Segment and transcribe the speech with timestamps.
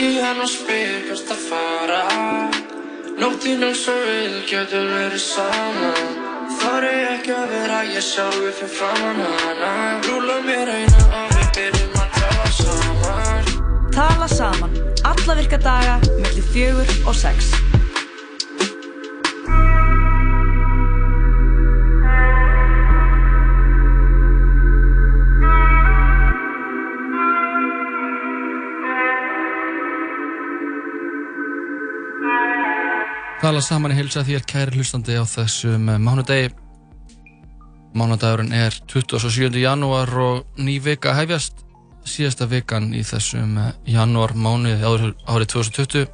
[0.00, 1.98] Ringi henn og spyr hvert að fara.
[3.20, 6.14] Nóttinn eins og við getum verið saman
[6.54, 9.72] Þar er ekki að vera ég sjálfur fyrir framann hana.
[10.06, 13.50] Rúla mér eina og við byrjum að tala saman.
[13.98, 14.78] Tala saman,
[15.10, 17.52] alla virka daga, mellir fjögur og sex.
[33.50, 36.52] Tala saman í heilsa þér kæri hlustandi á þessum eh, mánudegi.
[37.98, 39.58] Mánudagurinn er 27.
[39.58, 41.64] janúar og ný vika hefjast.
[42.06, 46.06] Síðasta vikan í þessum eh, janúar mánuði árið 2020.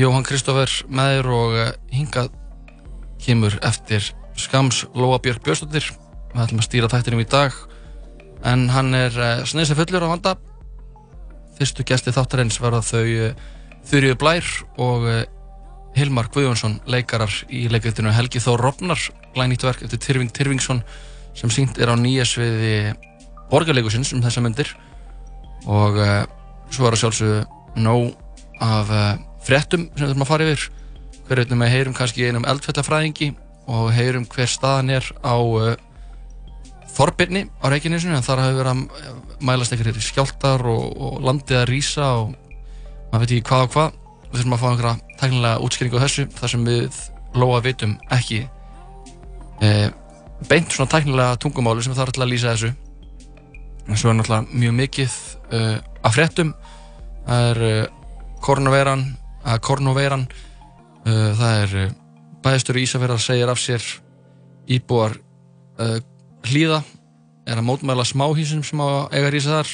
[0.00, 2.32] Jóhann Kristófer með þér og eh, hingað
[3.20, 4.08] kemur eftir
[4.40, 5.92] skams Lóa Björk Björnstóttir.
[6.32, 7.60] Við ætlum að stýra þættinum í dag
[8.40, 10.38] en hann er sneisa fullur á vanda.
[11.60, 13.04] Fyrstu gæsti þáttarins verða þau
[13.84, 15.10] Þurriður Blær og
[15.96, 19.00] Hilmar Guðjónsson leikarar í leikritinu Helgi Þór Rofnar
[19.32, 20.82] glænýtt verk eftir Tyrfing Tyrfingsson
[21.36, 22.92] sem sínt er á nýja sviði
[23.48, 24.74] borgarleikusins um þessa myndir
[25.64, 26.26] og uh,
[26.68, 28.12] svo er að sjálfsögðu nóg
[28.60, 29.08] af uh,
[29.46, 30.68] frettum sem við þurfum að fara yfir.
[31.26, 33.32] Hverjum við heyrum kannski einum eldfættafræðingi
[33.72, 35.74] og heyrum hver staðan er á uh,
[36.96, 41.68] Þorbirni á Reykjanesinu en þar hafi verið að mælast eitthvað skjáltar og, og landið að
[41.72, 42.36] rýsa og
[43.10, 44.00] maður veit ekki hvað og hvað.
[44.26, 46.98] Við þurfum að fá einhverja tæknilega útskýringu á þessu þar sem við
[47.36, 48.42] loa vitum ekki
[49.60, 49.70] e,
[50.48, 52.72] beint svona tæknilega tungumáli sem þarf að lýsa þessu.
[53.86, 55.60] En svo er náttúrulega mjög mikið e,
[56.04, 56.54] af fréttum.
[57.26, 57.76] Það er e,
[58.44, 59.06] kornaveiran
[59.46, 61.86] að kornaveiran e, það er e,
[62.44, 63.86] bæðistur í Ísafjörðar segir af sér
[64.76, 65.16] íbúar
[65.78, 65.88] e,
[66.50, 66.82] hlýða
[67.46, 69.72] er að mótmæla smáhísum sem á eiga rýsa þar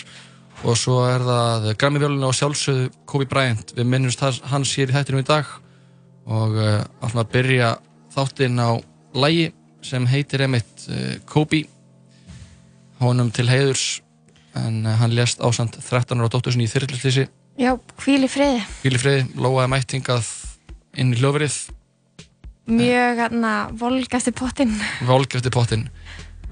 [0.62, 3.74] og svo er það Grammy-vjólinu og sjálfsögðu Kobe Bryant.
[3.74, 5.48] Við minnumst hans hér í hættinum í dag.
[6.30, 7.72] Og uh, ætlum að byrja
[8.14, 8.78] þáttinn á
[9.18, 9.50] lægi
[9.82, 11.64] sem heitir emitt uh, Kobe.
[13.02, 14.00] Honum til heiðurs
[14.54, 17.26] en uh, hann lést ásand 13 ára á dóttursin í þyrrlýstísi
[17.60, 18.62] Já, hvíl í friði.
[18.82, 20.28] Hvíl í friði, loaði mættingað
[21.00, 21.56] inn í hljófrið
[22.72, 24.76] Mjög hérna, volg eftir pottin
[25.08, 25.88] Volg eftir pottin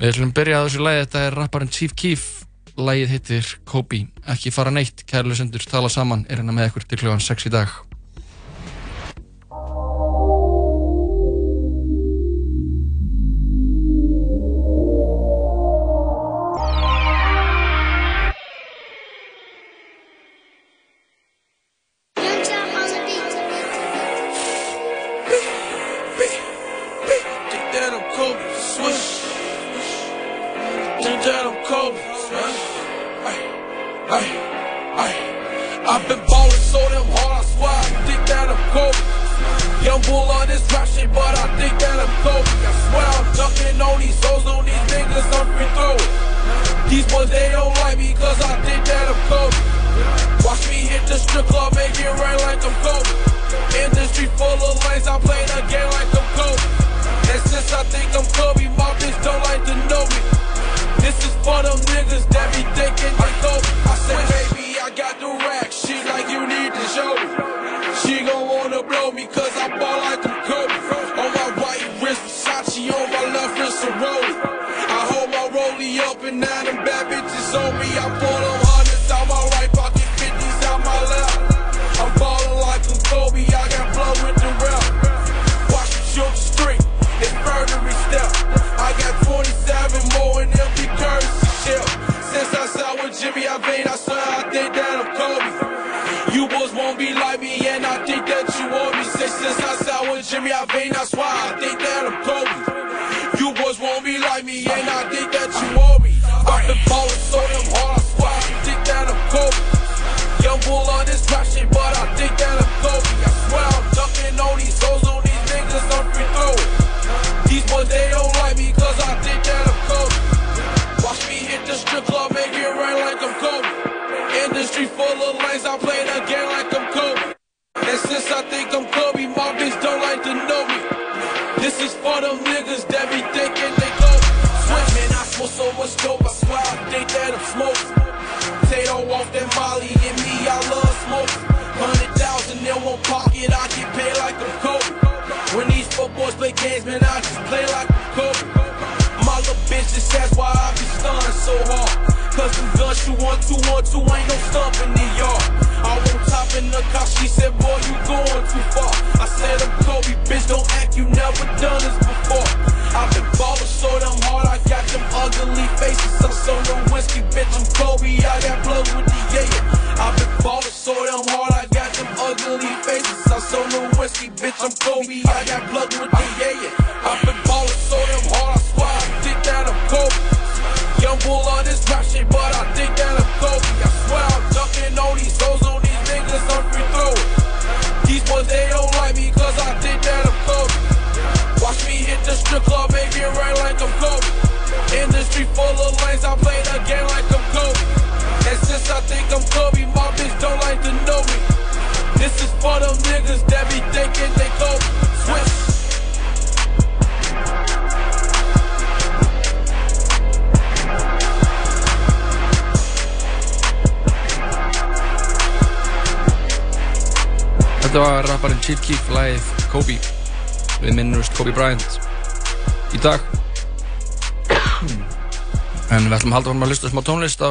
[0.01, 2.27] Við ætlum að byrja á þessu lægi, þetta er rapparinn Chief Keef
[2.81, 7.03] Lægið hittir Kobe, ekki fara neitt, kærlu sendur, tala saman, er hérna með ykkur til
[7.03, 7.75] kljóðan 6 í dag.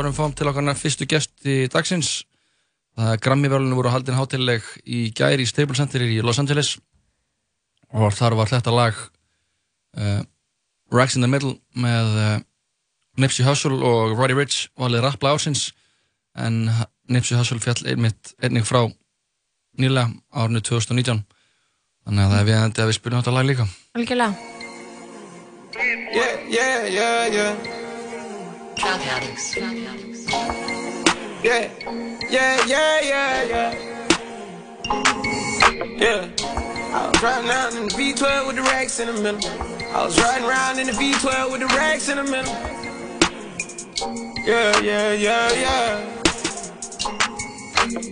[0.10, 2.26] Árum fáum til okkar fyrstu gesti dagsins.
[2.98, 6.78] Það er Grammy-vörlunum voru haldin hátileg í gæri í Staples Center í Los Angeles.
[7.94, 8.98] Og þar var þetta lag
[9.98, 10.22] uh,
[10.92, 12.40] Racks in the Middle með uh,
[13.18, 15.72] Nipsey Hussle og Roddy Ricch valið rappla ásins
[16.36, 16.70] en
[17.10, 18.88] Nipsey Hussle fjall einmitt einnig frá
[19.80, 21.24] nýlega árinu 2019
[22.06, 23.68] þannig að það er við endi að við spilum þetta lag líka.
[23.98, 24.34] Algjörlega.
[26.10, 27.79] Yeah, yeah, yeah, yeah.
[31.44, 31.70] Yeah,
[32.30, 33.74] yeah, yeah, yeah, yeah.
[35.98, 36.30] Yeah.
[36.42, 39.52] I was riding around in the V12 with the racks in the middle.
[39.94, 42.54] I was riding around in the V12 with the racks in the middle.
[44.46, 46.16] Yeah, yeah, yeah, yeah.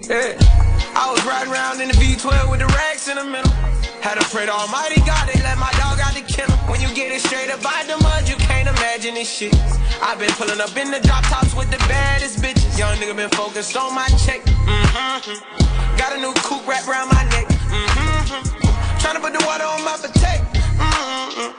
[0.10, 0.67] Yeah.
[0.98, 3.54] I was riding around in the V12 with the racks in the middle.
[4.02, 6.58] Had to pray to Almighty God, they let my dog out the kennel.
[6.66, 9.54] When you get it straight up by the mud, you can't imagine this shit.
[10.02, 12.74] I've been pulling up in the drop tops with the baddest bitches.
[12.82, 14.42] Young nigga been focused on my check.
[14.42, 15.38] Mm-hmm.
[16.02, 17.46] Got a new coupe wrapped around my neck.
[17.46, 18.98] Mm-hmm.
[18.98, 20.50] Trying to put the water on my potato.
[20.82, 21.54] Mm-hmm.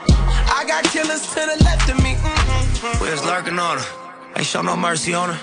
[0.50, 2.19] I got killers to the left of me.
[2.19, 3.05] Mm-hmm.
[3.05, 3.87] We was lurking on her,
[4.34, 5.41] ain't show no mercy on her.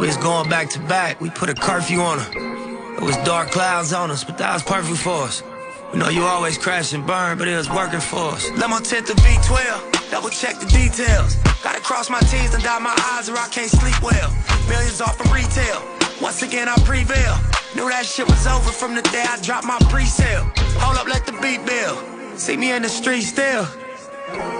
[0.00, 2.77] We was going back to back, we put a curfew on her.
[2.98, 5.44] It was dark clouds on us, but that was perfect for us.
[5.92, 8.50] We know you always crash and burn, but it was working for us.
[8.58, 11.36] Let my tent the V12, double check the details.
[11.62, 14.34] Gotta cross my T's and dot my I's or I can't sleep well.
[14.68, 15.80] Millions off from retail,
[16.20, 17.38] once again I prevail.
[17.76, 20.50] Knew that shit was over from the day I dropped my pre-sale.
[20.82, 22.02] Hold up, let the beat build.
[22.36, 23.64] See me in the street still.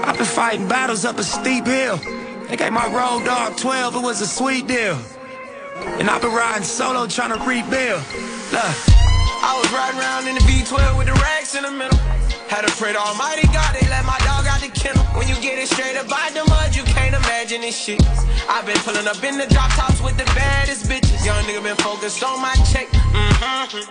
[0.07, 1.97] I've been fighting battles up a steep hill.
[2.47, 4.97] They gave my road dog 12, it was a sweet deal.
[5.99, 8.03] And I've been riding solo trying to rebuild.
[8.53, 8.99] Look.
[9.39, 11.99] I was riding around in the V12 with the racks in the middle.
[12.51, 15.05] Had to pray to Almighty God, they let my dog out the kennel.
[15.15, 18.03] When you get it straight up by the mud, you can't imagine this shit.
[18.51, 21.25] I've been pulling up in the drop tops with the baddest bitches.
[21.25, 22.89] Young nigga been focused on my check.
[23.15, 23.87] Mm-hmm.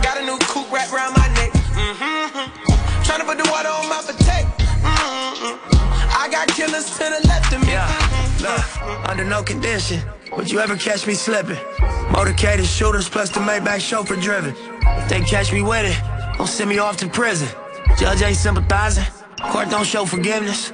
[0.00, 1.52] Got a new coupe wrapped around my neck.
[1.76, 3.04] Mm-hmm.
[3.04, 4.48] Trying to put the water on my potato.
[4.80, 5.60] Mm-hmm.
[6.16, 7.76] I got killers to the left of me.
[7.76, 7.90] Yeah,
[8.40, 10.00] look, under no condition
[10.32, 11.56] would you ever catch me slipping.
[12.10, 14.54] Motorcaded shooters plus the Maybach chauffeur driven.
[14.56, 17.48] If they catch me with it, don't send me off to prison.
[17.98, 19.04] Judge ain't sympathizing,
[19.50, 20.70] court don't show forgiveness.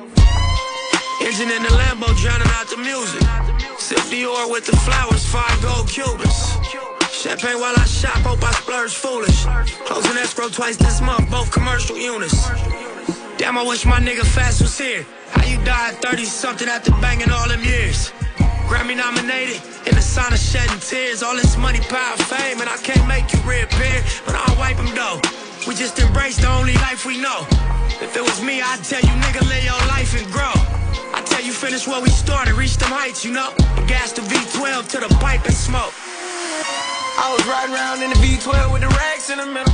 [1.21, 3.23] Engine in the Lambo drowning out the music.
[3.79, 6.57] Sip Dior with the flowers, five gold Cubans.
[7.11, 9.45] Champagne while I shop, hope I splurge foolish.
[9.87, 12.49] Closing escrow twice this month, both commercial units.
[13.39, 15.07] Damn, I wish my nigga Fast was here.
[15.31, 18.13] How you died 30 something after banging all them years?
[18.73, 21.23] Grammy nominated, in the sign of shedding tears.
[21.23, 24.89] All this money, power, fame, and I can't make you reappear, but I'll wipe them
[24.95, 25.21] though.
[25.69, 27.45] We just embrace the only life we know.
[28.01, 30.57] If it was me, I'd tell you, nigga, live your life and grow.
[31.13, 33.53] I tell you, finish where we started, reach them heights, you know.
[33.87, 35.93] Gas the V12 to the pipe and smoke.
[37.19, 39.73] I was riding around in the V12 with the racks in the middle.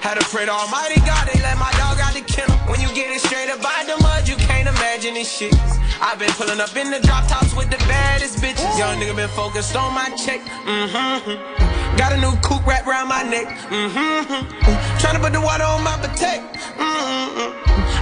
[0.00, 2.56] Had to pray to Almighty God, they let my dog out the kennel.
[2.66, 5.54] When you get it straight up by the mud, you can't imagine this shit.
[6.00, 8.64] I've been pulling up in the drop tops with the baddest bitches.
[8.78, 10.40] Young nigga been focused on my check.
[10.64, 11.96] Mm-hmm.
[11.96, 13.46] Got a new coupe wrapped around my neck.
[13.68, 14.98] Mm-hmm.
[14.98, 16.48] Trying to put the water on my potato.
[16.80, 17.52] Mm-hmm.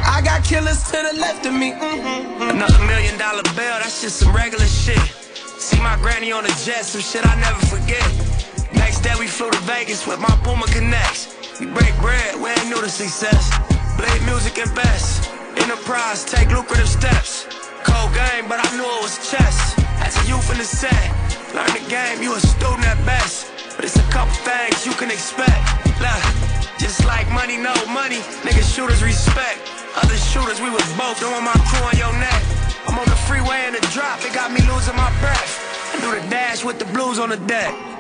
[0.07, 1.73] I got killers to the left of me.
[1.73, 2.55] Mm-hmm.
[2.55, 5.03] Another million dollar bill, that's just some regular shit.
[5.59, 8.38] See my granny on the jet, some shit I never forget.
[9.03, 11.31] Day we flew to Vegas with my Puma Connects.
[11.61, 13.47] We break bread, we ain't new to success.
[13.97, 15.31] Blade music and best.
[15.57, 17.47] Enterprise, take lucrative steps.
[17.87, 19.79] Cold game, but I knew it was chess.
[20.03, 20.99] As a youth in the set,
[21.55, 23.53] learn the game, you a student at best.
[23.77, 25.63] But it's a couple things you can expect.
[26.03, 26.23] Look,
[26.79, 28.19] just like money, no money.
[28.43, 29.63] Niggas shooters respect.
[30.03, 32.43] Other shooters, we was both doing my crew on your neck.
[32.87, 35.55] I'm on the freeway in the drop, it got me losing my breath.
[35.95, 37.98] I do the dash with the blues on the deck.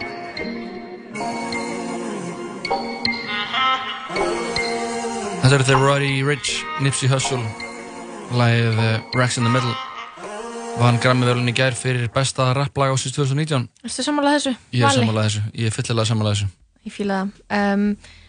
[5.43, 6.51] Þetta eru þeir Roddy Rich,
[6.85, 7.41] Nipsey Hussle
[8.37, 9.73] Læðið uh, Racks in the Middle.
[10.79, 14.53] Vann Grammy-völun í gær fyrir besta rapplag ásins 2019 Erstu sammálað þessu?
[14.77, 16.51] Ég er sammálað þessu, ég er fyllilega sammálað þessu.
[16.89, 17.39] Ég fíla það.
[17.59, 17.87] Um,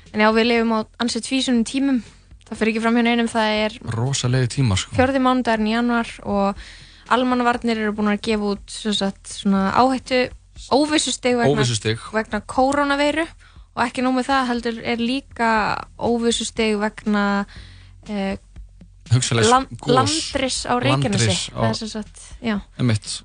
[0.10, 2.00] En já, við lifum á ansið tvísunum tímum.
[2.48, 4.96] Það fyrir ekki fram hjá neinum Það er Rosalegi tímar sko.
[4.98, 6.64] fjörði mánudagurinn í januar og
[7.14, 10.24] almannavarnir eru búin að gefa út sagt, svona áhættu
[10.74, 12.02] óvissusteg vegna, Óvissustig.
[12.14, 13.26] vegna koronaveiru
[13.76, 15.50] og ekki nóg með það heldur er líka
[15.98, 17.26] óvissusteg vegna
[18.10, 18.36] eh,
[19.10, 21.54] land, landris á Reykjanesi.
[21.54, 22.26] Á- það er sem sagt,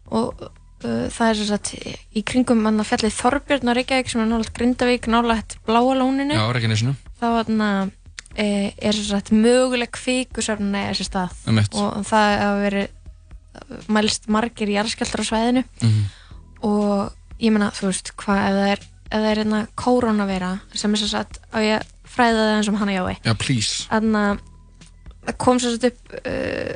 [0.08, 0.44] og
[0.84, 1.74] uh, það er sem sagt
[2.14, 6.36] í kringum mann að fjallið Þorbjörn á Reykjavík sem er nálægt Grindavík, nálægt Bláa lóninu
[6.36, 6.94] Já, Reykjanesinu.
[7.20, 7.70] Þá þarna,
[8.36, 8.46] e,
[8.78, 11.36] er sem sagt möguleg kvíkusöfn eða þessi stað.
[11.50, 15.64] Emitt og það hafa verið mælst margir jarðskjaldar á svæðinu.
[15.80, 16.04] Mhm.
[16.64, 18.82] og ég meina, þú veist, hvað ef það er
[19.14, 22.68] ef það er hérna kórónaveira sem er svo satt á ég að fræða það eins
[22.72, 23.86] og hana jái Já, please.
[23.90, 24.42] Þannig að
[25.24, 26.74] það kom svo satt upp uh,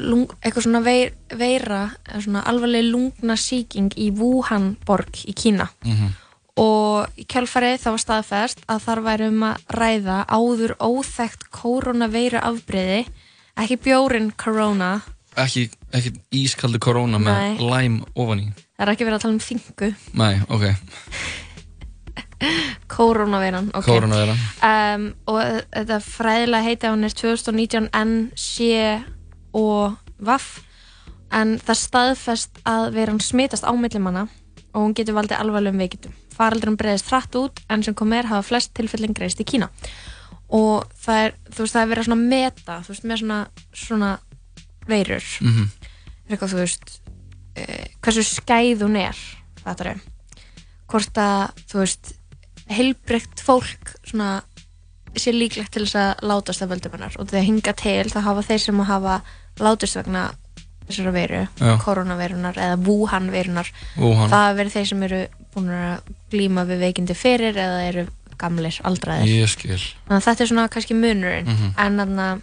[0.00, 5.68] lung, eitthvað svona veir, veira eða svona alvarleg lungna síking í Wuhan borg í Kína.
[5.84, 6.16] Mhm.
[6.60, 12.40] og í kjálfarið það var staðfest að þar væri um að ræða áður óþekkt koronaveiru
[12.42, 13.06] afbreyði
[13.56, 15.00] ekki bjórin korona.
[15.40, 16.12] Ekki, ekki
[16.42, 17.70] ískaldi korona með Nei.
[17.70, 18.48] læm ofan í
[18.80, 20.64] það er ekki verið að tala um þingu Nei, ok,
[22.96, 23.92] koronaveiran okay.
[23.92, 24.24] korona
[24.64, 28.56] um, og þetta fræðilega heiti á hún er 2019 NC
[29.60, 30.50] og VAF
[31.30, 34.26] en það staðfest að veiran smitast á millimanna
[34.70, 36.14] og hún getur valdið alvarlegum veikindum.
[36.34, 39.70] Faraldurum breiðist hratt út en sem kom er hafa flest tilfellin greist í Kína.
[40.54, 43.40] Og það er, þú veist, það er verið svona meta, þú veist, með svona
[43.84, 44.10] svona
[44.90, 45.26] veirur.
[45.40, 45.70] Mhm.
[46.26, 47.00] er eitthvað, þú veist
[47.56, 49.16] uh, hversu skæð hún er
[49.64, 50.00] þetta er
[50.90, 52.12] hvort að, þú veist
[52.70, 54.40] heilbreykt fólk svona
[55.18, 58.44] sé líklegt til þess að látast af völdum hennar og þegar hinga til það hafa
[58.46, 59.16] þeir sem að hafa
[59.60, 60.28] látist vegna
[60.90, 61.72] þessara veiru, Já.
[61.84, 64.30] koronaveirunar eða Wuhan veirunar Wuhan.
[64.30, 65.20] það verið þeir sem eru
[65.54, 68.06] búin að glíma við veikindi fyrir eða eru
[68.40, 71.74] gamlir, aldraðir Ég skil þannig að þetta er svona kannski munurinn Mhm.
[71.76, 72.42] en þannig að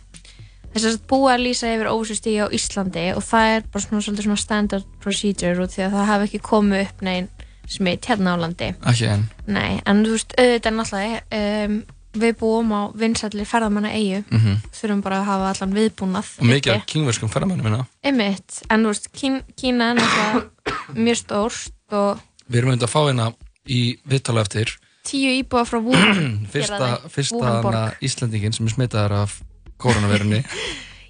[0.75, 4.27] þess að búa að lýsa yfir ósustígi á Íslandi og það er bara svona, svolítið
[4.27, 7.29] svona standard procedure út því að það hafi ekki komið upp neginn
[7.67, 8.69] smitt hérna á landi.
[8.87, 9.23] Ekki enn.
[9.51, 11.77] Nei, en þú veist, auðvitað náttúrulega um,
[12.17, 14.53] við búum á vinsællir ferðamanna eigu Mhm.
[14.73, 18.93] þurfum bara að hafa allan viðbúnað Og mikið af kingverskum ferðamennum minna Einmitt, en þú
[18.93, 20.47] veist, Kín, Kína er náttúrulega
[21.05, 23.27] mjög stórt og Við erum auðvitað að fá hérna
[23.67, 24.71] í viðtala eftir
[25.07, 29.37] tíu íbúa frá Wuhan Fyrsta, fyrsta Íslandingin sem er smitaðar af
[29.81, 30.43] koronavirunni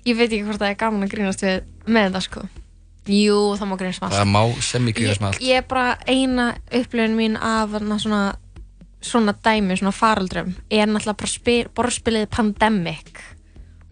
[0.07, 1.57] Ég veit ekki hvort það er gaman að grínast við
[1.91, 2.41] með það sko.
[3.11, 4.17] Jú, það má grínast með allt.
[4.17, 5.41] Það má sem ekki ég, gríðast með allt.
[5.47, 6.45] ég er bara eina
[6.79, 8.21] upplifun mín af svona
[9.03, 13.21] svona dæmi, svona faraldrum er náttúrulega bara spil, borðspilið Pandemic.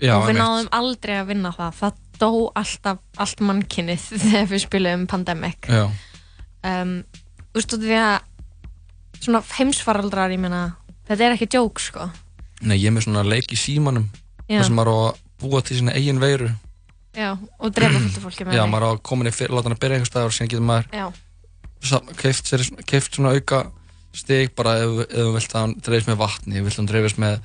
[0.01, 1.77] Já, og við náðum aldrei að vinna það.
[1.81, 5.69] Það dó alltaf, allt mannkynnið þegar við spilum Pandemic.
[5.69, 5.85] Já,
[6.71, 6.97] um,
[7.51, 10.67] þú veist, því að svona heimsfaraldrar, ég meina
[11.07, 12.09] þetta er ekki djók, sko.
[12.65, 14.07] Nei ég er með svona leik í símanum
[14.47, 14.59] Já.
[14.59, 16.49] þar sem maður á að búa til sína eigin veiru.
[17.15, 19.55] Já, og drefa fullt af fólki með Já, maður á að koma inn í fyrir,
[19.55, 21.13] láta hann að byrja einhver staðar og síðan getur maður
[22.19, 23.59] keift, sér, keift svona auka
[24.15, 26.91] stig bara ef, þú vilt að hann dreifist með vatni, ef þú vilt að hann
[26.91, 27.39] dreifist með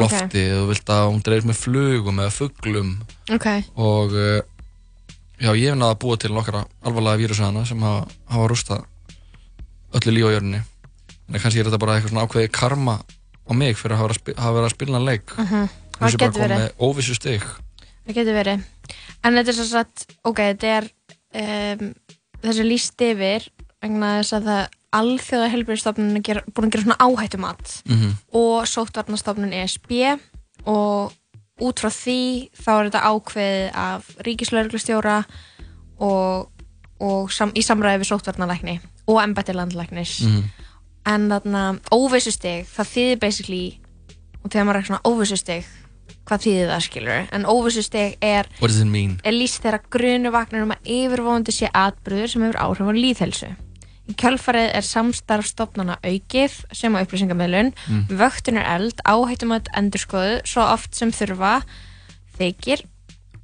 [0.00, 2.90] lofti, ef þú vilt að hann dreifist með flugum eða fuglum.
[3.36, 3.46] Ok,
[3.78, 4.40] og uh,
[5.40, 8.84] já, ég hef náða að búa til nokkra alvarlega vírusana sem hafa, hafa rústað
[9.96, 10.60] öllu líf á jörninni
[11.30, 14.18] en kannski er þetta bara eitthvað svona ákveði karma á mig fyrir að hafa verið
[14.18, 15.34] að, spi- hafa verið að spila hann leik.
[15.38, 15.68] Uh -huh.
[16.00, 17.44] Það getur verið óvissu stig
[18.06, 18.62] Það getur verið.
[19.22, 20.86] En þetta er svo satt, ok, þetta er
[21.36, 21.94] um,
[22.42, 23.44] þessi líst yfir
[23.82, 24.62] vegna þess að það
[25.00, 28.08] alþjóða helbriðstofnun er búin að gera svona áhættumat Mhm.
[28.34, 29.92] og sóttvarnastofnun ESB
[30.66, 31.12] og
[31.60, 35.18] út frá því þá er þetta ákveðið af ríkislauglustjóra
[36.00, 36.48] og,
[37.00, 40.42] og sam, í samræði við sóttvarnalækni og embætti landlæknis Mhm.
[41.06, 43.78] en þarna óvissustig það þýðir basically
[44.44, 45.64] og þegar maður er svona óvissustig
[46.30, 48.46] hvað þýðir það skilur en óvissustig er,
[49.24, 53.50] er líst þegar grunu vagnar um að yfirvóðandi sé atbyrður sem hefur áhrif á líðhelsu
[54.10, 58.06] í kjálfarið er samstarf stofnana aukið sem á upplýsingamöðlun Mm.
[58.18, 61.60] vöktun er eld, áhættum að endurskoðu svo oft sem þurfa
[62.38, 62.82] þykir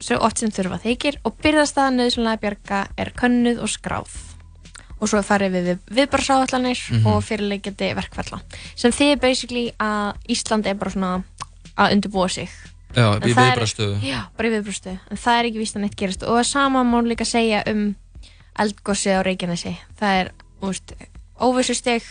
[0.02, 4.11] svo oft sem þurfa þykir og byrðastaða nöðsynlega bjarga er könnuð og skráð.
[5.00, 7.07] Og svo farið við við viðbarsáallanir Mhm.
[7.07, 8.40] og fyrirleikjandi verkfalla.
[8.75, 11.25] Sem þið basically að Ísland er bara svona
[11.78, 12.49] að undirbúa sig
[12.95, 13.97] Já, í það viðbrastöðu.
[14.07, 16.97] Já, bara í viðbrústu en það er ekki víst að neitt gerast og sama má
[17.05, 17.83] líka segja um
[18.62, 20.95] eldgossið á Reykjanesi það er, þú veist,
[21.45, 22.07] óvissusteg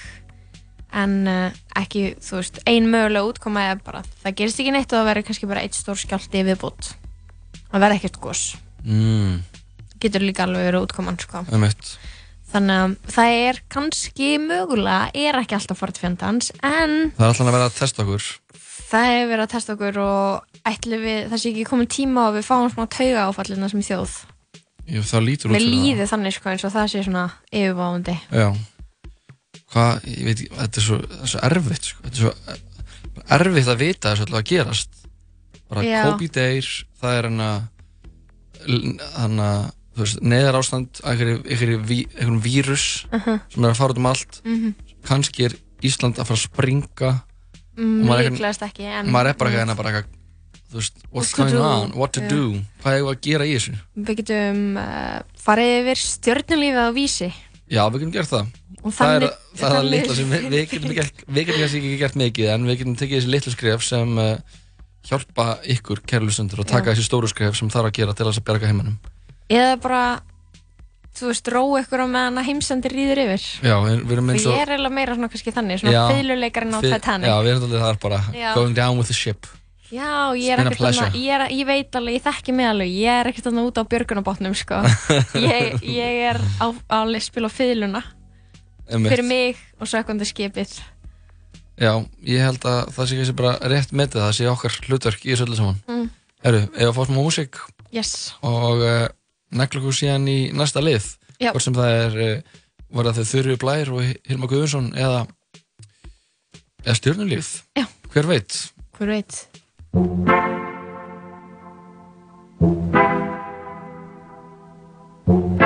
[0.96, 5.00] en uh, ekki, þú veist, ein mögulega útkoma er bara, það gerist ekki neitt og
[5.02, 6.92] það verður kannski bara eitt stór skjálti viðbútt
[7.72, 8.46] það verður ekkert goss
[8.86, 9.40] Mm,
[9.98, 11.40] getur líka alveg verið útkoman sko.
[11.50, 11.96] um eitt.
[12.54, 17.48] þannig að það er kannski mögulega, er ekki alltaf fórt fjandans en Það er alltaf
[17.50, 18.28] að vera að testa okkur.
[18.92, 22.38] Það hefur verið að testa okkur og ætli við, það sé ekki komin tíma og
[22.38, 24.16] við fáum smá tauga áfallina sem þjóð
[24.86, 25.68] Jú, það lítur út það.
[25.74, 28.16] líði þannig sko eins og það sé svona yfirbáðandi.
[28.30, 28.48] Já.
[29.74, 32.04] Hvað, ég veit ekki, þetta er svo, það er svo erfitt, sko.
[32.06, 32.34] Þetta er svo
[33.40, 35.00] erfitt að vita alltaf að gerast.
[35.72, 36.02] Bara Já.
[36.06, 36.70] Kobe Deyr,
[37.02, 37.42] það er hann
[39.42, 39.66] að,
[39.96, 44.42] þú veist, neðar ástand, einhverjum vírus Uh sem er að fara út um allt.
[44.46, 44.74] -huh.
[45.06, 47.12] Kannski er Ísland að fara að springa
[47.78, 50.22] mm, maður er ekki- Líklegast en maður er bara ekki hérna bara eitthvað
[50.72, 52.60] þú veist, what's going on, what to do?
[52.84, 53.76] Hvað er að gera í þessu?
[53.96, 57.30] Við getum uh, farið yfir stjörnulífið á vísi.
[57.72, 58.52] já, við getum gert það.
[58.86, 61.62] Og það þannig- það er það þannig- litla sem við, við getum gert við getum
[61.64, 64.38] kannski ekki gert mikið en við getum tekið þessi litlu skref sem uh,
[65.06, 66.96] hjálpa ykkur kærlusundur og taka Já.
[66.96, 68.98] þessi stóru skref sem þarf að gera til þess að bjarga heiminum.
[69.50, 70.02] Eða bara,
[71.16, 73.44] þú veist, róa ykkur á meðan að heimsendir rýður yfir.
[73.64, 75.94] já, við, við erum Og eins ég og er eiginlega meira svona kannski þannig, svona
[75.96, 76.02] Já.
[76.12, 77.30] fiðluleikarinn á Titanic.
[77.30, 78.50] já, við erum alltaf það bara Já.
[78.56, 79.48] going down with the ship
[79.94, 81.12] Já, ég er ekkert pleasure.
[81.14, 84.56] ég, ég veit alveg, ég þekki mig alveg, ég er ekkert þarna út á björgunabotnum,
[84.58, 84.80] sko.
[85.38, 88.02] ég, ég er á, á að spila á
[88.90, 89.12] Einmitt.
[89.14, 90.74] fyrir mig og sökvandi skipið.
[91.78, 91.92] já,
[92.26, 95.46] ég held að það sé kannski bara rétt metið það sé okkar hlutverk í þessu
[95.48, 96.10] öllu saman Mm.
[96.46, 97.58] Herru, ef að fá smá músík
[97.92, 98.36] Yes.
[98.46, 99.08] og uh,
[99.52, 101.06] negla okkur síðan í næsta lið
[101.40, 101.52] Já.
[101.52, 102.62] hvort sem það er uh,
[102.96, 105.26] var það þau Þurri Blær og Hilma Guðunsson eða
[106.86, 107.86] eða stjörnulíf Já.
[108.14, 108.62] hver veit
[108.96, 109.34] Hver veit?
[115.26, 115.65] I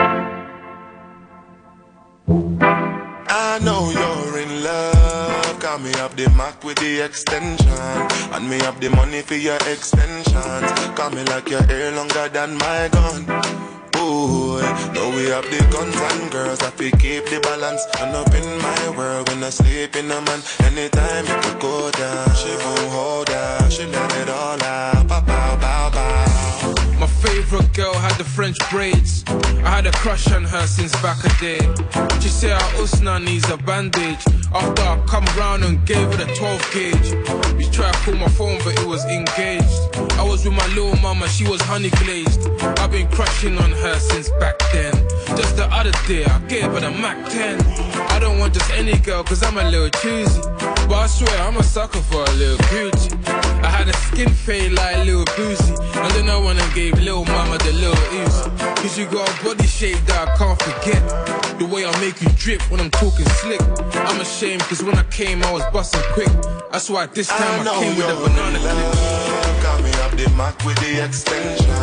[5.99, 7.67] up the Mac with the extension.
[8.33, 10.71] And me have the money for your extensions.
[10.95, 13.25] Got me like your hair longer than my gun.
[13.97, 14.61] Ooh,
[14.93, 17.83] know we have the guns and girls that we keep the balance.
[17.99, 20.41] And up in my world when I sleep in a man.
[20.63, 23.69] Anytime you could go down, she gon' hold down.
[23.69, 25.07] She let it all out.
[25.07, 25.89] Bow, bow, bow,
[27.21, 29.23] favorite girl had the French braids.
[29.27, 31.59] I had a crush on her since back a day.
[32.21, 34.23] She said her usna needs a bandage.
[34.53, 37.55] After I come round and gave her the 12 gauge.
[37.57, 39.79] We tried to call my phone, but it was engaged.
[40.17, 42.47] I was with my little mama, she was honey glazed.
[42.79, 44.93] I've been crushing on her since back then.
[45.37, 47.59] Just the other day, I gave her the Mac 10.
[48.11, 50.41] I don't want just any girl, cause I'm a little choosy.
[50.87, 53.09] But I swear, I'm a sucker for a little Gucci.
[53.63, 55.75] I had a skin fade like Lil Boozy.
[55.93, 57.97] And then I went and gave Lil Mama the little.
[58.77, 61.01] Cause you got a body shape that I can't forget.
[61.57, 63.61] The way I make you drip when I'm talking slick.
[64.05, 66.29] I'm ashamed cause when I came, I was busting quick.
[66.71, 69.81] That's why this time I, know came with a banana clip.
[69.81, 71.73] Me up the Mac with the extension.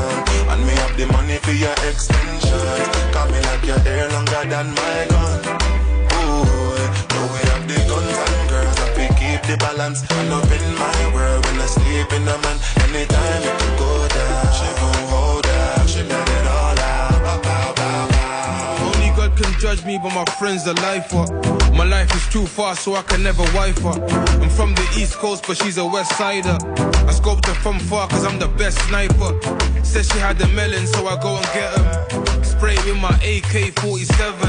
[0.46, 2.62] And me up the money for your extensions.
[3.10, 5.42] Got me like your hair longer than my gun.
[6.22, 6.46] Ooh,
[7.34, 10.06] we have the guns and girls that we keep the balance.
[10.06, 12.56] And up in my world when I sleep in a man.
[12.86, 14.95] Anytime you can go down,
[15.96, 17.10] She let it all out.
[17.24, 18.92] Bow, bow, bow.
[18.92, 21.24] Only God can judge me, but my friends are lifer.
[21.72, 23.96] My life is too fast, so I can never wife her.
[24.42, 26.58] I'm from the East Coast, but she's a West Sider.
[27.08, 29.40] I scoped her from far, cause I'm the best sniper.
[29.82, 32.45] Said she had the melon, so I go and get him.
[32.56, 34.48] Spray with my AK 47.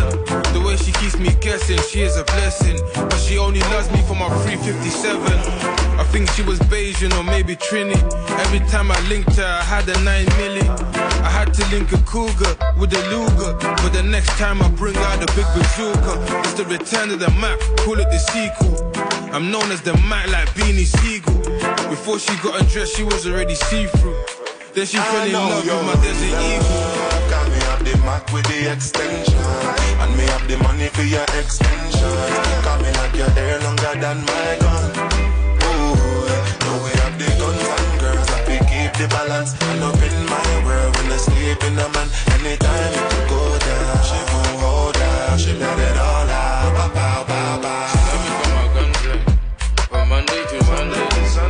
[0.53, 2.79] The way she keeps me guessing, she is a blessing.
[2.95, 5.19] But she only loves me for my 357.
[5.99, 7.99] I think she was Bayesian or maybe Trini.
[8.39, 10.63] Every time I linked her, I had a 9 milli.
[10.95, 13.51] I had to link a cougar with a Luger.
[13.83, 16.13] But the next time I bring out the big bazooka,
[16.47, 18.87] it's the return of the Mac, call it the sequel.
[19.35, 21.35] I'm known as the Mac like Beanie Siegel.
[21.89, 24.15] Before she got undressed, she was already see-through.
[24.73, 27.06] Then she fell in love with my Desert Eagle.
[27.91, 29.39] The Mac with the extension.
[30.01, 32.03] And me up the money for your extensions.
[32.63, 34.91] Got me like your hair longer than my gun.
[35.63, 36.27] Ooh,
[36.63, 39.55] know we have the guns and girls that we keep the balance.
[39.71, 42.07] And up in my world when I sleep in a man.
[42.35, 45.37] Anytime you can go down, she gon' hold down.
[45.39, 46.71] She let it all out.
[46.75, 47.87] Bow, bow, bow, bow.
[48.07, 49.19] Let me for my gunplay.
[49.87, 51.07] From Monday to Sunday.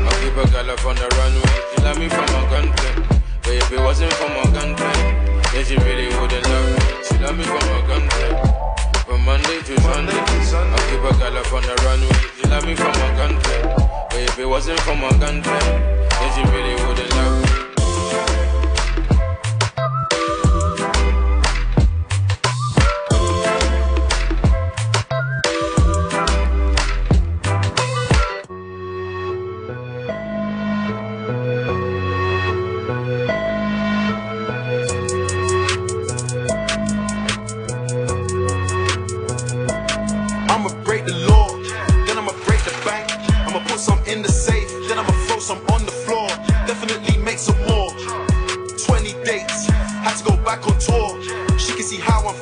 [0.08, 1.58] I keep a girl up on the runway.
[1.72, 2.94] She love me for my gunplay.
[3.42, 6.80] But if it wasn't for my gunplay, then she really wouldn't love me.
[7.04, 8.32] She love me for my gunplay.
[9.06, 10.14] From Monday to Sunday.
[10.14, 12.20] I keep a girl up on the runway.
[12.38, 13.62] She love me for my gunplay.
[14.10, 15.98] But if it wasn't for my gunplay,
[16.38, 17.07] she really wouldn't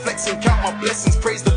[0.04, 1.55] flexing, count my blessings, praise the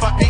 [0.00, 0.29] if I ain't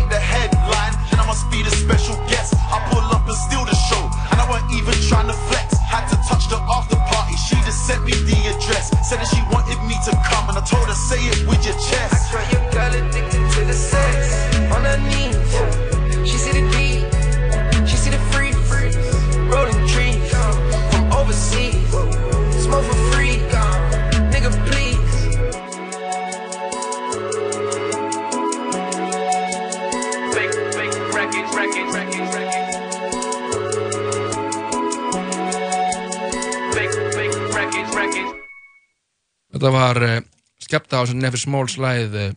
[39.91, 40.21] var uh,
[40.61, 42.31] skepta á sem Never Small slæð uh,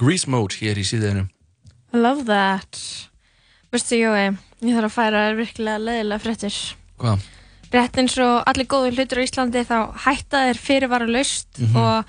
[0.00, 1.26] Grease Mode hér í síðinu
[1.94, 2.78] I love that
[3.74, 6.58] Veistu, Jói, ég þarf að færa virkilega leðilega fréttir
[7.02, 7.24] Hvað?
[7.74, 11.74] Rétt eins og allir góður hlutur á Íslandi þá hætta þeir fyrirvara laust Mhm.
[11.76, 12.04] og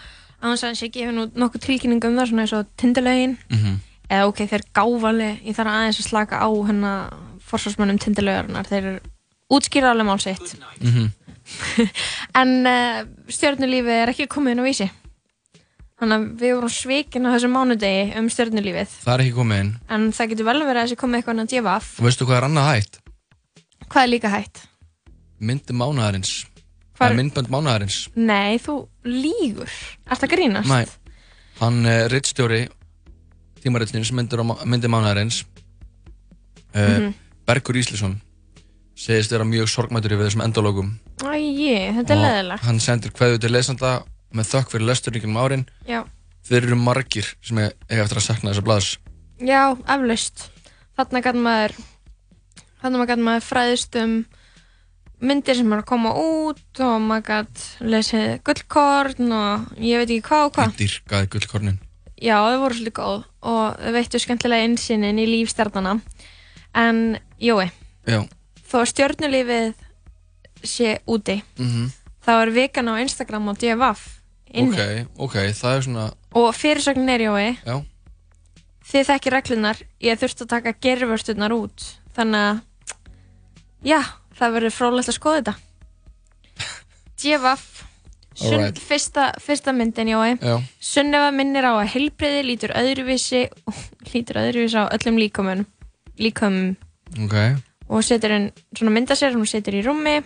[0.45, 3.79] annars að sé gefið nú nokkuð tilkynning um það svona eins og tindilögin Mhm.
[4.09, 6.91] eða ok, þeir gáfali ég þarf aðeins að slaka á hérna
[7.41, 8.99] forsvarsmönnum tindilögarnar, þeir eru
[9.49, 11.09] útskýra alveg mál sitt Mhm.
[12.41, 14.87] en uh, stjörnulífið er ekki komið inn á vísi.
[15.95, 18.95] Þannig að við vorum svikin á þessum mánudegi um stjörnulífið.
[19.05, 19.69] Það er ekki komið inn.
[19.95, 22.37] En það getur vel verið að þessi komið eitthvað að djefa af Og veistu hvað
[22.41, 22.99] er annað hætt?
[23.85, 24.63] hvað er líka hægt?
[25.45, 26.33] Myndi mánaðarins.
[26.95, 27.95] Hvar- Það er myndbönd mánaðarins.
[28.15, 29.71] Nei, þú lígur
[30.07, 30.69] Ertu að grínast?
[30.71, 30.85] Nei,
[31.59, 32.61] hann uh, rittstjóri
[33.63, 35.41] tímarillins myndir á má- myndi mánaðarins
[36.75, 37.11] uh.
[37.45, 38.15] Bergur Íslisson
[38.95, 43.51] segist vera mjög sorgmættur yfir þessum endalógum Æi, þetta er leðilegt hann sendir kveðu til
[43.53, 43.97] lesanda
[44.35, 45.65] með þökk fyrir lesturningunum árin.
[45.87, 46.03] Já,
[46.45, 48.89] þeir eru margir sem eiga eftir að sakna þessa blaðs.
[49.43, 50.47] Já, eflaust.
[50.95, 51.77] Þarna gæti maður
[53.25, 54.19] maður fræðist um
[55.25, 60.27] myndir sem er að koma út og maður gæti lesið gullkorn og ég veit ekki
[60.29, 60.77] hvað og hvað.
[60.81, 61.81] Dýrkaði gullkornin.
[62.15, 65.97] Já, þau voru svolítið góð og þau veittu skemmtilega innsýnin í líf stjarnana
[66.75, 67.01] en,
[67.43, 67.67] jói,
[68.07, 68.21] já,
[68.75, 69.83] þó að stjörnulífið
[70.65, 71.89] sé úti mhm.
[72.25, 74.05] þá er vikan á Instagram og DFF
[74.55, 74.75] inni.
[74.75, 77.75] Ok, ok, það er svona og fyrirsögnin er jói já,
[78.91, 81.85] þið þekki reglunar ég þurfti að taka gerfvörsturnar út
[82.17, 82.59] þannig að
[83.87, 84.01] já,
[84.35, 85.55] það verður frólægt að skoða þetta.
[87.21, 87.71] DFF
[88.35, 88.79] Alright.
[88.83, 93.45] fyrsta, fyrsta myndin jói já, Sunneva minnir á að heilbreyði lítur öðruvísi
[94.11, 95.63] lítur öðruvísi á öllum líkömmun
[96.19, 96.75] líkömmum
[97.23, 97.37] ok
[97.89, 100.21] og setur henn svona mynda sér hún setur í rúmi.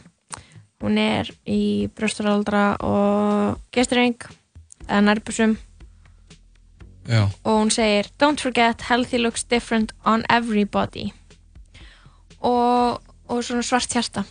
[0.79, 4.15] Hún er í brjóstaraldra og gestreng
[4.87, 5.57] eða nærbúsum
[7.09, 11.09] Já, og hún segir Don't forget healthy looks different on everybody
[12.39, 14.23] og, og svona svart hjarta.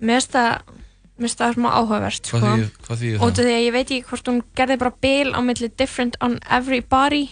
[0.00, 0.74] Mér finnst það
[1.18, 2.40] mér finnst það smá áhugavert sko.
[2.40, 3.38] hvað af það?
[3.38, 7.24] því að ég veit ekki hvort hún gerði bara bil á milli different on everybody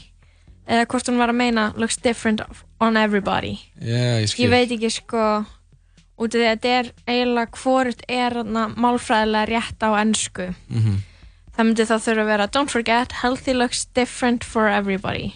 [0.67, 2.43] eða hvort hún var að meina looks different
[2.81, 3.59] on everybody.
[3.81, 5.45] Já, ég ég veit ekki sko
[6.19, 8.33] út af því að þetta er eiginlega hvort er
[8.77, 10.97] málfræðilega rétt á ennsku Mhm.
[11.57, 15.35] það myndi þá þurfa að vera don't forget healthy looks different for everybody.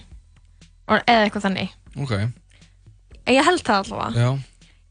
[0.88, 1.68] Or, eða eitthvað þannig.
[1.96, 2.12] Ok,
[3.26, 4.16] ég held það allavega.
[4.16, 4.38] Já.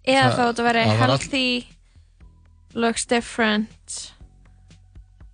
[0.08, 1.68] Eða Það- þá þetta veri var all- healthy
[2.74, 4.14] looks different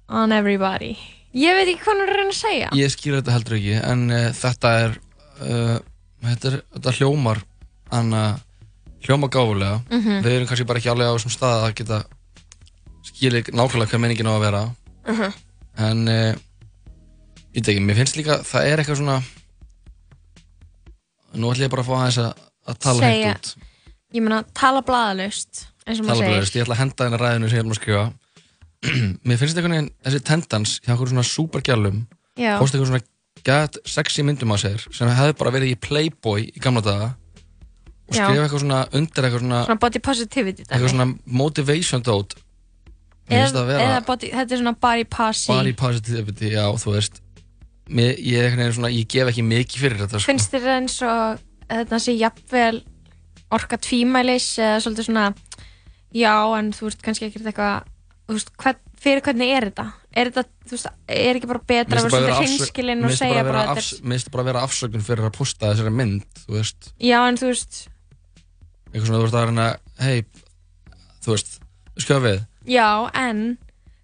[0.10, 0.98] on everybody.
[1.36, 2.70] Ég veit ekki hvað hún er að reyna að segja.
[2.74, 4.98] Ég skil þetta heldur ekki en uh, þetta er
[5.42, 5.80] uh,
[6.32, 7.42] þetta, er, þetta hljómar
[7.96, 8.22] anna
[9.06, 9.82] hljómar gáfulega.
[9.92, 10.22] Mhm.
[10.26, 12.00] við erum kannski bara ekki alveg á þessum stað að geta
[13.06, 14.64] skilja nákvæmlega hvað menningin á að vera.
[15.06, 15.34] Mhm.
[15.78, 16.34] en uh,
[17.54, 19.18] ég veit ekki, mér finnst líka það er eitthvað svona
[21.36, 23.72] nú ætlum ég bara að fá aðeins að, að tala Segja- heitt út.
[24.16, 24.82] Ég meina tala
[26.02, 26.26] maður segir.
[26.26, 28.06] Talablaðist, ég ætla að henda hennar ræðinu sem ég búin að skrifa.
[29.28, 32.00] Mér finnst veginn þessi tendans hjá einhverjum svona supergjallum.
[32.36, 33.04] Póst einhverjum svona
[33.46, 37.12] gæt sexy myndum á sér sem hefði bara verið í Playboy í gamla daga
[38.06, 42.26] og skrifa eitthvað svona undir eitthvað svona, svona body positivity eitthvað svona motivation að
[43.30, 45.48] eða, body, þetta er svona body posse.
[45.50, 47.22] Body positivity, já þú veist.
[47.90, 50.30] Mér, ég, er svona, ég gef ekki mikið fyrir þetta sko.
[50.32, 52.80] finnst þér eins og þetta sé jafnvel
[53.54, 55.26] orka tvímælis eða svolítið svona
[56.16, 57.86] já en þú veist kannski ekkert eitthvað
[58.26, 59.86] þú veist, hvern, fyrir hvernig er þetta?
[60.16, 63.66] Er þetta, þú veist, er ekki bara betra að vera svolítið hreinskilinn og segja bara
[63.66, 66.90] að þetta Mér finnst bara að vera afsökun fyrir að posta þessari mynd, þú veist.
[66.96, 67.80] Er já en þú veist,
[68.92, 69.68] eitthvað svona þú veist að reyna
[70.06, 70.18] hei,
[71.26, 71.56] þú veist,
[72.06, 72.44] skjóða við.
[72.76, 72.88] Já
[73.26, 73.44] en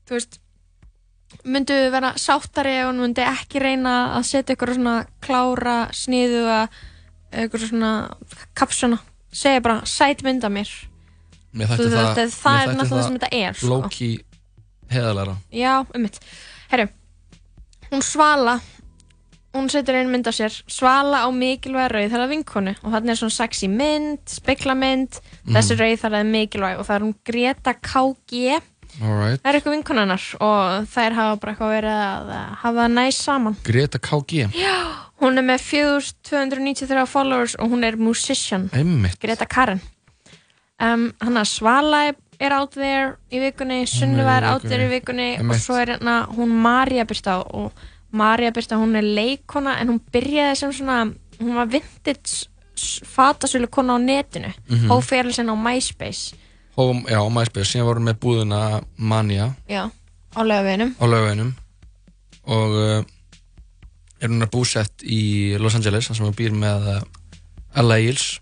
[0.07, 0.39] þú veist
[1.47, 6.65] myndu vera sáttari hún myndi ekki reyna að setja ykkur svona klára sniðuga
[7.45, 7.91] ykkur svona
[8.57, 8.99] kapsuna?
[9.31, 10.71] Segja bara sæt mynd af mér.
[11.55, 13.79] Mér þætti það, það- er náttúrulega það sem þetta er, sko.
[14.91, 16.19] Low-key heðalæra Já, um mitt.
[16.71, 16.87] Herru,
[17.91, 18.59] hún Svala,
[19.53, 22.75] hún setur einu mynd af sér, Svala á mikilvæga rauð þar að vinkonu.
[22.83, 25.55] Og þarna er svona sexy mynd, speklamynd, Mhm.
[25.55, 26.79] þessi rauð þar að mikilvæg.
[26.79, 28.61] Og það er hún Greta KG,
[29.01, 33.55] Alright, það er eitthvað vinkonunnar og þær hafa bara eitthvað verið að hafa næst saman.
[33.63, 34.49] Greta KG
[35.21, 39.79] Hún er með 4293 followers og hún er musician, Einmitt, Greta Karen.
[40.79, 44.91] Um, hann að Svala er- er out there í vikunni, Sunniva er out there í
[44.91, 45.29] vikunni.
[45.39, 47.71] og svo er hérna hún Marja Birta og
[48.11, 52.47] Marja Birta hún er leikona en hún byrjaði sem svona, hún var vintage
[53.15, 54.53] fatasölu kona á netinu.
[54.69, 54.87] Mhm.
[54.89, 56.33] hóf fyrir sinna á MySpace.
[56.77, 59.53] Hófum, já, MySpace, síðan vorum við með búðina Mania.
[59.69, 59.91] Já,
[60.35, 61.05] á lögaveginum á
[62.47, 63.03] og uh,
[64.21, 67.01] er hún að búsett í Los Angeles þar sem hún býr með uh,
[67.77, 68.39] Ella Eils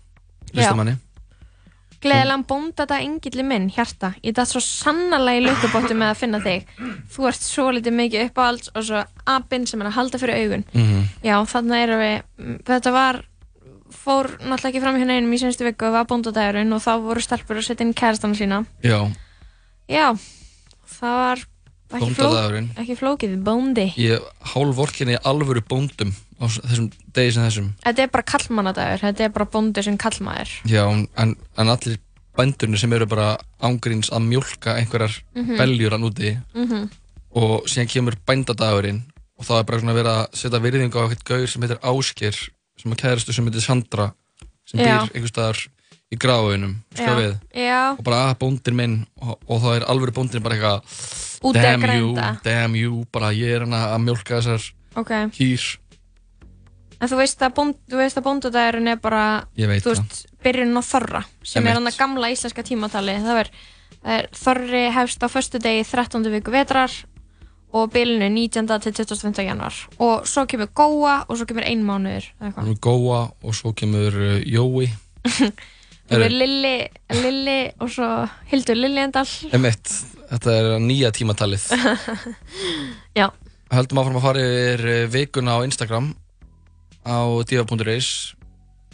[0.56, 0.96] listamanni
[2.00, 4.14] Gleðilegan bónda þetta engilli minn, hjarta.
[4.24, 6.70] Ég dætt svo sannarlega í lukkubóttu með að finna þig.
[7.12, 10.64] Þú ert svo litið mikið uppáhalds og svo apinn sem er að halda fyrir augun.
[10.72, 11.02] Mhm.
[11.26, 13.20] Já, þannig erum við mm, Þetta var
[13.90, 17.58] fór náttúrulega ekki fram hjá neinum í senstu viku var bóndadagurinn og þá voru stelpur
[17.58, 18.64] að setja inn kærastana sína.
[18.86, 19.10] Já,
[19.90, 20.14] Já,
[20.86, 21.40] það var
[21.98, 22.30] ekki, fló,
[22.82, 23.86] ekki flókið, bóndi.
[24.00, 24.22] Ég
[24.52, 27.72] hálf vorkinni alvöru bóndum á þessum degi sem þessum.
[27.84, 30.52] Þetta er bara kallmannadagur, þetta er bara bóndi sem kallmaður.
[30.70, 31.98] Já, en, en allir
[32.38, 33.32] bændurnir sem eru bara
[33.66, 35.56] ángríns að mjólka einhverjar Mhm.
[35.58, 36.90] beljur hann úti Mhm.
[37.34, 39.02] og síðan kemur bændadagurinn
[39.38, 42.36] og það er bara svona verið að setja virðingu á eitthvað gaur sem heitir Ásker
[42.80, 44.12] sem er kærastu sem heitir Sandra
[44.64, 45.66] sem býr einhver staðar
[46.10, 46.76] í gráðunum
[47.98, 49.06] og bara að bóndir minn.
[49.20, 52.26] Og, og þá er alvöru bóndir bara eitthvað Úti að damn you, grænda.
[52.44, 54.66] damn you bara ég er hann að mjólka þessar
[55.00, 55.68] ok kýr
[57.00, 59.20] En þú veist að, bónd, þú veist að bóndadagurinn er bara
[59.56, 61.78] Ég þú veist, byrjun á þorra sem er Einmitt.
[61.78, 63.50] hann að gamla íslenska tímatali það er,
[64.04, 66.28] er þorri hefst á föstu degi 13.
[66.34, 66.92] viku vetrar
[67.72, 68.68] og bylunu 19.
[68.84, 69.40] til 25.
[69.46, 72.68] januar og svo kemur góa og svo kemur ein mánuður eða eitthvað.
[72.68, 74.90] Nú Góa og svo kemur uh, Jói
[76.10, 76.76] Þú er Lilli,
[77.22, 78.06] Lilli og svo
[78.50, 79.92] Hildur Lilliendal Emitt,
[80.30, 81.68] þetta er nýja tímatalið.
[83.20, 83.28] Já,
[83.70, 86.12] Höldum áfram að fara yfir uh, vikuna á Instagram
[87.06, 88.08] á diva.is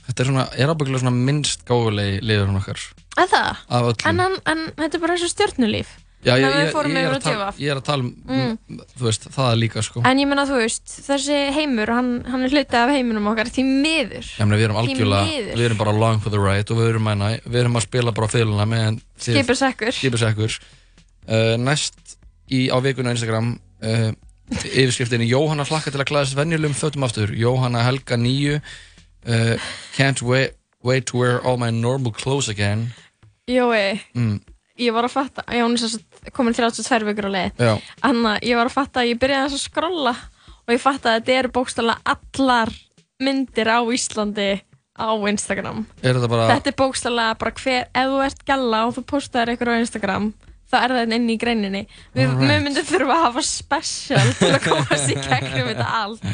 [0.07, 2.79] Þetta er svona, er ábyggilega svona minnst gáfulegi liður hún okkar.
[3.18, 3.62] Að það?
[3.75, 4.05] Af öllum.
[4.12, 5.88] En, hann, en þetta er bara eins og stjörnulíf.
[6.27, 8.79] Já, ég, ég, ég, er tala, ég er að tala um, Mm.
[8.99, 10.01] þú veist, það líka sko.
[10.07, 13.64] En ég menna þú veist, þessi heimur hann, hann er hluti af heiminum okkar því
[13.66, 14.31] miður.
[14.31, 17.07] Já, meni, við erum algjörlega, við erum bara along for the ride og við erum,
[17.07, 19.94] mæna, við erum að spila bara þið- Skipusekkur.
[19.99, 20.59] Skipusekkur
[21.28, 22.16] uh, Næst
[22.50, 24.10] í, á vikuna Instagram uh,
[24.50, 27.32] yfirskriftinni Jóhanna hlakka til að klæðast venjulegum fötum aftur.
[27.34, 30.54] Jóhanna Helga nýju uh, Can't wait,
[30.86, 32.92] wait to wear all my normal clothes again.
[33.46, 34.38] Jói, mm,
[34.82, 37.66] ég var að fatta, sem sagt komin 32 vikur á leið.
[38.06, 40.14] Anna, ég var að fatta að ég byrjaði að skrolla
[40.66, 42.72] og ég fatta að þetta eru bókstala allar
[43.22, 44.50] myndir á Íslandi
[44.96, 45.84] á Instagram.
[46.02, 49.54] Er þetta bara Þetta er bókstala bara hver, ef þú ert galla og þú postaðir
[49.54, 50.28] eitthvað á Instagram
[50.70, 51.83] þá er það inn í greininni.
[52.16, 52.50] Við, Alright.
[52.50, 56.31] við myndum þurfa að hafa special til að komast í gegnum þetta allt.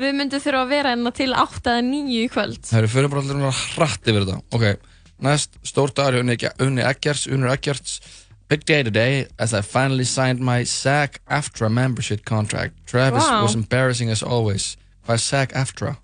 [0.00, 2.60] Við myndum þurfa að vera enna til 8 eða 9 í kvöld.
[2.66, 4.40] Það eru fyrir bara allir hratt yfir þetta.
[4.58, 4.92] Ok,
[5.26, 8.00] næst stór dagur hjá Unni, Eggerts Unnur Eggerts.
[8.48, 12.74] Big day today as I finally signed my SAG AFTRA membership contract.
[12.86, 13.42] Travis Wow.
[13.46, 14.76] was embarrassing as always.
[15.06, 15.94] Hvað er SAG AFTRA?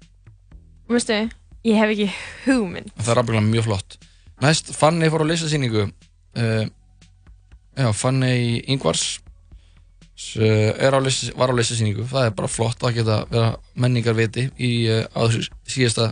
[0.90, 1.18] Veistu,
[1.68, 2.06] ég hef ekki
[2.46, 2.90] hugmynd.
[2.96, 3.98] Það er afbygglega mjög flott.
[4.40, 6.64] Næst, Fanny fór á listasýningu uh,
[7.78, 9.20] Já, Fanny Ingvars
[10.36, 12.04] er á lista, var á listasýningu.
[12.10, 16.10] Það er bara flott að geta vera menningarviti í á þessu síðasta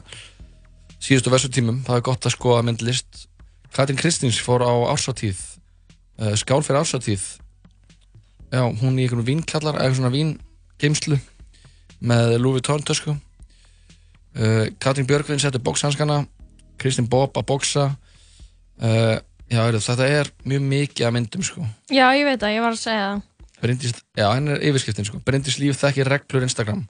[0.99, 1.83] síðustu versutímum.
[1.87, 3.27] Það er gott að skoða myndlist.
[3.75, 5.37] Katrin Kristins fór á ársatíð
[6.19, 7.25] uh, Skál fyrir ársatíð
[8.49, 11.19] Já, hún í einhvern vínkjallar eða svona víngeimslu
[12.01, 13.13] með Louis Vuitton tösku.
[14.33, 16.23] Uh, Katrin Björgvin setti bókshanskana
[16.81, 17.85] Kristín Bob að bóksa
[19.49, 21.65] Já, heyrðu, þetta er mjög mikið af myndum sko.
[21.89, 23.23] Já, ég veit það, ég var að segja það
[23.59, 25.19] Bryndís, já, henn er yfirskriftin sko.
[25.27, 26.85] Bryndís líf þekkir reglur Instagram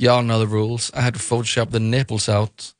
[0.00, 2.72] Y'all know the rules I had to photoshop the nipples out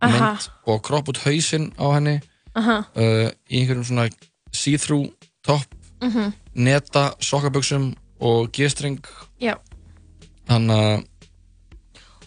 [0.00, 0.16] og Aha.
[0.32, 2.16] mynd og kropp út hausinn á henni
[2.56, 2.78] Aha.
[2.96, 4.08] uh, í einhverjum svona
[4.52, 5.10] see-through
[5.44, 5.66] topp
[6.00, 6.32] Mhm.
[6.54, 7.90] neta, sokkabuxum
[8.20, 9.02] og g-string
[9.40, 9.54] Já
[10.48, 11.04] þannig að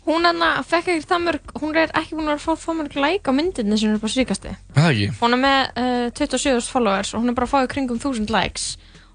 [0.04, 3.32] Hún hann fekk ekkert það mörg, hún er ekki búin að fá það mörg like
[3.32, 4.52] á myndinni sem hún er bara síkasti.
[4.76, 7.70] það ekki Hún er með uh, 27.000 followers og hún er bara að fá í
[7.72, 8.66] kringum 1000 likes.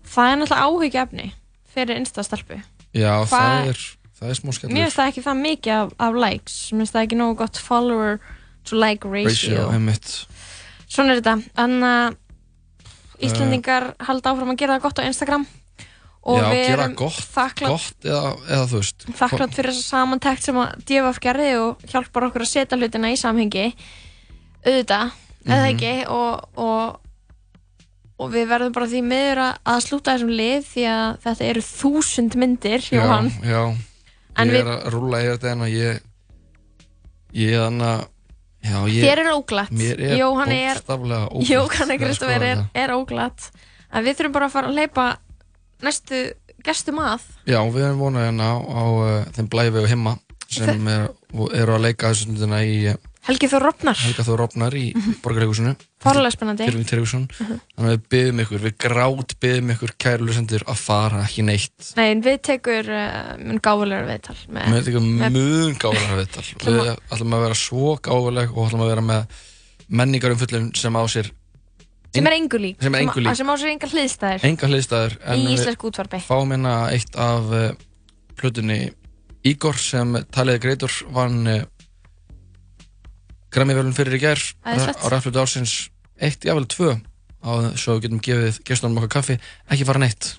[0.09, 1.27] Það er náttúrulega áhyggjaefni
[1.75, 2.61] fyrir Insta-stelpu.
[2.97, 3.83] Já, Hva- það er,
[4.17, 6.57] það er smá Mér skellur finnst það ekki það mikið af, af likes.
[6.73, 8.17] Mér finnst það ekki nógu gott follower
[8.65, 9.29] to like ratio.
[9.29, 10.15] ratio, einmitt
[10.89, 11.37] Svona er þetta.
[11.59, 12.17] Þannig að
[13.29, 15.45] Íslendingar halda áfram að gera það gott á Instagram.
[16.29, 20.57] Og Já, við erum gott, þakklátt gott eða, eða veist þakklátt fyrir þessa samantækt sem
[20.61, 23.67] að DFF gerði og hjálpar okkur að setja hlutina í samhengi.
[24.67, 25.13] Auðvitað,
[25.47, 25.69] eða Mhm.
[25.71, 25.93] ekki?
[26.11, 26.99] Og, og,
[28.19, 31.63] og við verðum bara því miður að, að slúta þessum lið því að þetta eru
[31.69, 36.01] þúsund myndir Jóhann, Já, já Ég er að rúla yfir þetta en að ég
[37.39, 38.07] Ég er þannig að
[38.69, 39.71] Já, ég þér er óglatt.
[39.71, 40.81] Mér er Jóhann er,
[41.47, 42.69] Jóhann er, þetta.
[42.75, 43.51] er óglatt.
[43.95, 45.05] En við þurfum bara að fara að leipa
[45.85, 46.23] næstu
[46.65, 47.23] gestum að?
[47.47, 50.17] Já, við erum vonað hérna á, á uh, þeim blæfi og himma
[50.49, 51.11] sem er,
[51.61, 52.97] eru að leika þessu stundina í uh,
[53.29, 55.19] Helgi Þór Rofnar, Helga Þór Rofnar í Mhm.
[55.21, 56.69] Borgarleikursinu fórlega spennandi.
[56.71, 56.85] Mhm.
[56.89, 61.91] Þannig að við byggðum ykkur, við grát byggðum ykkur kæru lusendur að fara ekki neitt.
[61.99, 66.47] Nei, við tekur uh, mun gáfulegur viðtal með, þetta með- mun gáfulega viðtal.
[66.65, 69.45] Við ætlum að vera svo gáfuleg og ætlum að vera með
[70.01, 71.29] menningar um fullum sem á sér
[72.19, 72.79] sem er engu lík.
[72.83, 73.39] Sem er engu lík.
[73.39, 76.23] sem á sér enga hliðstæðir enga hliðstæður í íslensku útvarpi.
[76.27, 77.69] fáum hérna eitt af uh,
[78.39, 78.81] plutunni
[79.47, 81.61] Ígor sem taliði greitur vann uh,
[83.55, 84.77] Grammy-völun fyrir í gær á
[85.09, 85.77] ræðflutu ársins
[86.21, 86.99] eitt, jável tvö
[87.41, 89.39] á svo við getum gefið gestunum okkar kaffi.
[89.71, 90.35] Ekki fara neitt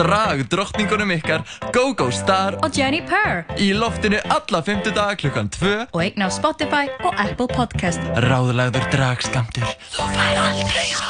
[0.00, 1.44] drag drottningunum ykkar
[1.74, 2.56] GoGo Star.
[2.64, 3.44] Og Jenny Purr.
[3.60, 8.00] Í loftinu alla 50 dag klukkan 2 og eign á Spotify og Apple Podcast.
[8.24, 11.08] Ráðlæður dragskamtur Þú fær aldrei á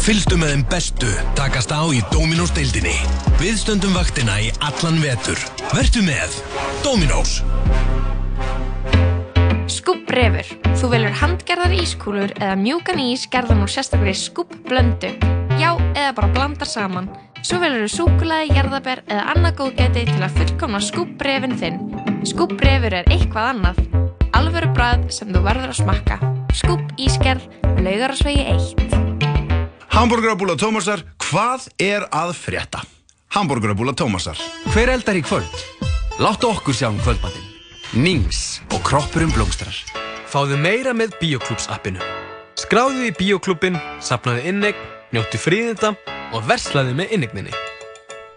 [0.00, 2.96] Fylgstu með þeim bestu takast á í Dominós deildinni.
[3.38, 5.38] Viðstöndum vaktina í allan vetur.
[5.76, 6.40] Vertu með
[6.82, 7.38] Dominós
[9.70, 10.48] Skúbbrefur.
[10.74, 15.14] Þú velur handgerðar ískúlur eða mjúkan ís gerðan úr sérstaklega skúbblöndu.
[15.60, 17.12] Já, eða bara blandar saman.
[17.40, 21.78] Svo velur þú súkulæði, gerðabær eða annað góðgæti til að fullkomna skúpbrefin þinn.
[22.28, 23.78] Skúpbrefur er eitthvað annað.
[24.36, 26.18] Alvöru bræð sem þú verður að smakka.
[26.58, 27.46] Skúp ískerð,
[27.80, 28.92] laugar og svegi eitt.
[29.90, 32.84] Hamburgerabúla Tómasar, hvað er að frétta?
[33.32, 34.36] Hamburgerabúla Tómasar.
[34.74, 35.64] Hver eldar í kvöld?
[36.20, 37.48] Láttu okkur sjá um kvöldmattin.
[37.96, 39.80] Nings og kroppurum blómstrar.
[40.28, 42.04] Fáðu meira með Bíoklúps appinu.
[42.60, 45.96] Skráðu í Bíoklúpin, sapnaðu innegg, njóttu fríðinda
[46.34, 47.54] og verslaði með innegninni.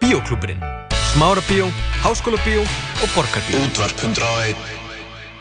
[0.02, 0.62] Bíóklúpurinn.
[1.12, 1.68] Smárabíó,
[2.02, 3.60] háskólabíó og borgarbíó.
[3.62, 4.58] Útvarp 101.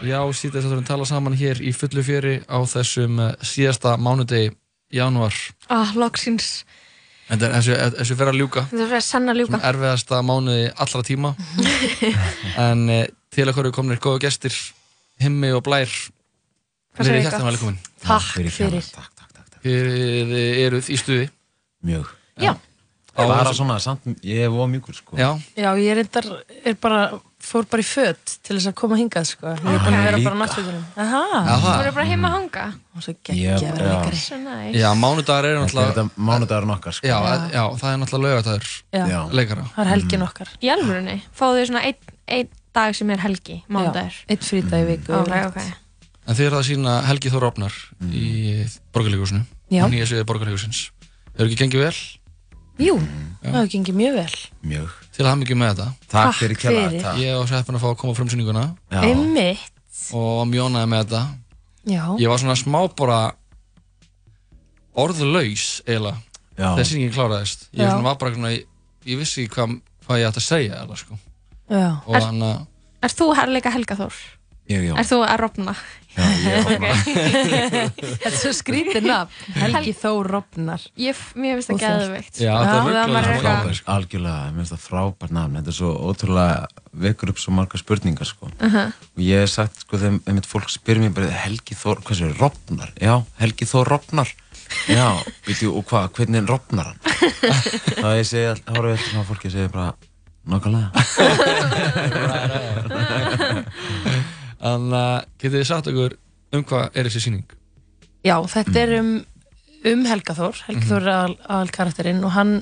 [0.04, 4.52] Já, síðan þátturum tala saman hér í fullu fjöri á þessum eh, síðasta mánudegi
[4.94, 5.34] januar.
[5.74, 6.66] Ah, loksins.
[7.32, 8.66] En þessu, þessu fyrir að ljúka.
[8.70, 9.56] Þessu fyrir að sanna ljúka.
[9.56, 11.36] Svona erfiðasta mánuði allra tíma.
[12.68, 14.58] en eh, til að hverju komnir góða gestir,
[15.24, 15.90] himmi og blær.
[16.94, 17.30] Hvað segir þið?
[17.30, 17.80] Hjartanlega velkomin.
[18.04, 18.92] Takk fyrir.
[18.92, 19.64] Takk, takk, takk.
[19.64, 20.36] Þið
[20.68, 21.32] eruð í stuði.
[21.88, 22.12] Mjög.
[22.42, 22.56] Já.
[23.14, 26.26] Á Bara þessu- svona, samt, ég er of mjúkur sko Já, Já, ég reyndar,
[26.66, 29.52] er bara, fór bara í föt til þess að koma hingað, sko.
[29.54, 30.86] Ég er búin að vera bara á náttúrunum.
[30.98, 31.22] Aha.
[31.46, 31.76] Já, það.
[31.78, 32.64] Þú eru bara heima að hanga.
[32.98, 33.92] Og svo geggja að vera já.
[33.94, 34.18] leikari.
[34.24, 34.74] Svo næs.
[34.82, 37.52] já mánudagar eru Þetta er náttúrulega þetta mánudagur okkar sko já, Já.
[37.54, 38.68] já, það er náttúrulega laugadagur
[38.98, 39.06] Já.
[39.14, 39.20] Já.
[39.30, 40.50] leikara Það er helgin okkar.
[40.58, 42.02] Í alvörunni, fáðu þið svona einn
[42.34, 44.18] ein dag sem er helgi, mánudagur.
[44.28, 45.14] Eitt frítag í viku.
[45.14, 45.54] Ok, yfirleitt.
[45.54, 45.62] ok.
[46.26, 47.74] En þið eru að sína Helgi Þór Opnar
[48.10, 48.66] í
[48.96, 49.86] borgarleikúsinu Já.
[49.92, 50.90] Nýja sviði borgarleikúsins
[51.36, 51.98] Hefur ekki gengið vel?
[52.82, 52.96] Jú,
[53.44, 54.36] það hefur gengið mjög vel.
[54.66, 57.02] Mjög Til að hafa mikið með þetta Takk Takk fyrir kjalla fyrir.
[57.04, 57.18] takk.
[57.22, 59.00] Ég og Seppin að fá að koma á frumsýninguna Já.
[59.04, 59.72] Einmitt.
[60.18, 61.22] og mjónaði með þetta
[61.86, 62.04] Já.
[62.18, 63.20] Ég var svona smá bara
[64.96, 66.18] orðlaus eiginlega
[66.58, 66.68] Já.
[66.76, 67.90] þegar sýningin kláraðist Ég Já.
[67.92, 68.66] svona var bara svona, ég,
[69.10, 71.18] ég vissi ekki hvað, hvað ég ætti að segja eiginlega, sko.
[71.70, 71.88] Já.
[72.06, 72.68] og Er- þannig að
[73.04, 74.14] Er þú herrleika Helga Þór?
[74.72, 75.74] Ég, Er þú að rofna?
[76.14, 79.34] Já, ég er opna Þetta er svo skrítið nafn.
[79.58, 80.82] Helgi Þór Rofnar.
[81.00, 82.22] Ég, mér finnst það
[83.42, 85.58] Frábær, Algjörlega, mér finnst það frábært nafn.
[85.58, 86.56] Þetta er svo ótrúlega
[87.06, 88.46] vekur upp svo marga spurningar sko.
[88.62, 88.88] Uh-huh.
[88.94, 92.32] og ég hef sagt sko þegar einmitt fólk spyr mér bara Helgi Þór, hvað séu,
[92.38, 92.90] Rofnar?
[93.02, 94.30] Já, Helgi Þór Rofnar.
[94.90, 95.08] Já,
[95.48, 97.00] byrju, og hvað, hvernig rofnar hann?
[98.00, 99.90] Þá ég segi, all- horfum við eftir svona fólki og segi bara,
[100.50, 100.88] nokkulega
[104.64, 106.18] Þannig að getið þið sagt okkur
[106.54, 107.56] um hvað er þessi sýning?
[108.24, 109.10] Já, þetta er um,
[109.92, 110.62] um Helga Þór.
[110.70, 112.54] Helgi Þór er aðal, aðal karakterinn og hann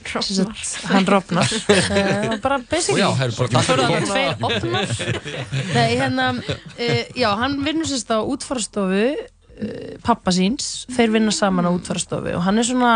[0.00, 1.50] sagt, hann rofnar.
[1.90, 3.02] Uh, bara basically.
[3.02, 4.86] Tveir opnar.
[5.74, 11.68] Nei, hérna uh, já, hann vinnur sérst á útfarastofu uh, pappa síns, þeir vinna saman
[11.68, 12.94] á útfarastofu og hann er svona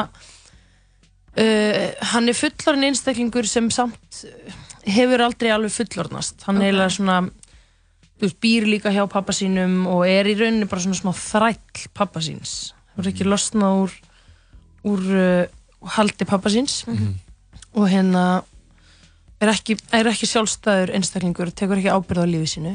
[1.36, 4.24] uh, hann er fullorinn einstaklingur sem samt
[4.86, 6.68] hefur aldrei alveg fullornast hann er Ok.
[6.70, 7.18] eiginlega svona
[8.28, 12.20] veist, býr líka hjá pappa sínum og er í rauninni bara svona smá þræll pappa
[12.24, 12.72] síns.
[12.94, 13.94] Hann er ekki losnað úr
[14.84, 15.46] úr uh,
[15.96, 16.82] haldi pappa síns.
[17.74, 18.42] Og hérna
[19.42, 22.74] er ekki, er ekki sjálfstæður einstaklingur, tekur ekki ábyrð á lífi sínu.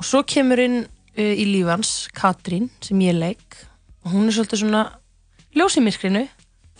[0.00, 3.60] Og svo kemur inn uh, í lífans Katrín sem ég leik.
[4.04, 4.84] Og hún er svolítið svona
[5.56, 6.24] ljós í myrkrinu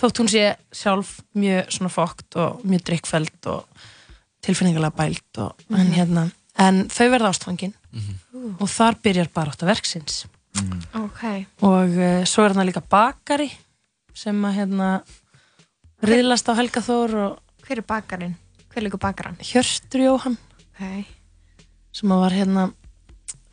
[0.00, 3.66] þótt hún sé sjálf mjög svona fókt og mjög drikkfæld og
[4.40, 5.92] tilfinningarlega bælt og, en, Mhm.
[5.98, 6.22] hérna,
[6.60, 7.74] en þau verða ástfangin
[8.60, 10.20] og þar byrjar bara átt að verksins
[10.98, 11.22] Ok.
[11.62, 13.48] og uh, svo er hann líka bakari
[14.18, 14.88] sem að hérna
[16.04, 17.38] riðlast á Helga Þór og
[17.70, 18.32] Hver er bakarinn?
[18.72, 19.38] Hver líka bakarann?
[19.46, 20.36] Hjörtur Jóhann
[20.74, 21.06] Ok.
[21.94, 22.64] sem að var hérna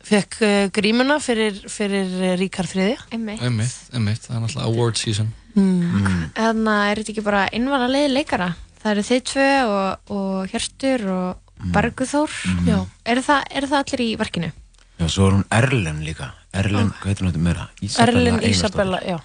[0.08, 3.42] fekk uh, grímuna fyrir, fyrir uh, Ríkar Friði Einmitt.
[3.44, 6.32] Einmitt, einmitt, það er náttúrulega award season mm.
[6.38, 8.50] Þannig að er þetta ekki bara innvala leið leikara?
[8.78, 12.30] Það eru þið tvö og, og Hjörtur og Berguþór.
[12.66, 12.86] Já.
[13.04, 14.52] Er það, er það allir í verkinu?
[14.98, 17.68] já, svo er hún Erlen líka Erlen, hvað heitir hún þetta meira?
[17.82, 18.50] Ísabella Erlin Einarsdóttir.
[18.56, 19.18] Ísabella, já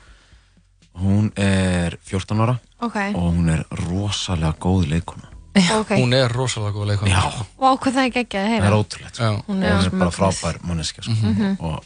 [0.94, 2.96] hún er 14 ára Ok.
[3.16, 5.30] og hún er rosalega góð leikuna
[5.80, 5.92] Ok.
[5.98, 7.22] Hún er rosalega góð leikon Já.
[7.58, 8.66] Vá, hvað það er geggjað að það heyra.
[8.68, 9.24] er ótrúlegt sko.
[9.24, 9.32] Já.
[9.48, 11.12] Hún hún er er, bara frábær manneskja sko.
[11.12, 11.58] Mhm.
[11.60, 11.84] og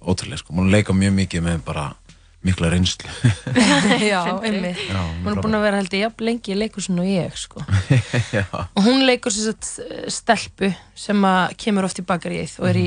[0.00, 0.52] ótrúlega sko.
[0.54, 1.94] hún leika mjög mikið með bara
[2.46, 3.10] mikla reynslu.
[4.10, 4.80] Já, einmitt.
[4.88, 7.64] Hún er búin að vera held ég jafn lengi í leikursinu og ég sko.
[8.76, 12.86] og hún leikur sér satt stelpu sem að kemur oft í bakaríið og er í,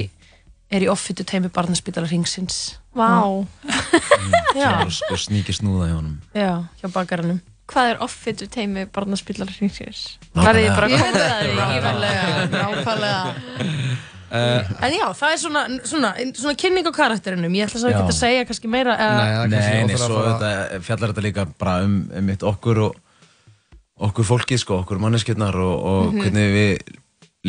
[0.73, 3.09] er í offitu teimi barnaspítala ringsins Vá.
[4.53, 6.17] Já, og, og sníki snúða hjá honum.
[6.37, 7.39] Já, hjá bakaranum.
[7.69, 10.19] Hvað er offitu teimi barnaspillar hringsins?
[10.35, 12.03] Verði ég bara Ég að veit koma það?
[12.09, 12.51] Ekki.
[12.53, 13.21] Nákvæmlega,
[14.33, 18.17] En já, það er svona, svona, svona kynning á karakterinum Ég ætla svo ekki að
[18.17, 21.99] segja kannski meira uh, Nei, er Nei, að svo þetta fjallar þetta líka bara um,
[22.09, 22.95] um mitt okkur og
[24.03, 26.23] okkur fólkið sko, okkur manneskjötnar og, og Mhm.
[26.23, 26.97] hvernig við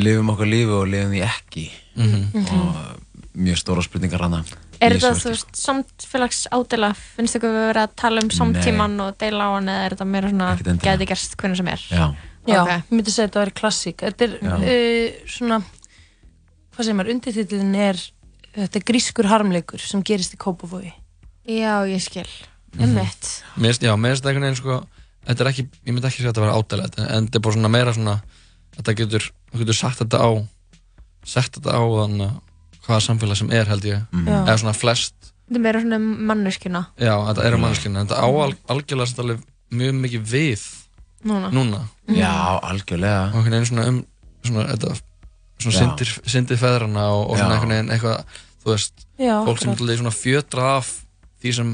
[0.05, 1.65] lifum okkar lífi og lifum því ekki.
[1.95, 2.45] Mhm.
[2.53, 3.01] og
[3.35, 4.45] mjög stóra spurningar hana
[4.83, 6.91] Er þetta, þú veist, samfélags ádela?
[7.17, 10.07] Finnst ykkur við vera að tala um samtíman og deila á hann eða er þetta
[10.11, 11.85] meira svona gæti gerst hvernig sem er?
[11.95, 12.09] Já,
[12.47, 14.03] ég myndi segja að þetta væri klassík.
[14.05, 15.61] Þetta er uh, svona
[16.75, 18.01] Hvað segir maður, undirtitlin er
[18.55, 20.93] Þetta er grískur harmleikur sem gerist í Kópavogi
[21.45, 22.25] Já, ég skil.
[22.75, 22.83] Mhm.
[22.87, 23.27] Einmitt.
[23.61, 24.79] Mér finnst, já, mér finnst einhvern veginn sko
[25.25, 27.57] Þetta er ekki, ég myndi ekki segja að þetta vera ádælega En þetta er bara
[27.59, 28.15] svona meira svona
[28.75, 30.31] Þetta getur, þú getur sagt þetta á
[31.25, 32.33] Sett þetta á þannig
[32.85, 34.39] Hvaða samfélag sem er held ég Já.
[34.45, 35.15] Eða svona flest
[35.45, 35.99] Þetta er meira svona
[36.33, 39.45] manneskjuna Já, þetta er um mannskina Þetta á al, algjörlega alveg
[39.75, 40.65] mjög mikið við
[41.25, 41.49] núna.
[41.55, 41.81] Núna
[42.13, 42.35] já,
[42.69, 44.03] algjörlega Og einhvern veginn svona um
[44.45, 44.99] Svona, þetta,
[45.61, 48.25] svona syndir, syndir feðrana og, og svona einhvern veginn eitthvað
[48.65, 50.93] Þú veist, Já, fólk sem er svona fjötra af
[51.45, 51.73] Því sem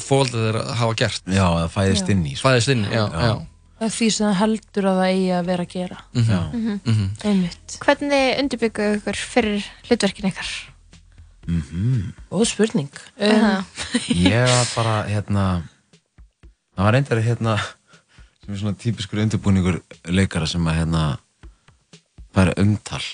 [0.00, 2.12] fóldið þeirra hafa gert Já, það fæðist Já.
[2.14, 2.48] inn í sko.
[2.48, 3.20] Fæðist inn í, já, Já.
[3.28, 3.34] já.
[3.74, 6.30] Það er því sem það heldur að það eigi að vera að gera Mhm.
[6.30, 6.40] Já.
[6.54, 6.80] Mhm.
[6.84, 7.10] Mhm.
[7.30, 10.50] Einmitt Hvernig undirbyggu ykkur fyrir hlutverkin ykkar?
[11.46, 12.12] Mhm.
[12.32, 13.64] Góð spurning Um,
[14.08, 15.44] Ég var bara, hérna
[16.74, 17.56] Það var reyndar, hérna
[18.44, 19.78] sem er svona típiskur undirbúningur
[20.10, 21.02] leikara sem að, hérna
[22.34, 23.04] það er umtal.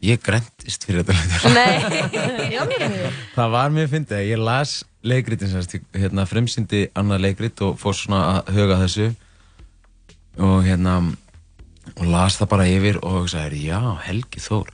[0.00, 1.12] Ég græntist fyrir þetta
[3.36, 3.50] Það.
[3.56, 4.16] Var mér fyndið.
[4.16, 4.72] Að ég las
[5.04, 5.52] leikritin
[5.96, 9.10] hérna fremsyndi annað leikrit og fór svona að huga þessu.
[10.40, 10.94] Og hérna
[11.98, 14.68] og las það bara yfir og sagði, já, Helgi Þór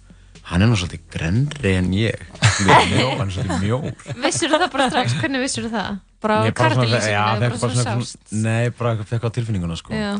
[0.46, 2.20] hann er nú svolítið grenri en ég.
[2.38, 3.86] Hann er mjó, hann er svolítið mjór.
[4.22, 5.16] Vissur það bara strax?
[5.18, 5.96] Hvernig vissur það?
[6.22, 7.96] Bara kartilísinu bara?
[8.44, 9.90] Nei, bara fekk á tilfinninguna sko.
[9.96, 10.12] Já.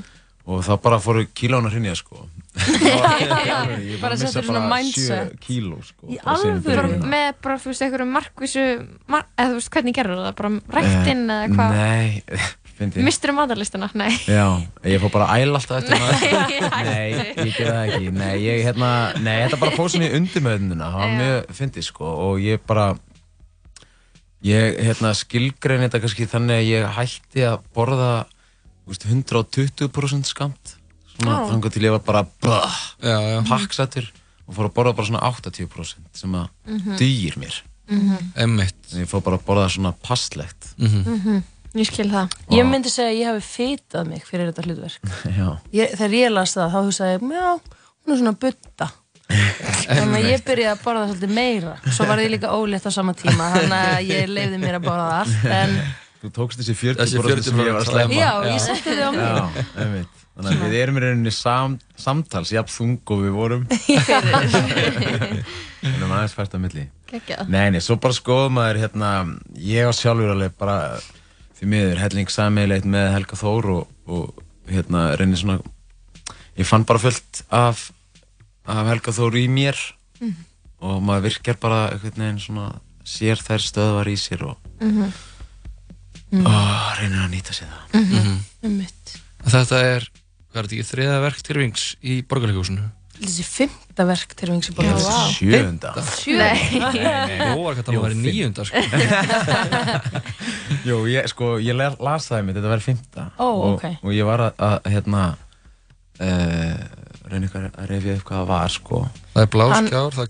[0.47, 2.21] Og þá bara fóru kílóna hrinja sko
[2.57, 5.33] Ég Bara missa bara mindset.
[5.35, 6.19] sjö kíló sko Í
[6.65, 7.03] byrjunin.
[7.11, 8.63] Með bara, þú veist, einhverju markvísu
[9.13, 10.37] mar eða þú veist, hvernig gerður það?
[10.39, 11.75] Bara ræktinn eða hvað?
[11.83, 13.89] Eh, Nei, Mistur um matarlistuna?
[13.97, 14.47] Nei Já,
[14.85, 16.23] ég fór bara að æla alltaf eftir maður
[16.87, 18.91] Nei, Nei, ég ger það ekki Nei, ég hérna,
[19.25, 22.87] nei, þetta bara fór svona í undirmöðunina Það var mjög fyndið sko og ég bara
[24.47, 28.11] ég hérna skilgrein þetta kannski þannig að ég hætti að borða
[28.87, 30.77] 120% skamt
[31.17, 33.41] svona þangar til ég var bara bah, já, já.
[33.49, 34.11] pakksættur
[34.47, 36.97] og fór að borða bara svona 80% sem að Mhm.
[36.99, 37.55] dugir mér.
[37.89, 38.33] Mhm.
[38.37, 41.43] Emmitt Ég fór bara að borða svona passlegt Mhm.
[41.75, 42.31] Ég skil það.
[42.51, 45.01] Ég myndi segja að ég hafi fitað mig fyrir þetta hlutverk.
[45.39, 47.61] Já, ég, Þegar ég las það, þá hugsaði ég Já,
[48.07, 48.91] hún er svona butta
[49.87, 51.77] Þannig að ég byrjaði að borða svolítið meira.
[51.91, 55.09] Svo var ég líka ólétt á sama tíma Þannig að ég leiði mér að borða
[55.21, 55.77] allt En
[56.27, 59.07] Þú tókst þessi 40% Þessi 40% sem ég var að slemma Já, ég setti þau
[59.07, 59.27] á mig.
[59.27, 60.23] Já, einmitt.
[60.37, 63.63] Þannig að við erum í rauninni sam, samtals jafn þung og við vorum.
[64.27, 66.85] Að maður aðeins fært á milli.
[67.09, 67.53] Geggjað.
[67.55, 69.11] Nei, nei, svo bara skoðum maður hérna
[69.63, 70.99] Ég á sjálfur alveg bara
[71.57, 75.61] því miður helling sameileitt með Helga Þór og, og hérna reynir svona
[76.59, 77.87] Ég fann bara fullt af,
[78.67, 79.79] af Helga Þór í mér.
[80.21, 80.37] Mhm.
[80.87, 82.67] og maður virkar bara einhvern veginn svona
[83.07, 84.57] sér þær stöðvar í sér og
[86.33, 86.47] Mhm.
[86.47, 88.37] oh, reynir að nýta sér það Mhm.
[88.67, 89.05] Einmitt.
[89.47, 90.03] Þetta er,
[90.51, 92.83] hvað er þetta ekki, þriða verk Tyrfings í borgarleikúsinu
[93.17, 94.73] Þessi fymta verk til vings í
[95.97, 96.37] þetta er?
[96.37, 96.59] Nei,
[97.57, 98.13] Lofar hvað það var
[98.69, 98.77] sko.
[100.89, 103.85] Jú, ég, sko, ég las það einmitt, þetta var fymta Ó, og, ok.
[104.03, 105.23] og ég var að, að hérna
[106.21, 106.77] uh,
[107.33, 109.03] reyna ykkur að reyfja upp hvað það var, sko.
[109.35, 110.25] Það er bláskjár, það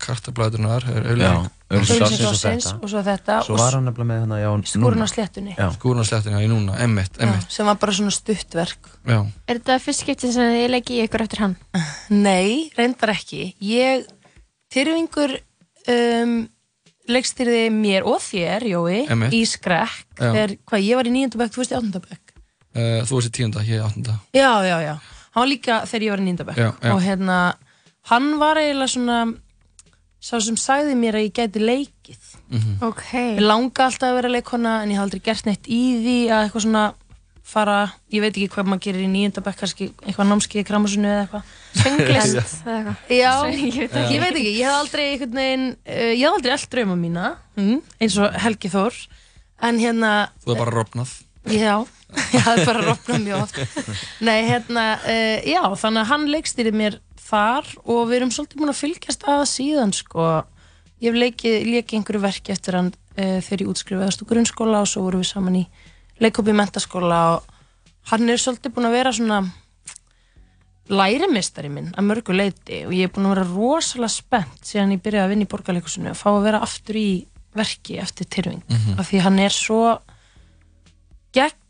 [0.71, 4.87] er er Auglýsing ársins og svo þetta Svo var hann nefnilega með hérna, já, Skúrinn
[4.87, 5.07] á núna.
[5.11, 5.55] sléttunni.
[5.57, 9.17] Já, Skúrun á sléttunni, já, í núna, emmitt, emmitt sem var bara svona stuttverk Já,
[9.51, 11.57] Er þetta fyrst skiptið sem þið leikið í ykkur eftir hann?
[12.13, 13.49] Nei, reyndar ekki.
[13.67, 14.07] Ég,
[14.71, 15.35] Tyrfingur
[15.91, 16.37] um,
[17.11, 19.35] leikstýrði mér og þér, Jói Einmitt.
[19.35, 22.35] í skrekk þegar, hvað, ég var í nýjönda bekk, þú veist í áttunda bekk.
[22.77, 24.19] Uh, þú varst í tíunda, ég í áttunda.
[24.31, 24.95] Já, já, já,
[25.37, 26.69] hann var líka þegar ég var í já.
[26.89, 27.37] og hérna,
[28.09, 29.17] hann var eiginlega svona
[30.17, 32.23] sá sem sagði mér að ég gæti leikið.
[32.49, 32.77] Mhm.
[32.87, 33.11] Ok.
[33.37, 36.47] Ég langa alltaf að vera leikona en ég haf aldrei gert neitt í því að
[36.47, 36.85] eitthvað svona
[37.47, 37.75] fara,
[38.11, 41.21] ég veit ekki hvað maður gerir í nýjönda bekk, kannski eitthvað námskeið í kramusinu eða
[41.21, 41.53] eitthvað.
[41.79, 42.97] Sönglist eða eitthvað.
[43.15, 44.19] Já, Ég veit ég ekki.
[44.19, 48.17] veit ekki, ég hef aldrei veginn, uh, ég hef aldrei allt drauma mína mm, eins
[48.19, 48.99] og Helgi Þór.
[49.63, 50.11] En hérna,
[50.43, 51.13] Þú er bara rofnað.
[51.47, 51.77] Já
[52.35, 53.57] ég hafði bara rofnað mjög oft
[54.23, 58.71] Nei, hérna, uh, já, þannig að hann leikstýri mér þar og við erum svolítið búin
[58.71, 60.27] að fylgjast að síðan sko,
[61.03, 64.87] ég hef leikið, leikið einhverju verki eftir hann uh, þegar ég útskrifaðast úr grunnskóla og
[64.87, 65.65] svo vorum við saman í
[66.23, 67.43] leikhópi mentaskóla og
[68.13, 69.41] hann er svolítið búin að vera svona
[70.87, 75.01] lærimistari minn að mörgu leiti og ég er búin að vera rosalega spennt síðan ég
[75.03, 77.09] byrjaði að vinna í borgarleikusinu að fá að vera aftur í
[77.57, 78.95] verki eftir Tyrfing Mhm.
[79.01, 79.81] af því hann er svo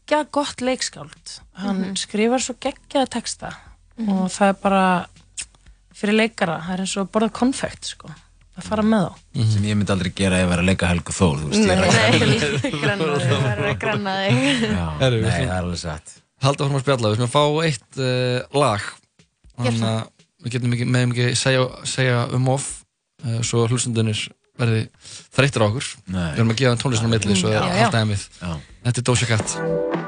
[0.08, 1.40] geggja gott leikskáld.
[1.60, 1.96] Hann Mhm.
[2.00, 3.52] skrifar svo geggjaða texta
[3.98, 4.10] Mhm.
[4.10, 5.08] og það er bara
[5.94, 8.08] fyrir leikara, það er eins og að borða konfekt sko,
[8.58, 9.14] að fara með þá.
[9.54, 11.70] Sem ég myndi aldrei gera ef ég var að leika Helga Þór þú veist, ég
[11.74, 14.62] er að grenna þig.
[14.62, 16.14] nei, það er alveg satt.
[16.42, 18.82] Halda fórum að spjalla, við skulum fá eitt uh, lag.
[19.58, 20.08] Þannig að
[20.46, 22.68] við getum ekki, meðum ekki segja, segja um of
[23.26, 24.28] uh, svo hlustundunir
[24.60, 24.84] verði
[25.38, 26.28] þreyttir á okkur Nei.
[26.34, 27.82] Við erum að gefa þeim tónlistin á milli svo Já, þeir já.
[27.84, 28.54] halda þeim við Já.
[28.88, 30.07] Þetta er Doja Cat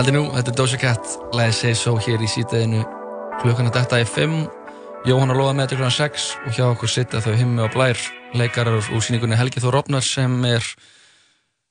[0.00, 2.78] Heldur nú, þetta er Doja Cat, læði Say So hér í sítaðinu
[3.42, 4.38] klukkan að detta í 5
[5.04, 8.00] Jóhann að loða með til klukkan 6 og hjá okkur sitja þau himmi og blær
[8.32, 10.64] leikarar úr síningunni Helgi Þór Rofnar sem er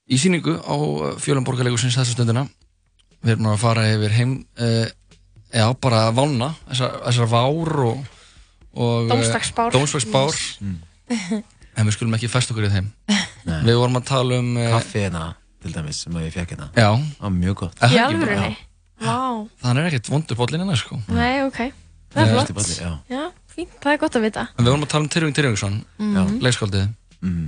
[0.05, 0.77] í síningu á
[1.25, 2.45] fjölumborgarleikusins þessu stundina.
[3.25, 4.85] Við erum nú að fara yfir heim uh,
[5.49, 8.07] já, bara að vána þessar, þessar vár og,
[8.77, 9.73] og eh, Dómsdagsspár.
[9.73, 10.41] Dómsdagsspár.
[11.17, 12.93] en við skulum ekki fest okkur í þeim.
[13.65, 15.31] Við vorum að tala um uh, Kaffi hérna,
[15.61, 16.69] til dæmis, sem að ég fekk hérna.
[16.75, 16.89] Já.
[16.95, 17.79] Það var mjög gott.
[17.83, 18.57] Í alvörinni?
[18.99, 19.15] Vá.
[19.63, 21.59] það er ekkert vondur bollin hennar sko Nei, ok.
[22.11, 22.49] Það er flott.
[22.57, 22.89] bolli, já.
[23.09, 23.21] Já,
[23.55, 23.75] fínt.
[23.79, 24.47] Það er gott að vita.
[24.57, 26.39] En við vorum að tala um Tyrfing Tyrfingsson, Mhm.
[26.43, 26.89] leikskaldið.
[27.21, 27.45] Mhm.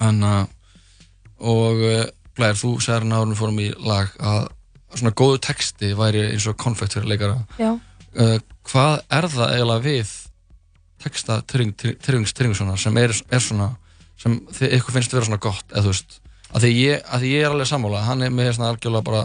[0.00, 0.48] Þannig að,
[1.40, 2.04] og uh,
[2.38, 4.48] Blær, þú segir hérna árum við fórum í lag að
[4.94, 7.36] svona góðu texti væri eins og konfekt fyrir leikara.
[7.58, 7.72] Já.
[8.14, 10.12] Uh, hvað er það eiginlega við
[11.02, 13.68] texta Tyrfings Tyrfingssonar sem er, er svona,
[14.18, 16.20] sem þið, ykkur finnst vera svona gott, eða þú veist,
[16.54, 19.24] að því ég, að því ég er alveg sammála, hann er með svona algjörlega bara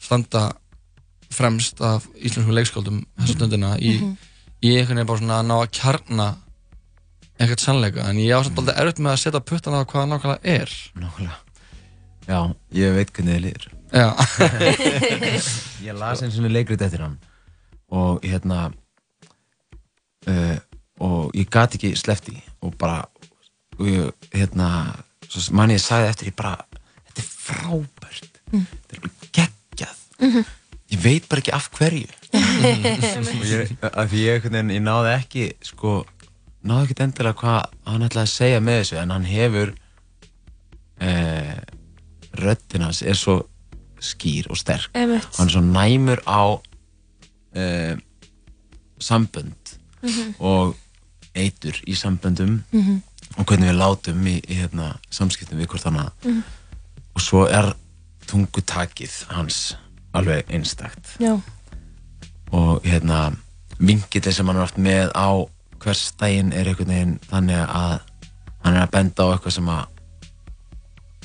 [0.00, 0.42] standa
[1.30, 3.74] fremst af íslenskum leikskáldum þessa stundina.
[3.78, 4.16] Í, Mhm.
[4.62, 6.28] í einhvern veginn bara svona að ná að kjarna
[7.40, 10.40] eitthvað sannleika, en ég á samt aldrei erfitt með að setja puttan á hvað nákvæmlega
[10.44, 10.70] er.
[10.94, 11.38] Nákvæmlega.
[12.28, 13.68] Já, ég veit hvernig þið líður.
[13.90, 14.14] Já.
[15.86, 17.16] Ég las eins og leikrit eftir hann
[17.90, 18.72] og hérna
[20.28, 20.58] uh,
[21.00, 23.00] og ég gat ekki slefti og bara
[23.80, 24.68] og ég, hérna
[25.30, 26.56] svo manni ég sagði eftir ég bara
[27.06, 28.64] þetta er frábært Mm.
[28.66, 30.44] þetta er alveg geggjað Mhm.
[30.90, 35.92] ég veit bara ekki af hverju ég, af því ég, ég náði ekki sko,
[36.66, 39.72] náði ekki endilega hvað hann ætlaði að segja með þessu en hann hefur
[41.00, 41.56] eh,
[42.42, 43.38] röddinn hans er svo
[44.00, 45.30] skýr og sterk Einmitt.
[45.38, 46.42] hann er svo næmur á
[47.54, 47.96] eh,
[49.00, 50.34] sambönd Mhm.
[50.40, 50.76] og
[51.36, 53.02] eitur í samböndum Mhm.
[53.38, 56.42] Og hvernig við látum í, í hérna, samskiptum við hvort annað Mhm.
[57.14, 57.72] og svo er
[58.26, 59.76] tungutakið hans
[60.14, 61.40] alveg einstakt Já.
[62.52, 63.36] og hérna
[63.78, 65.30] vingillin sem hann er oft með á
[65.80, 68.00] hvers daginn er einhvern veginn þannig að
[68.64, 69.86] hann er að benda á eitthvað sem að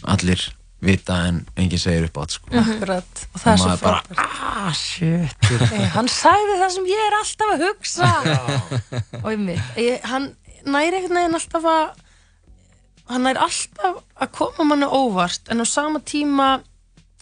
[0.06, 0.46] allir
[0.86, 2.50] vita en enginn segir upp átt sko.
[2.54, 3.22] Akkurat.
[3.34, 4.20] Og það er svo frábært.
[4.22, 8.10] ah, shit Hey, hann sagði það sem ég er alltaf að hugsa
[9.24, 10.28] og ég mitt hann
[10.66, 12.04] næri einhvern veginn alltaf að
[13.12, 16.50] hann næri alltaf að koma manni óvart en á sama tíma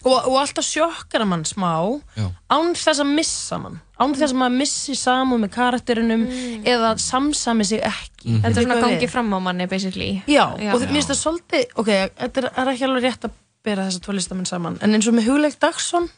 [0.04, 1.74] og, og alltaf sjokkara mann smá
[2.16, 2.28] Já.
[2.52, 6.24] án þess að missa mann án þess að maður missi saman með karakterinum
[6.64, 8.40] eða samsami sig ekki Mm.
[8.40, 10.22] Þetta er svona gangi fram á manni, basically.
[10.24, 10.70] Já, Já.
[10.72, 13.34] og mér finnst það svolítið, ok, þetta er, er ekki alveg rétt að
[13.68, 16.08] bera þessa tvo listamenn saman, en eins og með Hugleik Dagsson,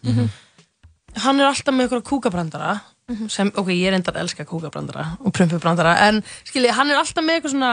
[1.25, 2.77] hann er alltaf með eitthvað kúkabrandara,
[3.31, 7.23] sem, ok, ég er endar að elska kúkabrandara og prumpubrandara, en skilji, hann er alltaf
[7.23, 7.73] með eitthvað svona,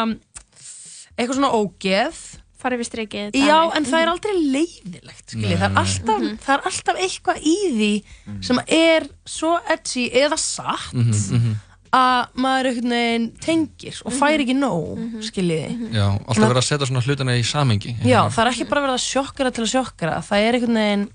[1.17, 2.19] eitthvað svona ógeð,
[2.63, 4.13] farið við strikið Já, en það er Mhm.
[4.13, 6.37] aldrei leiðilegt skilji, það, er alltaf, Mhm.
[6.37, 11.55] það er alltaf eitthvað í því sem er svo edgy eða satt Mhm, mhm.
[11.93, 15.21] að maður einhvern veginn tengir og fær ekki nóg, Mhm.
[15.21, 15.93] skiljiði.
[15.93, 18.99] Já, alltaf verið að setja svona hlutina í samengi Já, það er ekki bara verið
[18.99, 21.09] að sjokkara til að sjokkara, það er einhvern veginn,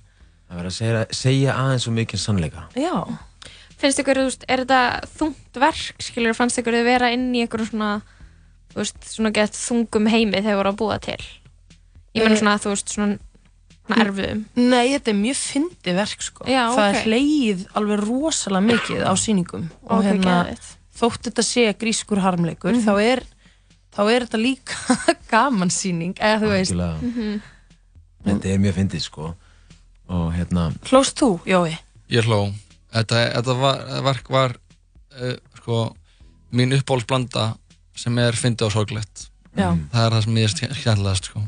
[0.50, 2.64] Það verður að segja, segja aðeins svo mikið sannleika.
[2.74, 3.18] já.
[3.78, 4.78] Finnst ykkur, þú veist, er þetta
[5.18, 7.90] þungt verk, skilur, fannst ykkur þið vera inn í einhverjum svona,
[8.72, 11.18] þú veist, svona gett þungum heimi þegar þið voru að búa til?
[12.16, 13.18] Ég meina Eh, svona, þú veist, svona,
[13.86, 14.40] svona erfiðum.
[14.56, 16.44] Nei, þetta er mjög fyndi verk sko.
[16.50, 16.96] Já, það ok.
[16.98, 20.36] er hleyið alveg rosalega mikið á sýningum og Ok, hérna,
[20.98, 22.82] þótt þetta sé grískur harmleikur Mhm.
[22.82, 23.22] þá, er,
[23.94, 24.98] þá er þetta líka
[25.30, 26.98] gaman sýning eða þú veist Algjörlega.
[27.02, 27.42] Mhm.
[28.26, 29.34] Þetta er mjög fyndið sko.
[30.10, 31.78] Og hérna, Hlóst þú, Jói?
[32.10, 32.50] Ég hló
[32.92, 34.54] Þetta, þetta var, verk var
[35.20, 35.80] uh, sko,
[36.56, 37.50] mín uppbólsblanda
[37.98, 39.26] sem er fyndið og sorglegt
[39.58, 39.72] Já.
[39.92, 41.42] Það er það sem ég er skemmtilegast sko.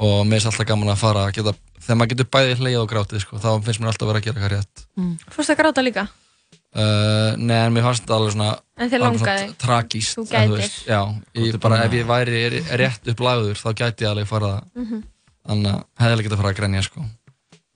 [0.00, 2.88] og mér er alltaf gaman að fara að geta, þegar maður getur bæði hleið og
[2.92, 5.14] grátið sko, þá finnst mér alltaf að vera að gera eitthvað rétt Mm.
[5.32, 6.02] Fórst að gráta líka?
[6.76, 9.44] uh, Nei, en mér fannst þetta alveg svona En alveg langaði?
[9.46, 10.56] svona tragíst Þú gætir?
[10.58, 11.00] veist, Já,
[11.40, 12.42] ég bara ef ég væri
[12.82, 15.02] rétt upp lagður þá gæti ég alveg fara Mhm.
[15.48, 17.04] þannig að hefði alveg getað að fara að grenja sko.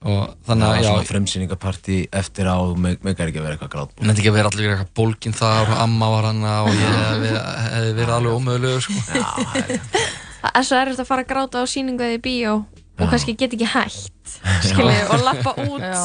[0.05, 3.57] Og þannig að já, svona fremsýningapartí eftir á, og meg, meg er ekki að vera
[3.57, 3.95] eitthvað.
[4.01, 7.33] Hún hefði ekki verið allir eitthvað bólginn þar og amma var hana og ég hefði
[7.33, 9.05] verið, verið alveg ómögulegur sko.
[10.45, 12.57] Það er svo erfitt að fara að gráta á sýningu eða í bíó
[12.95, 14.35] og kannski get ekki hægt,
[14.69, 16.03] skilju, og lappa út Já.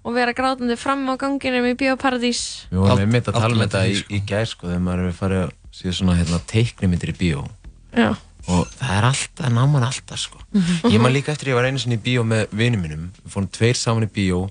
[0.00, 2.68] og vera grátandi fram á ganginum í bíóparadís.
[2.70, 5.10] Við vorum einmitt að tala um með þetta í, því, í gær sko, þegar maður
[5.10, 7.44] er farið að síða svona hérna, teiknimyndir í bíó.
[7.92, 8.08] Já.
[8.50, 10.38] Og það er alltaf, ná mann alltaf sko.
[10.52, 10.90] Mhm.
[10.90, 13.04] Ég man líka eftir ég var einu sinni í bíó með vinum mínum.
[13.22, 14.48] Við fórum tveir saman í bíó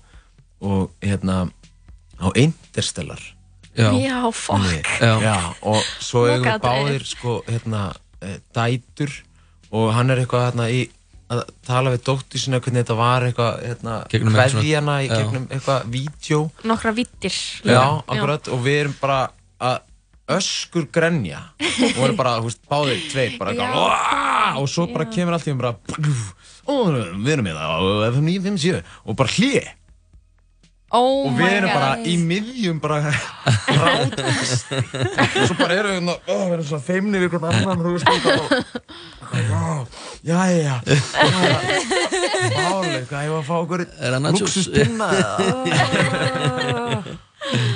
[0.61, 1.49] og hérna
[2.21, 3.21] á Interstellar.
[3.75, 3.91] Já.
[3.95, 4.87] Já, fuck.
[4.99, 5.19] Já.
[5.21, 9.11] Já, og svo eigum við báðir sko, hérna, eh, dætur
[9.71, 10.89] og hann er eitthvað hérna í
[11.31, 15.15] að tala við dóttur sinna hvernig þetta var eitthvað, hérna, kveðjana í Já.
[15.15, 16.41] gegnum eitthvað vídeo.
[16.67, 17.37] Nokkra vittir.
[17.63, 19.21] Já, akkurat, og við erum bara
[19.61, 19.79] að
[20.37, 21.41] öskur grenja.
[21.61, 25.47] Og við erum bara, þú veist, báðir tveir bara eitthvað, og svo bara kemur allt
[25.47, 25.75] í um bara
[26.71, 27.77] og við erum hérna á
[28.11, 29.69] FM 957 og bara hlið
[30.91, 32.97] Oh og við erum bara í miðjum bara
[33.71, 37.79] grátast og svo bara erum við hérna, ó, við erum svona feimni við hvern annan,
[37.79, 38.43] þú veist, og bara
[39.39, 39.63] já,
[40.27, 40.75] já, já.
[42.51, 44.41] Málega, hvað, ég var að fá okkur Er það nachos?
[44.43, 45.07] luxuspinna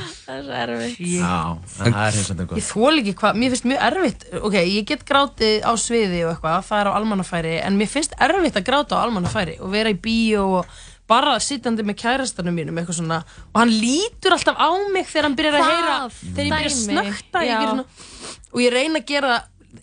[0.26, 1.01] Það er erfitt.
[1.05, 4.26] Já, en það er hins vegar Ég þól ekki hvað, mér finnst mjög erfitt.
[4.41, 8.17] Ok, ég get grátið á sviði og eitthvað það er á almannafæri, en mér finnst
[8.26, 12.80] erfitt að gráta á almannafæri og vera í bíó og bara sittandi með kærastanum mínum
[12.82, 13.19] eitthvað svona,
[13.53, 16.71] og hann lítur alltaf á mig þegar hann byrjar að Það heyra þegar ég byrja
[16.71, 17.84] að snökta ég
[18.55, 19.36] og ég reyna að gera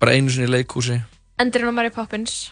[0.00, 0.16] bara Já.
[0.16, 0.98] Já, Já, einu sinni í leikhúsi.
[1.40, 2.50] Endurinn á Mary Poppins?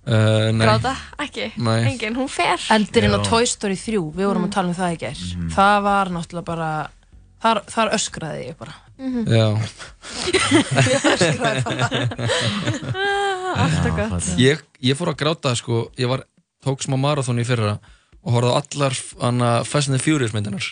[0.00, 0.64] Uh, nei.
[0.64, 1.92] Gráta, ekki, Nei.
[1.92, 2.58] engin, hún fer.
[2.74, 3.28] Endurinn á Já.
[3.30, 5.20] Toy Story 3, við vorum að tala um það í gær.
[5.54, 6.70] Það var náttúrulega bara
[7.40, 8.74] Þar, þar öskraði ég bara.
[9.00, 9.46] Já,
[11.08, 11.86] öskraði bara
[13.56, 14.26] Alltaf gott.
[14.36, 16.26] ég, ég fór að gráta sko, ég var,
[16.60, 17.78] tók smá marathon í fyrra
[18.20, 20.68] og horfði á allar hana, Fast and the Furious myndinar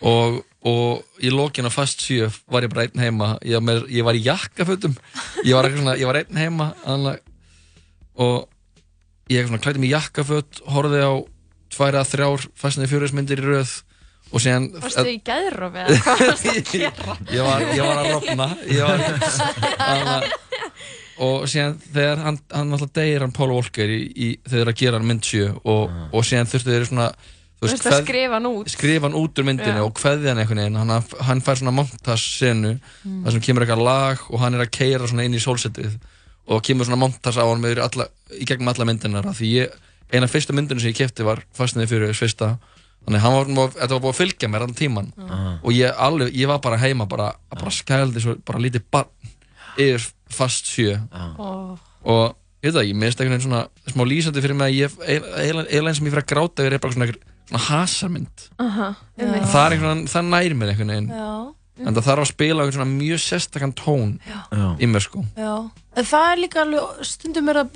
[0.00, 3.28] og, og í lokin á Fast 7 var ég bara einn heima.
[3.42, 4.94] Ég, var með, ég var í jakkafötum.
[5.42, 6.68] Ég var, svona, ég var einn heima
[8.12, 8.48] og
[9.32, 11.12] ég svona, klætti mig í jakkaföt horfði á
[11.72, 13.72] tvær að þrjár Fast and the Furious myndir í röð
[14.32, 17.16] og síðan Varstu í gæðrofi eða hvað varstu að gera?
[17.32, 18.48] ég var, ég var að rofna.
[18.70, 20.28] Ég var
[21.22, 24.98] og síðan þegar hann, hann alltaf deyir hann Paul Walker í, í, þegar að gera
[24.98, 27.08] hann mynd 7 og, og síðan þurftu þeir svona
[27.70, 29.84] veist að skrifa hann út skrifa hann út úr myndinu Já.
[29.86, 30.90] og kveðja hann einhvern veginn hann,
[31.28, 32.72] hann fær svona montas senu
[33.04, 33.22] Mm.
[33.24, 35.96] þar sem kemur eitthvað lag og hann er að keira svona inn í sólsetið
[36.48, 39.70] og kemur svona montas á hann með alla, í gegnum alla myndinar af því ég,
[40.12, 42.48] eina fyrsta myndinu sem ég kefti var fastniði fyrir þess fyrsta
[43.06, 45.58] þannig hann var, var, þetta var búið að fylgja mér allan tíman Ah.
[45.62, 49.10] og ég, alveg, ég var bara heima bara, bara skældi svo bara lítið barn
[49.78, 50.98] yfir fast sjö
[51.38, 51.78] Ó.
[52.04, 54.90] og ég veit það, ég minnst einhvern veginn svona smá lýsandi fyrir mig að ég
[55.66, 57.10] eiginlega sem ég fyrir að gráta yfir er bara svona
[57.58, 59.48] hasarmynd Aha, einmitt.
[59.52, 59.70] það er
[60.12, 61.30] það næri mér einhvern veginn Já.
[61.82, 64.66] en það þarf að spila mjög sérstakann tón Já.
[64.78, 65.54] í mér sko Já,
[65.96, 67.72] en það er líka alveg, stundum er það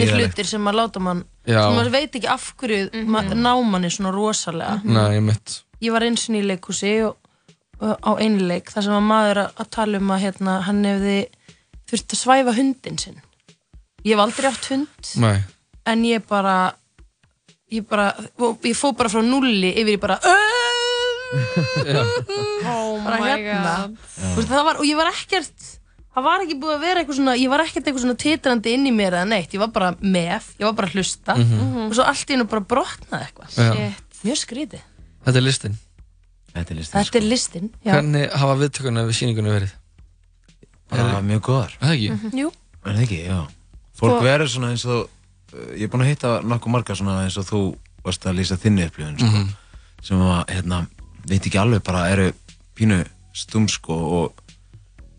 [0.00, 0.34] heiðarlegt.
[0.34, 1.60] hlutir sem að láta mann, Já.
[1.60, 3.04] sem maður veit ekki af hverju mm
[3.44, 4.80] ná manni svona rosalega.
[4.84, 5.22] Nei, ég
[5.82, 7.16] Ég var eins og í leikhúsi og,
[7.80, 10.60] og uh, á einleik þar sem að maður er að, að tala um að hérna,
[10.64, 11.18] hann hefði
[11.90, 13.20] þurft að svæfa hundin sinn
[14.04, 15.36] ég hef aldrei átt hund Nei.
[15.86, 16.74] en ég bara
[17.72, 20.18] ég bara, og ég fóð bara frá nulli yfir í bara
[22.64, 23.72] Oh bara my hérna.
[23.88, 23.96] God.
[24.18, 25.64] Þú veist, það var, og ég var ekkert
[26.14, 28.86] það var ekki búið að vera eitthvað svona ég var ekkert eitthvað svona titrandi inn
[28.86, 29.54] í mér eða neitt.
[29.56, 31.34] Ég var bara með, ég var bara að hlusta.
[31.40, 31.88] Mhm.
[31.88, 33.48] og svo allt í hennu bara brotnaði eitthvað.
[34.24, 34.84] Mjög skrítið.
[35.24, 35.74] Þetta er listin.
[36.54, 37.92] Þetta er listin þetta er listin já.
[37.96, 39.72] Hvernig hafa viðtökuna við síningunni verið?
[40.92, 41.72] Bara mjög góðar.
[41.80, 42.10] Er Það ekki?
[42.14, 42.38] Mhm.
[42.38, 42.52] Jú.
[42.84, 43.40] Er það ekki, já.
[43.98, 45.08] Fólk Og- verður svona eins og
[45.76, 47.60] Ég er búin að hitta nokkuð marga svona eins og þú
[48.04, 49.52] varst að lýsa þinni upplifun sko, Mhm.
[50.02, 50.86] sem að, hérna,
[51.28, 52.32] veit ekki alveg bara eru
[52.76, 54.40] pínu stum sko og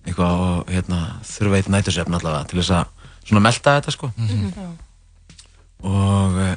[0.05, 2.85] eitthvað og hérna þurfa eitt nætursefn allavega til þess að
[3.25, 4.11] svona melta þetta sko.
[4.17, 4.51] Mhm.
[5.85, 6.55] og uh,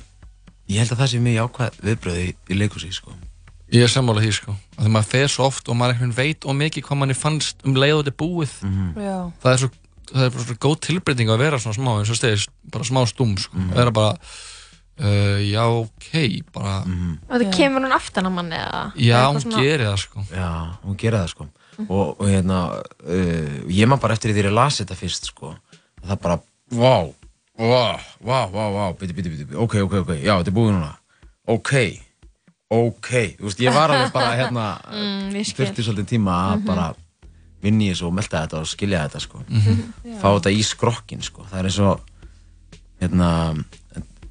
[0.68, 3.12] ég held að það sé mjög jákvæð viðbröð í, í leikúsi sko.
[3.72, 4.53] Ég er sammála því sko.
[4.79, 7.74] Að Þegar maður fer svo oft og maður veit og mikið hvað manni fannst um
[7.76, 8.55] leið og þetta búið.
[8.97, 9.16] Já.
[9.43, 9.70] Það er svo
[10.13, 13.03] það er bara svo góð tilbreyting að vera svona smá eins og stegis, bara smá
[13.11, 13.57] stúm sko.
[13.57, 13.75] Mhm.
[13.77, 14.13] vera bara
[15.01, 16.11] uh, já ok,
[16.55, 16.75] bara
[17.29, 18.83] Og það kemur hún aftan á manni eða?
[18.97, 20.25] já, hún svona- gerir það sko.
[20.33, 20.51] Já,
[20.85, 21.49] hún gerir það sko.
[21.89, 22.59] Og, og hérna
[23.07, 25.55] uh, ég man bara eftir því þegar ég las þetta fyrst sko.
[26.03, 26.39] Að það bara,
[26.75, 26.97] vá
[27.59, 30.93] vá, vá, vá, vá, biti, biti, biti ok, ok, ok, já, þetta er búið núna.
[31.49, 31.73] Ok,
[32.71, 33.09] ok.
[33.39, 37.05] Þú veist, ég var alveg bara hérna Mm, þurfti svolítið tíma að Mhm.
[37.59, 39.93] Bara vinni þessu og melta þetta og skilja þetta sko Mhm.
[40.21, 42.01] fá þetta í skrokkin sko það er eins og
[43.01, 43.65] hérna,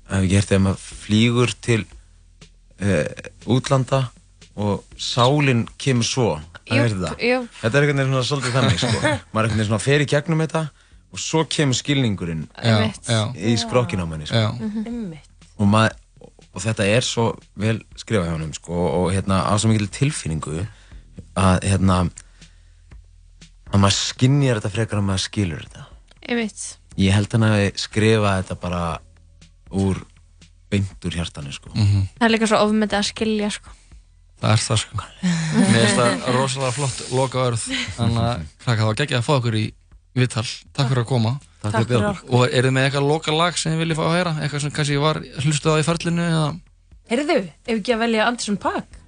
[0.09, 1.85] hef ekki hert þegar maður flýgur til
[2.81, 3.05] uh,
[3.47, 4.09] útlanda
[4.57, 7.21] og sálinn kemur svo Jú, Það er það.
[7.23, 7.35] jú.
[7.61, 8.87] Þetta er einhvern veginn svona svolítið þannig sko.
[8.99, 10.63] maður er einhvern veginn svona fer í gegnum þetta
[11.15, 13.07] og svo kemur skilningurinn Já, Einmitt.
[13.07, 13.21] já.
[13.39, 14.35] í skrokkin á manni sko.
[14.35, 14.49] Já.
[14.83, 15.29] Einmitt.
[15.57, 15.95] og, maður,
[16.51, 20.67] og þetta er svo vel skrifað hjá honum sko, og hérna á svo mikil tilfinningu
[21.39, 22.01] að hérna
[23.71, 25.85] að maður skinnjar þetta frekar að maður skilur þetta
[26.27, 26.61] Einmitt.
[26.99, 28.83] ég held hann að skrifa þetta bara
[29.71, 29.99] úr
[30.71, 31.69] beint úr hjartanu sko.
[31.75, 32.07] Mhm.
[32.19, 33.69] Það er líka svo ofmyndið að skilja sko.
[34.37, 34.97] Það er það sko
[35.71, 37.63] Mér finnst það rosalega flott loka örð
[37.97, 39.63] Þannig að krakka það var geggjað að fá okkur í
[40.17, 40.43] viðtal
[40.77, 41.31] Takk fyrir að koma
[41.63, 42.35] Takk fyrir að bjóða okkur.
[42.37, 44.33] Og er þið með eitthvað loka lag sem þið viljið fá að heyra?
[44.45, 46.45] Eitthvað sem kannski var hlustuð á í ferlinu eða
[47.07, 48.99] Heyrðu, ef ekki að velja Anderson Paak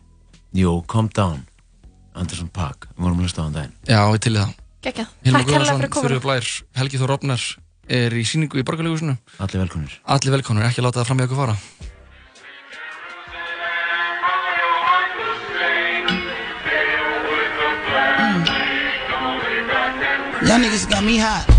[0.57, 1.45] Jú, Calm Down
[2.19, 4.55] Anderson Paak, við vorum að hlusta á hann daginn Já, við til það.
[5.25, 5.95] Hilmar Takk Guðnason, fyrir.
[5.99, 6.49] Þurfi Blær,
[6.79, 7.45] Helgi Þór Rofnar
[7.99, 11.41] er í síningu í Borgarleigusinu Allir velkonir Allir velkonir, ekki láta það fram í okkur
[11.43, 11.57] fara
[20.47, 21.58] Y'all niggas got me hot.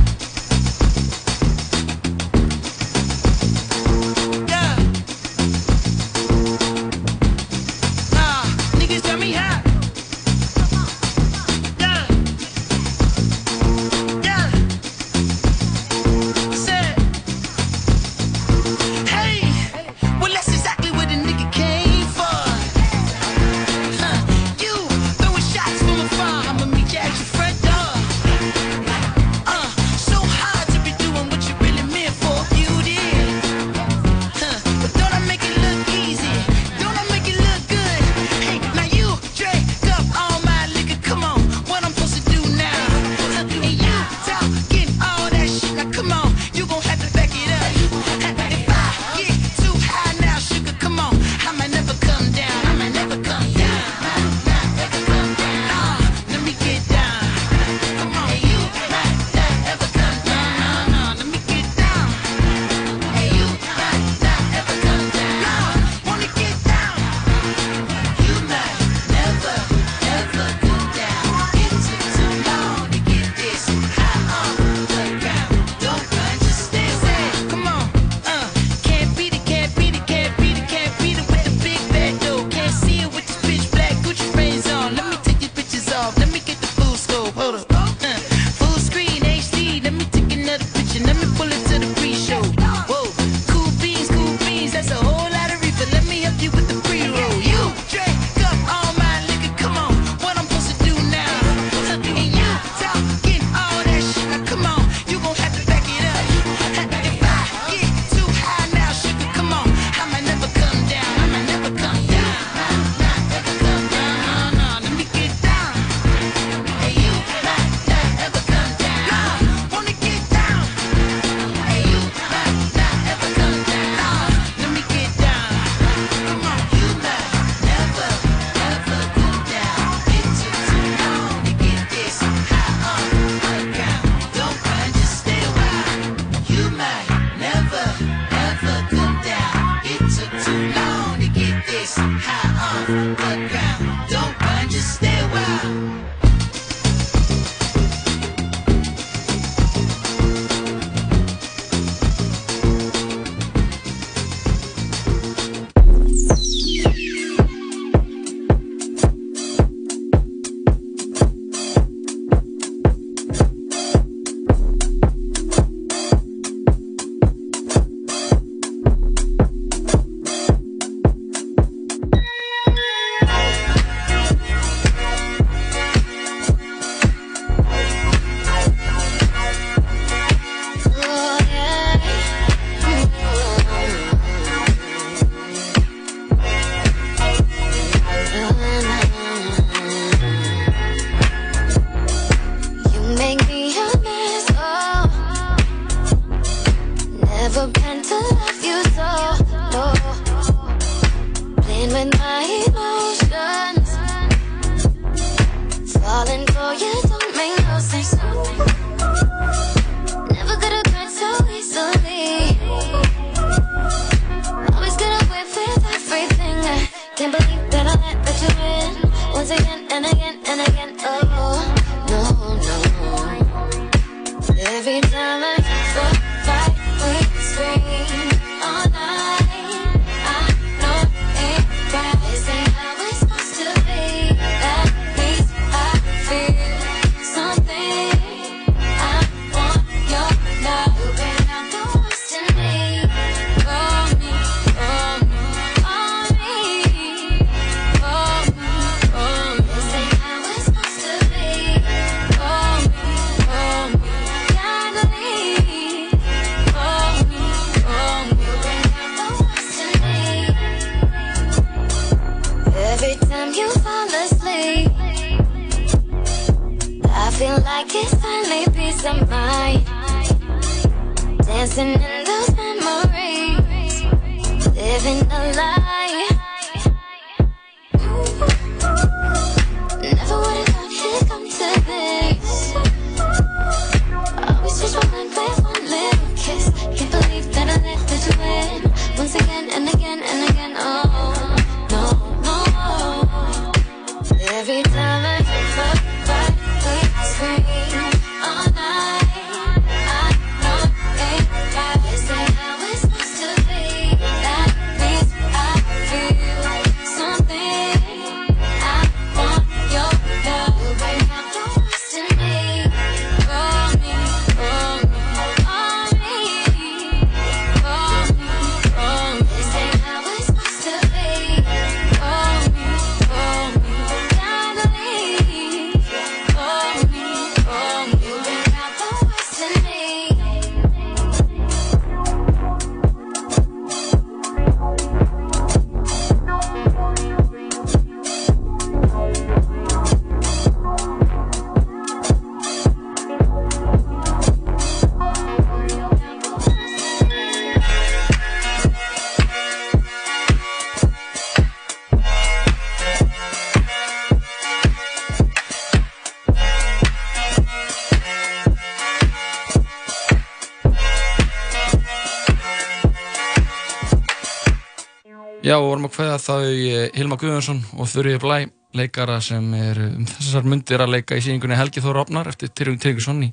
[365.81, 368.59] Og vorum að kveða þau eh, Hilma Guðjónsson og Þurrið Blæ
[368.97, 372.99] leikara sem er um þessar myndir að leika í síningunni Helgi Þór Opnar eftir Tyrjung
[373.03, 373.51] Tyrjungsson í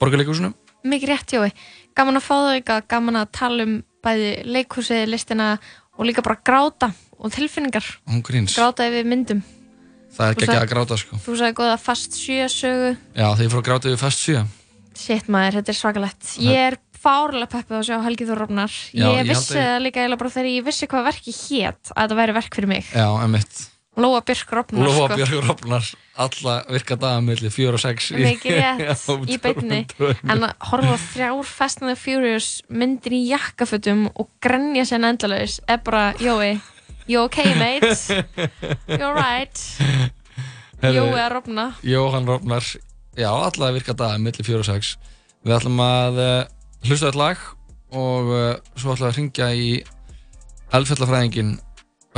[0.00, 0.52] Borgarleikursinu
[0.82, 1.50] Mikið rétt, Jói.
[1.94, 5.52] Gaman að fá þau eitthvað, gaman að tala um bæði leikhúsið, listina
[5.94, 6.88] og líka bara gráta
[7.22, 7.86] og tilfinningar.
[8.50, 9.44] Gráta yfir myndum.
[10.12, 12.90] það er ekki að gráta sko Þú sagði góða fast sjö sögu.
[13.14, 14.42] Já, þegar ég fór að gráta yfir fast sjö
[14.98, 16.32] Shit maður, þetta er svakalegt.
[16.42, 18.78] Ég er fárlega peppið að sjá Helgi Þór Rofnar.
[18.94, 22.00] Já, Ég ég vissi það líka eiginlega bara þegar ég vissi hvað verki hét að
[22.02, 22.88] þetta væri verk fyrir mig.
[22.94, 23.68] Já, emitt
[24.00, 24.86] Lóa Björk Rofnar.
[24.88, 25.16] Lóa sko.
[25.20, 25.88] Björg Rofnar
[26.24, 29.80] alla virka daga milli fjóra og sex í- Mikið rétt í drömmu.
[30.32, 35.58] En að horfa þrjár Fast and the Furious myndir í jakkafötum og grenja sér endalaus
[35.68, 36.54] er bara, Jói,
[37.06, 37.92] you okay mate?
[38.88, 39.60] You're right.
[40.82, 41.68] Jói að rofna.
[41.86, 42.64] Jóhann Rofnar
[43.12, 44.94] Já, alla virka daga milli fjóra og sex
[45.44, 46.32] Við ætlum að uh,
[46.86, 47.42] hlusta eitt lag
[47.92, 49.66] og uh, svo ætlum við að ringja í
[50.72, 51.56] eldfjallafræðingin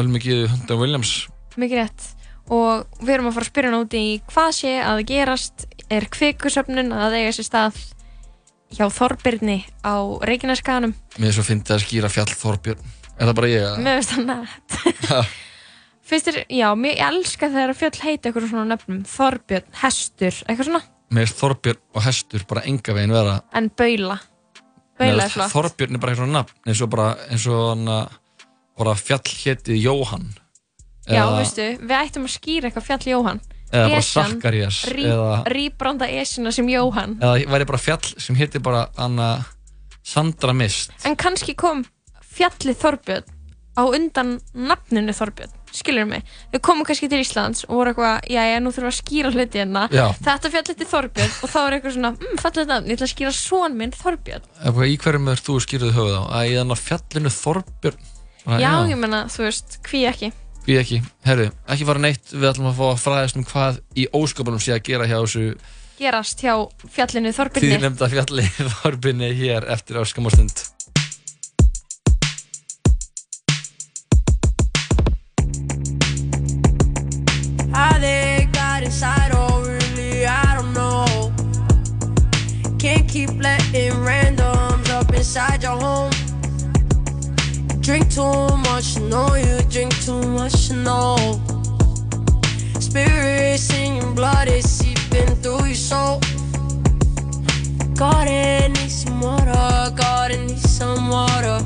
[0.00, 1.14] Ölmi Gíðu Hundan Williams
[1.60, 2.06] Mikið rétt.
[2.50, 6.06] Og við erum að fara að spyrja hann út í hvað sé að gerast, er
[6.12, 7.78] kvikusöfnun að eiga sér stað
[8.74, 9.94] hjá Þorbirni á
[10.26, 10.92] Reykjaneskanum.
[11.22, 12.82] Mér er svo fyndið að skýra fjall Þorbjörn
[13.14, 13.62] Er það bara ég?
[13.62, 13.82] eða?
[13.86, 15.34] Mér finnst það nætt.
[16.10, 20.68] Þér, já, mér ég elska þegar að fjöll heita eitthvað svona nöfnum Þorbjörn, Hestur, eitthvað
[20.68, 20.82] svona
[21.14, 24.18] Mér er Þorbjörn og Hestur bara enga veginn vera En Baula
[24.98, 25.50] Baula er flott.
[25.52, 28.12] Þorbjörn er bara eitthvað nafn eins og bara, eins og hann að
[28.78, 30.28] bara fjall héti Jóhann.
[31.08, 33.40] Já, Eða- veistu, við ættum að skýra eitthvað fjall Jóhann.
[33.74, 37.16] Eða bara Esjan, Sakkarías, rí- Rýbranda esjuna sem Jóhann.
[37.18, 39.44] Eða væri bara fjall sem héti bara hann að
[40.04, 40.92] Sandra Mist.
[41.04, 41.84] En kannski kom
[42.36, 43.24] fjallið Þorbjörn
[43.76, 46.22] á undan nafninu Þorbjörn skilur mig,
[46.54, 49.32] við komum kannski til Íslands og voru eitthvað, já, já, nú þurfum við að skýra
[49.34, 49.82] hluti hérna.
[49.90, 50.06] Já.
[50.28, 53.12] þetta fjallið til Þorbjörn og þá er eitthvað svona, mm, fallið nafn, ég ætla að
[53.14, 54.48] skýra son minn Þorbjörn.
[54.70, 56.22] Ef- Í hverjum er þú skýrðið höfuð á?
[56.38, 58.10] Að í þannig fjallinu Þorbjörn?
[58.60, 60.32] Já, ég menna, þú veist, hví ekki?
[60.64, 64.06] Við ekki, herru, ekki fara neitt Við ætlum að fá að fræðast um hvað í
[64.16, 65.42] ósköpunum sé að gera hjá þessu
[65.98, 66.54] gerast hjá
[66.94, 68.46] fjallinu Þorbjörni Því nefnda fjalli
[68.80, 70.56] Þorbjörni hér eftir áskamastund
[78.00, 81.32] They got inside, oh really, I don't know.
[82.78, 86.12] Can't keep letting randoms up inside your home.
[87.80, 91.40] Drink too much, you know you drink too much, you know.
[92.78, 96.20] Spirits in your blood is seeping through your soul.
[97.94, 101.58] Garden needs some water, garden needs some water.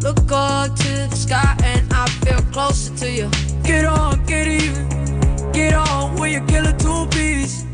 [0.00, 3.53] Look up to the sky and I feel closer to you.
[3.64, 4.88] Get on, get even.
[5.52, 7.64] Get on with your killer two piece.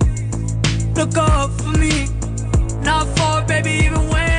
[0.94, 2.06] Look up for me.
[2.82, 4.29] Not far, baby, even when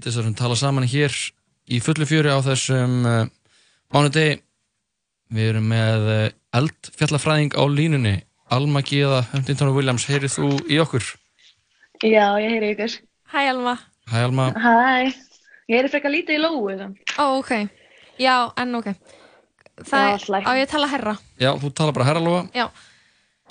[0.00, 1.12] sýttis að við tala saman hér
[1.68, 3.26] í fullu fjöri á þessum uh,
[3.92, 4.38] mánudegi.
[5.30, 6.22] Við erum með uh,
[6.56, 8.14] eldfjallafræðing á línunni.
[8.50, 11.04] Alma Gíða, Huntington Williams, heyrið þú í okkur?
[12.00, 12.96] Já, ég heyri ykkur.
[13.30, 13.76] Hæ Alma
[14.10, 14.48] Hæ Alma.
[14.56, 15.12] Hæ.
[15.68, 16.96] Ég heyri frekar lítið í lóu þann.
[17.20, 17.52] Ó, ok,
[18.18, 18.88] já, en ok
[19.86, 22.40] Það Já, er, á ég tala herra Já, þú tala bara herralóa.
[22.56, 22.66] Já,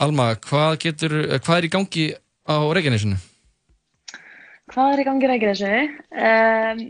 [0.01, 2.05] Alma, hvað, getur, eh, hvað er í gangi
[2.43, 3.21] á Reykjanesinu?
[4.69, 5.75] Hvað er í gangi rækir þessu?
[6.13, 6.81] Um,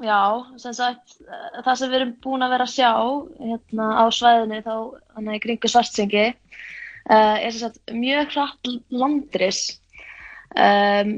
[0.00, 0.20] Já,
[0.56, 2.92] sem sagt, eh, það sem við erum búin að vera að sjá
[3.36, 4.74] hérna á svæðinu þá
[5.12, 9.60] þannig í kringu svartsengi uh, er sem sagt mjög hratt landris
[10.56, 11.12] um,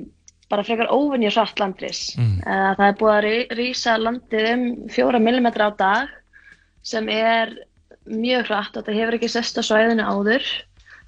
[0.50, 2.42] bara frekar óvinni hratt landris Mm.
[2.42, 6.10] uh, það er búið að rísa landið um fjóra millimetra á dag
[6.82, 7.54] sem er
[8.10, 10.42] mjög hratt og þetta hefur ekki sest á svæðinu áður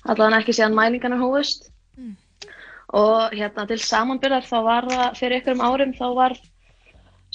[0.06, 1.72] allavega ekki síðan mælingarnar hófust
[2.94, 6.36] og hérna til samanbyrðar þá var það fyrir ykkurum árum þá var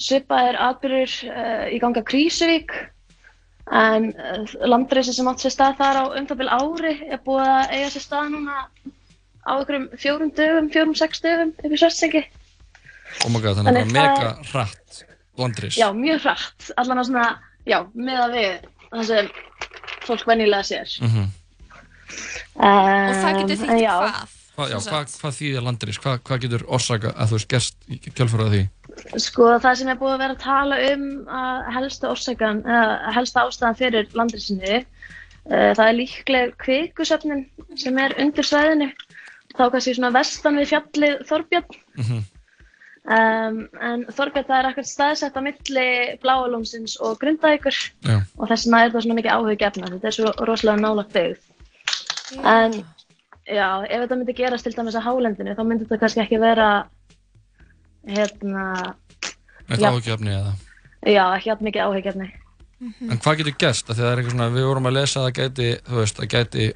[0.00, 2.72] svipaðir atbyrður uh, í ganga Krísuvík
[3.70, 7.50] en uh, landreysi sem átt sér stað þar á um það bil ári er búið
[7.52, 8.62] að eiga sér stað núna
[9.44, 12.24] á ykkurum fjórum dögum, fjórum, sex dögum upp í Svartsengi.
[13.24, 14.98] Oh my god, þannig bara það- mega hratt
[15.40, 15.76] landris.
[15.80, 17.26] Já, mjög hratt, allan á svona,
[17.68, 19.30] já, með að við það sem
[20.08, 20.96] fólk venjulega sér.
[21.04, 21.28] Mm
[22.60, 24.32] Um, Og það getur en þýtt hvað?
[24.60, 25.98] Hvað, já, hvað, hvað þýðir landris?
[26.00, 28.62] Hvað, hvað getur orsaka að þú veist gerst í kjálfara því?
[29.22, 31.06] Sko það sem er búið að vera að tala um
[31.40, 37.46] að helsta orsakan, eða helsta ástæðan fyrir landrisinni, uh, það er líkleg kvikusöfnin
[37.80, 38.90] sem er undir svæðinu,
[39.56, 41.80] þá kannski svona vestan við fjallið Þorbjörn,
[42.10, 45.88] um, en Þorbjörn það er ekkert staðsett á milli
[46.20, 48.20] Bláalónsins og Grindavíkur Já.
[48.36, 51.46] og þess vegna er það svona mikið áhugjefna, þetta er svo rosalega nálagt byggð.
[52.46, 52.82] En
[53.50, 56.68] já, ef þetta myndi gerast til dæmis á hálendinu, þá myndi þetta kannski ekki vera,
[58.08, 58.66] hérna,
[59.70, 60.54] Eitt áhugjefni eða?
[61.06, 62.30] Já, ekki átt mikið áhyggjafni.
[62.80, 65.68] En hvað getur Því það er eitthvað svona, við vorum að lesa að það gæti,
[65.88, 66.70] þú veist, það gæti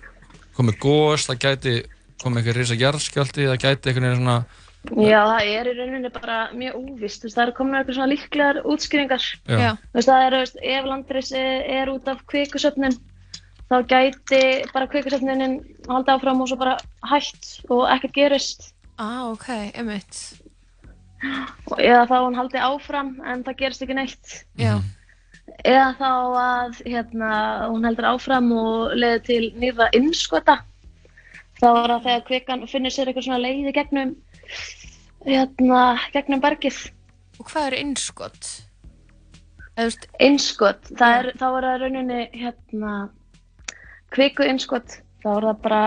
[0.55, 1.75] komið gós, það gæti
[2.23, 4.37] komið eitthvað risa jarðskjálti, það gæti eitthvað svona,
[4.93, 7.23] Já, það er í rauninni bara mjög úvist.
[7.23, 9.29] Þú veist, það eru komin eitthvað svona líklegar útskýringar.
[9.49, 9.57] Já.
[9.57, 9.71] Já.
[9.81, 11.45] Þú veist, það er, þú veist, ef landrisi
[11.79, 12.97] er út af kvikusöfnin,
[13.75, 14.41] þá gæti
[14.71, 16.77] bara kvikusöfnin halda áfram og svo bara
[17.11, 18.69] hætt og ekkert gerist.
[18.99, 20.21] Ah, ok, emitt.
[21.79, 24.35] Eða þá hún haldi áfram en það gerist ekki neitt.
[24.61, 24.77] Já.
[25.65, 26.11] Eða þá
[26.41, 27.31] að hérna,
[27.73, 30.61] hún heldur áfram og leiði til nýra innskota.
[31.61, 34.15] Þá er það þegar kvikan finnir sér eitthvað svona leiði gegnum,
[35.25, 35.83] hérna,
[36.15, 36.79] gegnum bergið.
[37.41, 37.79] Og hvað er
[40.95, 42.95] það er, þá er það rauninni hérna,
[44.15, 45.83] kviku innskot, þá er það bara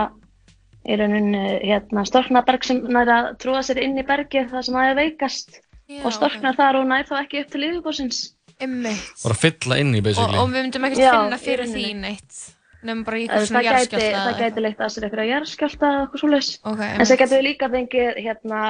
[0.88, 4.92] í rauninni hérna, storknaberg sem nær að trúa sér inn í bergið þar sem það
[4.92, 8.20] er veikast Já, og storknar þar og nær þá ekki upp til yfirbórsins.
[8.58, 9.10] Einmitt.
[9.22, 10.38] bara fylla inn í og, basically.
[10.42, 12.40] og við myndum ekkert finna fyrir því neitt.
[12.78, 14.24] Nefnum bara eitthvað svona gæti, jarðskjálta.
[14.24, 16.50] það gæti leitt að sér eitthvað jarðskjálta eða eitthvað svoleiðis.
[16.70, 18.60] Ok, en það getur líka fengið hérna,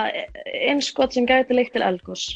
[0.72, 2.26] innskot sem gæti leitt til eldgós.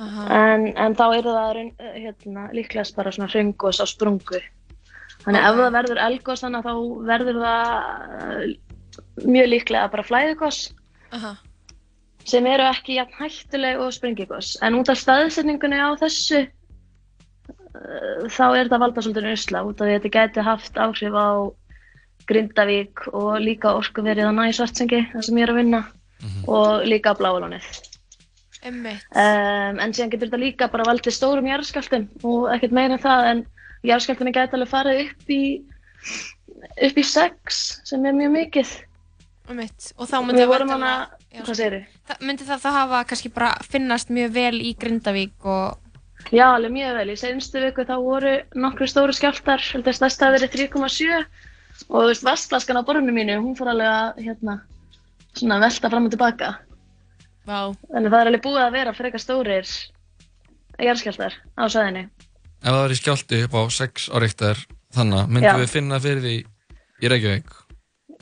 [0.00, 0.24] Aha.
[0.38, 1.74] En, en þá eru það raun-
[2.06, 4.40] hérna, líklegast bara svona hraungos á sprungu.
[5.24, 6.74] Þannig ef það verður eldgós þannig að þá
[7.10, 7.66] verður það
[8.16, 8.44] uh,
[9.26, 10.60] mjög líklega bara flæðigos
[11.16, 11.34] Aha.
[12.30, 14.54] sem eru ekki jafn hættuleg og springigos.
[14.64, 19.86] En út af staðsetningunni á þessu uh, þá er þetta valda svolítið usla út af
[19.86, 21.28] því að þetta gæti haft áhrif á
[22.30, 25.80] Grindavík og líka orkuverið á næ svartsengi þar sem ég er að vinna
[26.46, 27.64] og líka á Bláalónið.
[28.60, 29.06] Einmitt.
[29.16, 33.28] Um, en síðan getur þetta líka bara valdið stórum jarðskjálftum og ekkert meira en það
[33.30, 33.40] en
[33.86, 35.42] jarðskjálftunni gæti alveg farið upp í
[36.86, 38.72] upp í sex sem er mjög mikið.
[39.50, 40.44] Og þá myndi
[41.30, 41.86] Við það?
[42.10, 45.78] Það myndi það hafa kannski bara finnast mjög vel í Grindavík og
[46.28, 47.06] Já, alveg mjög vel.
[47.10, 51.22] Í seinstu viku þá voru nokkru stóru skjálftar, held að stærsta hafi verið 3,7
[51.88, 54.56] og þú veist, vastflaskan á borðinu mínu, hún fór alveg að hérna,
[55.32, 56.50] svona velta fram og tilbaka.
[57.48, 57.72] Vá.
[57.88, 59.72] Þannig það er alveg búið að vera frekar stórir
[60.80, 62.04] jarðskjálftar á sæðinu.
[62.60, 64.58] Ef það er í skjálti upp á 6 áreiktar
[64.92, 65.28] þannig, Já.
[65.32, 66.36] myndum við finna fyrir því
[67.00, 67.54] í Reykjavík?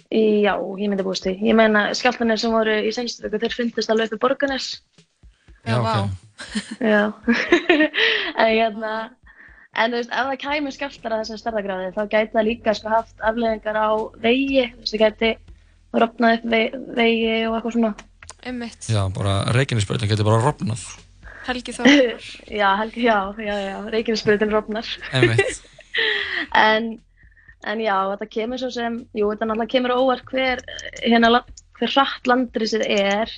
[0.09, 1.35] Já, ég myndi búist því.
[1.51, 4.69] Ég meina, skjáltanir sem voru í seinstu viku, þeir fyndist alveg upp í Borganes.
[5.67, 6.15] Já, ok.
[6.93, 7.03] Já.
[8.45, 8.93] en hérna,
[9.75, 12.95] en þú veist, ef það kæmi skjáltar að þessum stærðagráði, þá gæti það líka sko
[12.95, 13.91] haft afleðingar á
[14.23, 15.35] vegi, þú veist, það gæti
[15.99, 16.49] rofnað upp
[17.03, 17.93] vegi, og eitthvað svona.
[18.47, 18.89] Einmitt.
[18.89, 20.87] Já, bara Reykjanesbreytin getur bara rofnað.
[21.49, 21.91] Helgi Þór.
[22.61, 24.89] já, Helgi, já, já, já, Reykjanesbyrðin rofnar.
[25.17, 25.63] Einmitt.
[26.69, 26.91] en,
[27.67, 30.63] en já, þetta kemur svo sem, jú, þetta náttúrulega kemur á óvart hver,
[31.03, 31.43] hérna,
[31.79, 33.33] hver hratt landrisið er,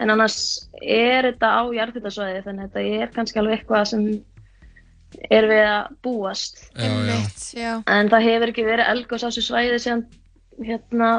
[0.00, 0.40] en annars
[0.80, 4.06] er þetta á jarðhitasvæði, þannig að þetta er kannski alveg eitthvað sem
[5.28, 6.64] er við að búast.
[6.72, 6.90] Já,
[7.52, 7.72] já.
[7.90, 10.04] En það hefur ekki verið eldgós á þessu svæði síðan,
[10.64, 11.10] hérna,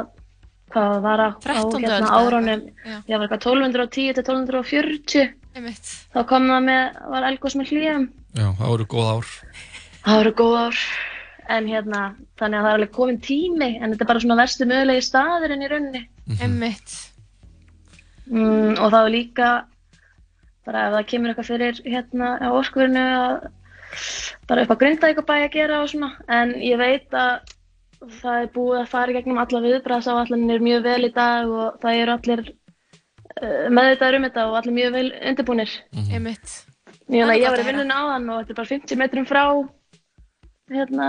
[0.73, 1.85] hvað var á, á 13.
[1.85, 2.97] öld hérna, já.
[3.05, 5.89] já, var eitthvað 1210 til 1240, Einmitt.
[6.13, 8.05] þá kom það með, var eldgós með hlýjum.
[8.33, 9.33] Já, það voru góð ár.
[10.03, 10.83] Það voru góð ár,
[11.57, 12.03] en hérna,
[12.41, 15.65] þannig að það er alveg komin tími, en þetta er bara svona verstu mögulegi staðurinn
[15.65, 16.03] í rauninni.
[16.39, 16.95] Einmitt.
[18.25, 19.49] Mm, og það er líka,
[20.65, 23.51] bara ef það kemur eitthvað fyrir hérna á orkuverinu að
[24.47, 27.53] bara upp á Grindavík bæ að gera og svona en ég veit að
[28.21, 31.99] það er búið að fara í gegnum alla viðbræðsáallanir mjög vel í dag og það
[32.01, 32.43] eru allir
[33.41, 35.71] meðvitaður um þetta og allir mjög vel undirbúnir
[36.13, 36.53] Einmitt.
[37.11, 39.43] Ég, Það var í vinnunni áðan og þetta er bara 50 metrum frá
[40.73, 41.07] hérna,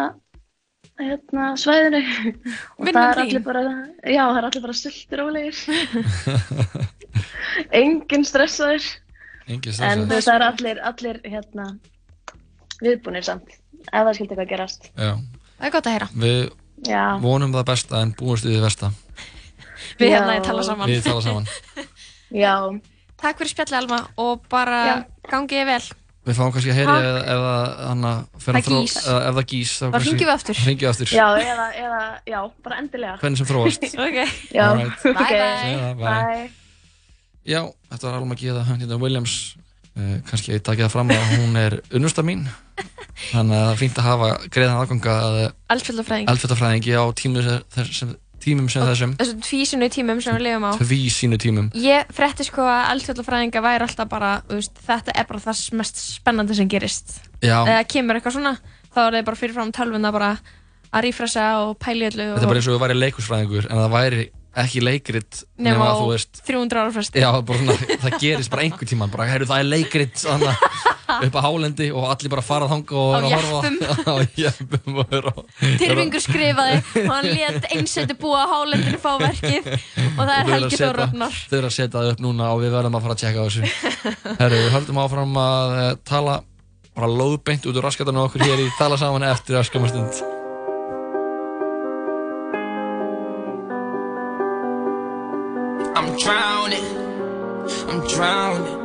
[1.00, 2.00] hérna svæðinu
[2.80, 3.62] og það er allir bara
[4.02, 5.60] já, það er allir bara sultur ólegir
[7.82, 8.88] engin stressaður
[9.46, 10.08] Engin en stressaður.
[10.10, 11.68] veist, það er allir, allir hérna,
[12.82, 15.12] viðbúnir samt ef það skildi eitthvað gerast Já.
[15.54, 16.06] Það er gott að heyra.
[16.18, 16.38] Við
[16.90, 17.02] Já.
[17.22, 18.88] vonum það besta en búumst við því versta.
[20.00, 20.14] Við Já.
[20.16, 20.90] hérna að tala saman.
[20.90, 21.46] Við tala saman.
[22.34, 22.54] Já.
[23.20, 24.80] Takk fyrir spjalli Alma og bara
[25.30, 25.84] gangi ég vel.
[26.24, 27.64] Við fáum kannski að heyra ef, ef að
[29.04, 29.72] eða ef það gís.
[29.76, 30.60] þá hringjum við aftur.
[30.64, 31.10] Hringjum við aftur.
[31.12, 31.98] já, eða, eða,
[32.32, 33.84] já, bara endilega Hvernig sem þróast.
[34.06, 34.16] ok,
[34.56, 36.14] já, ok, Segðu það, bye.
[36.24, 36.46] bye
[37.44, 37.60] Já,
[37.92, 39.34] þetta var Alma Gíða Huntington Williams.
[39.94, 42.46] Uh, kannski ég takja það fram að hún er unnusta mín.
[43.28, 45.36] Þannig að það er fínt að hafa greiðan aðganga að
[45.76, 46.30] Eldfjallafræðing.
[46.32, 49.14] eldfjöldafræðingi á tímum sem, þessum- tímum sem þessum.
[49.20, 50.72] Þessum tvísinu tímum sem við lifum á.
[50.78, 51.70] Tví sínu tímum.
[51.80, 56.58] Ég frétti sko að eldfjallafræðinga væri alltaf bara, veist, þetta er bara það mest spennandi
[56.58, 57.18] sem gerist.
[57.40, 57.58] Já.
[57.64, 58.54] Eða kemur eitthvað svona,
[58.92, 60.30] þá er það bara fyrirfram tölvuna bara
[60.94, 62.30] að rífrasa og pæli öllu.
[62.36, 64.24] Þetta er bara eins og þú væri leikusfræðingur en það væri
[64.62, 67.22] ekki leikrit nema á að þú veist 300 ára fresti.
[67.22, 67.74] Já, svona,
[68.04, 70.52] það gerist bara einhver tíma bara, heyrðu, það er leikrit þarna,
[71.26, 75.32] upp á hálendi og allir bara fara þanga og Á vera að horfa á og
[75.34, 80.44] að- Tyrfingur skrifaði og hann let einsætti búa á hálendinu fá verkið og það er
[80.44, 81.40] Þau eru að Helgi setja- Þór Ragnar.
[81.50, 84.38] Þau eru að setja það upp núna og við verðum að fara að tjekka þessu
[84.40, 86.38] Herru, við höldum áfram að eh, tala
[86.94, 90.43] bara lóðbeint út úr raskatunum okkur hér í tala saman eftir öskamastund
[96.14, 96.84] I'm drowning.
[97.90, 98.78] I'm drowning.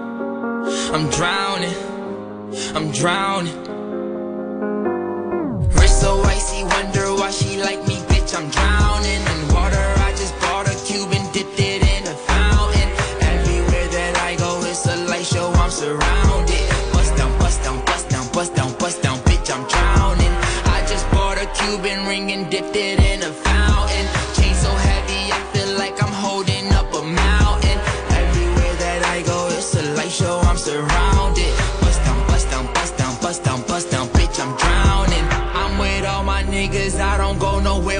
[0.92, 1.76] I'm drowning.
[2.74, 3.54] I'm drowning.
[5.76, 8.34] Wrist so icy, wonder why she like me, bitch.
[8.36, 9.78] I'm drowning in water.
[9.78, 12.90] I just bought a cube and dipped it in a fountain.
[13.22, 15.52] Everywhere that I go, it's a light show.
[15.52, 16.66] I'm surrounded.
[16.94, 19.54] Bust down, bust down, bust down, bust down, bust down, bitch.
[19.54, 20.34] I'm drowning.
[20.74, 23.09] I just bought a Cuban ring and dipped it in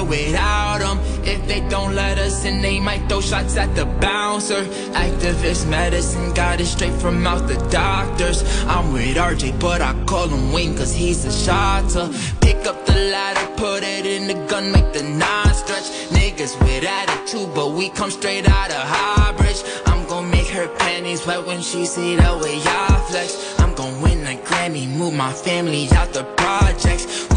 [0.10, 1.00] without them.
[1.24, 4.64] If they don't let us in, they might throw shots at the bouncer.
[5.06, 8.44] Activist medicine, got it straight from out the doctors.
[8.66, 12.10] I'm with RJ, but I call him Wayne cause he's a shotter.
[12.42, 15.88] Pick up the ladder, put it in the gun, make the nine stretch.
[16.10, 19.62] Niggas with attitude, but we come straight out of Highbridge.
[19.86, 23.60] I'm gon' make her panties wet when she see the way I flex.
[23.60, 27.29] I'm gon' win a Grammy, move my family out the projects.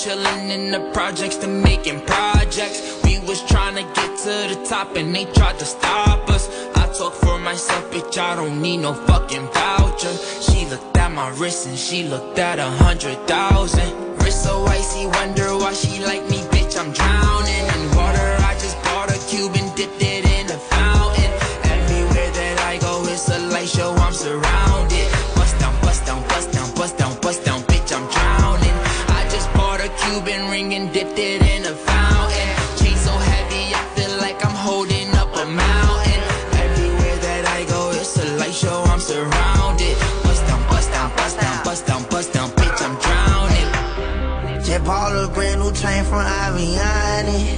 [0.00, 3.02] Chillin' in the projects to making projects.
[3.04, 6.48] We was tryna get to the top and they tried to stop us.
[6.74, 10.14] I talk for myself, bitch, I don't need no fucking voucher.
[10.40, 13.92] She looked at my wrist and she looked at a hundred thousand.
[14.20, 17.99] Wrist so icy, wonder why she like me, bitch, I'm drowning
[30.60, 32.48] Cuban ring and dipped it in a fountain.
[32.76, 36.22] Chain so heavy, I feel like I'm holding up a mountain.
[36.52, 39.96] Everywhere that I go, it's a light show, I'm surrounded.
[40.22, 44.64] Bust down, bust down, bust down, bust down, bust down, bitch, I'm drowning.
[44.64, 47.56] Just bought a brand new chain from Aviani.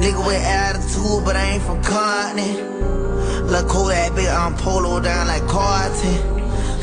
[0.00, 3.46] Nigga with attitude, but I ain't from Compton.
[3.46, 6.39] Look cool that bitch, I'm polo down like Carton.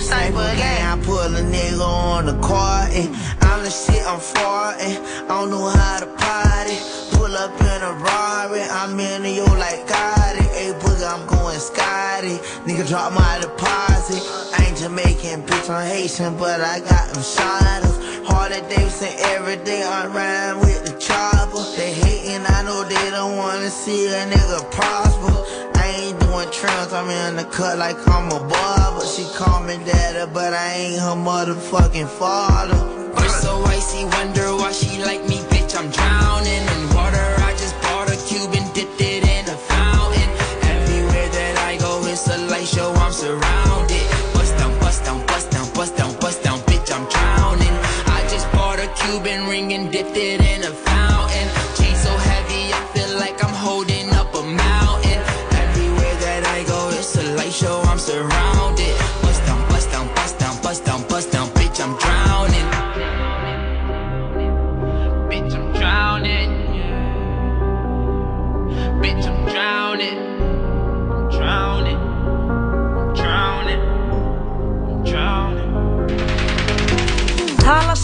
[0.07, 3.13] Sniper gang, I put a nigga on the carton.
[3.41, 5.03] I'm the shit, I'm farting.
[5.25, 6.79] I don't know how to party.
[7.11, 10.47] Pull up in a Rari, I'm in the yo like Gotti.
[10.55, 12.39] Hey, boogie, I'm going Scotty.
[12.63, 14.23] Nigga drop my deposit.
[14.57, 17.97] I ain't Jamaican, bitch, I'm Haitian, but I got them shotters.
[18.29, 21.59] Harley Davidson every day, I ride with the chopper.
[21.75, 25.66] They hating, I know they don't wanna see a nigga prosper.
[25.87, 29.05] I ain't doing trims, I'm in the cut like I'm a barber.
[29.07, 32.75] She call me daddy, but I ain't her motherfucking father.
[33.15, 35.79] Wrist so icy, wonder why she like me, bitch.
[35.79, 37.27] I'm drowning in water.
[37.39, 40.29] I just bought a cube and dipped it in a fountain.
[40.75, 42.91] Everywhere that I go, it's a light show.
[42.91, 44.03] I'm surrounded.
[44.35, 46.91] Bust down, bust down, bust down, bust down, bust down, bitch.
[46.91, 47.75] I'm drowning.
[48.11, 50.56] I just bought a Cuban ring and dipped it in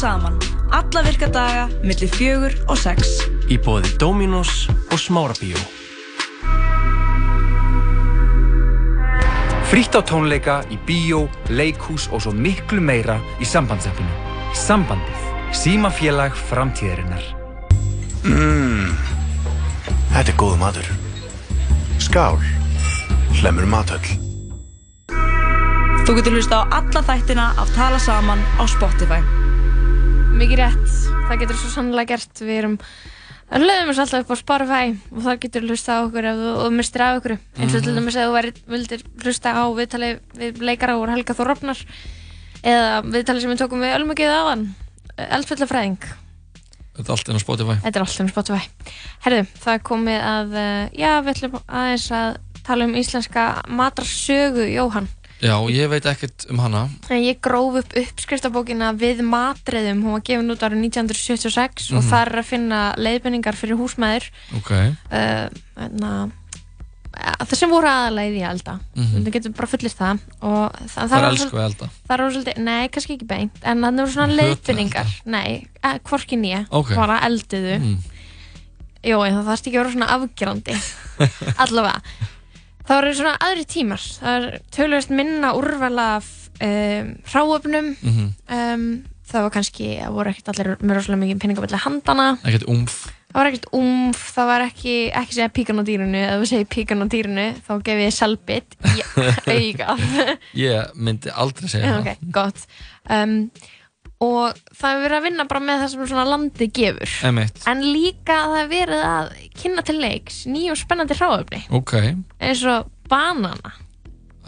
[0.03, 0.39] saman.
[0.71, 3.21] Alla virka daga, millir fjögur og sex.
[3.47, 5.59] Í bóði Dominos og Smárabíó.
[9.69, 14.09] Frítt á tónleika í bíó, leikhús og svo miklu meira í sambandseppinu.
[14.53, 15.29] Sambandið.
[15.53, 17.23] Símafélag framtíðarinnar.
[18.25, 18.91] Mmm,
[20.11, 20.89] þetta er góð matur.
[22.01, 22.41] Skál,
[23.39, 24.19] hlemur matöll.
[26.03, 29.42] Þú getur hlusta á alla þættina af Tala Saman á Spotify.
[30.33, 30.93] Mikið rétt,
[31.27, 32.41] það getur svo sannlega gert.
[32.41, 32.75] Við erum,
[33.51, 36.69] það lögum við alltaf upp á Spotify og þar getur hlusta á okkur ef þú
[36.73, 37.35] mistir af okkur.
[37.59, 37.99] Eins og til Mhm.
[37.99, 41.79] dæmis ef þú væri, vildir hlusta á viðtali við leikara úr Helga Þór Rofnar
[42.63, 44.75] eða viðtali sem við tókum við Ölmugið aðan
[45.17, 45.97] Eldfjallafræðing.
[46.93, 47.75] Þetta er allt inn á Spotify.
[47.83, 48.67] Þetta er alltaf um Spotify.
[49.25, 54.65] Herðu, það er komið að uh, já, við ætlum aðeins að tala um íslenska matrarsögu
[54.73, 55.07] Jóhann
[55.43, 56.85] Já, ég veit ekkert um hana.
[57.11, 62.09] En Ég gróf upp uppskriftabókina við matreiðum, hún var gefin út árið 1976 og Mhm.
[62.13, 64.29] þar er að finna leiðbenningar fyrir húsmæður.
[64.55, 64.71] Ok.
[65.11, 65.49] Uh,
[65.99, 66.29] na,
[67.43, 69.23] það sem voru aðalega í elda Mhm.
[69.25, 70.19] við getum bara fullist það.
[70.41, 71.89] Og það, Það er elsku elda.
[72.07, 76.37] það er svolítið, nei, kannski ekki beint en það eru svona leiðbenningar nei, eh, hvorki
[76.39, 76.95] nýja, Ok.
[76.95, 77.97] bara eldiðu Mm.
[79.03, 80.75] Jó, það þarf ekki að vera svona afgerandi.
[81.59, 82.01] Allavega
[82.87, 84.03] það voru svona aðri tímar.
[84.19, 86.29] Það er tölvöld minna úrval af
[86.61, 88.29] um, hráöfnum Mhm.
[88.49, 88.87] um,
[89.33, 92.97] það var kannski, það voru ekkert allir með rosalega mikið peningabelli handana Ekkert umf
[93.33, 96.67] það var ekkert umf, það var ekki ekki segja píkan á dýrinu, ef þú segir
[96.69, 99.01] píkan á dýrinu þá gef ég selbit í
[99.55, 100.03] augað.
[100.53, 102.03] Ég myndi aldrei segja það.
[102.03, 102.67] ok, gott.
[103.09, 103.33] Um,
[104.23, 107.15] og það er verið að vinna bara með það sem svona landið gefur.
[107.29, 107.63] Einmitt.
[107.71, 111.93] en líka það er verið að kynna til leiks nýju og spennandi hráöfni Ok,
[112.39, 113.73] eins og banana.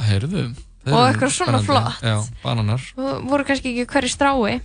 [0.05, 0.45] Heyrðu
[0.85, 1.65] þeir Og eitthvað svona spennandi.
[1.65, 2.03] flott.
[2.05, 2.81] Já, bananar.
[3.01, 4.59] Og voru kannski ekki hverju strái.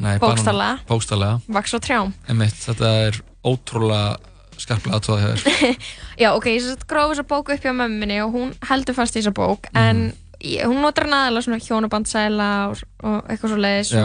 [0.00, 2.12] Bókstaflega vaks á trjám.
[2.28, 4.16] Einmitt, þetta er ótrúlega
[4.60, 5.76] skarplega aðtóða hjá þér.
[6.22, 9.32] Já, ok, ég gróf þessa bók upp hjá mömminni og hún heldur fast í þessa
[9.36, 10.18] bók en ég,
[10.64, 14.04] hún notar hann aðalega svona hjónabandsæla og, og eitthvað svo leiðis Já,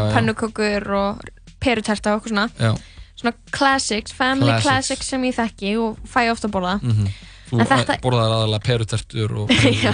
[0.98, 1.22] og
[1.64, 2.50] peruterta og eitthvað svona.
[2.60, 2.74] Já.
[3.16, 4.66] svona classics, family Classics.
[4.68, 6.76] classics, sem ég þekki og fæ ofta að borða.
[6.84, 7.08] Mhm.
[7.46, 9.50] Þú En þetta- borðaðar aðalega perutertur og
[9.86, 9.94] Já,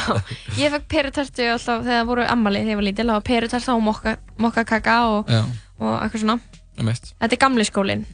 [0.58, 3.82] ég fekk perutertu alltaf þegar það voru ammali þegar ég var lítil og peruterta og
[3.84, 5.30] mokka, mokkakaka og,
[5.84, 6.38] og eitthvað svona.
[6.80, 7.12] Einmitt.
[7.20, 8.06] Þetta er gamli skólinn.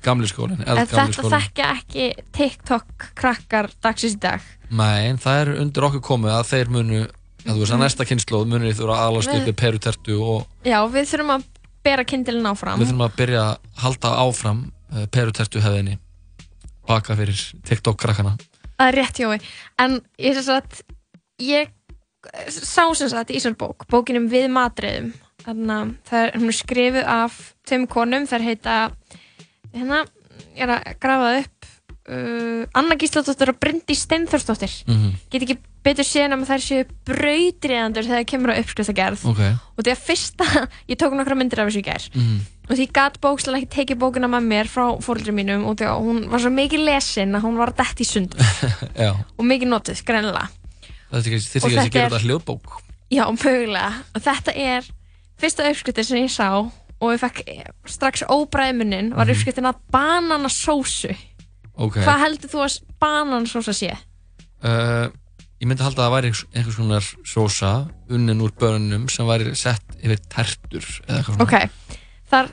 [0.65, 1.05] Þetta
[1.37, 4.41] þekkja ekki TikTok krakkar dagsins í dag.
[4.73, 7.03] Nei, það er undir okkur komið að þeir munu
[7.47, 10.79] að þú veist að næsta kynnslóð munir þú að alast Við- uppi perutertu og Já,
[10.91, 11.45] við þurfum að
[11.87, 12.79] bera kindilin áfram.
[12.81, 14.59] Við þurfum að byrja að halda áfram
[14.91, 15.97] uh, perutertu hefðinni.
[16.87, 18.35] Baka fyrir TikTok krakkana.
[18.77, 19.37] Það er rétt hjói
[19.81, 20.83] En ég sem sagt
[21.41, 21.71] Ég
[22.53, 25.07] sá sem sagt í þessar bók Bókinum við matriðum
[25.41, 28.75] Þannig að það er, hún er skrifuð af Tveim konum, þær heita
[29.73, 30.03] Hérna,
[30.55, 31.67] ég er að grafa það upp
[32.11, 34.73] uh, Anna Gísladóttir og Bryndi Steinþórsdóttir.
[34.87, 35.15] Mhm.
[35.31, 35.57] Get ekki
[35.87, 39.23] betur séð að þær séu brautriðandur þegar það kemur á uppskriftagerð.
[39.31, 39.41] Ok.
[39.77, 40.47] Og því að fyrsta,
[40.91, 42.07] ég tók nokkra myndir af þessu í gær.
[42.13, 42.37] Mhm.
[42.67, 46.01] og því gat bókslega ekki tekið bókina með mér frá fóreldrum mínum og því að
[46.03, 48.33] hún var svo mikið lesin að hún var dætt í sund.
[49.39, 50.49] Og mikið notuð, greinilega.
[51.07, 52.73] Það er ekki að gera er- þetta hljóðbók.
[53.15, 53.93] Já, mögulega.
[54.11, 54.89] Og þetta er
[55.39, 57.39] fyrsta uppskriftin sem ég sá og ég fekk
[57.87, 59.37] strax óbræði munnin var Mhm.
[59.37, 61.15] uppskriftin að bananasósu.
[61.77, 62.01] Ok.
[62.03, 63.93] Hvað heldur þú að bananasósa sé?
[64.67, 65.07] uh,
[65.57, 67.71] Ég myndi halda að það væri einhvers- konar sósa
[68.13, 71.69] unnin úr bönunum sem væri sett yfir tertur eða eitthvað svona Ok,
[72.29, 72.49] þar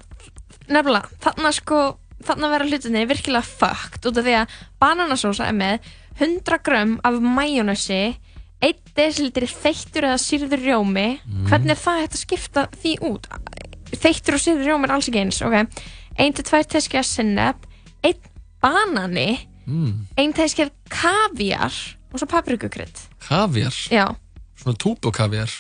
[0.73, 1.81] nefnilega, þarna sko
[2.25, 5.91] þarna vera hlutinni virkilega fucked út af því að bananasósa er með
[6.21, 8.17] 100 grömm af majónesi
[8.65, 11.47] 1 desilitri þeittur eða sýrður rjómi Mm.
[11.51, 13.29] hvernig er það hægt að skipta því út
[13.93, 15.57] þeittur og sýrður rjómi er alls ekki eins ok,
[16.19, 17.57] 1-2 teskja sinneb
[18.03, 18.17] 1
[18.63, 19.29] banani
[19.67, 20.07] mm.
[20.17, 21.75] 1 teskja kaviar
[22.15, 24.07] og svo paprikukrydd Kaviar, já,
[24.63, 25.51] svona túbókaviar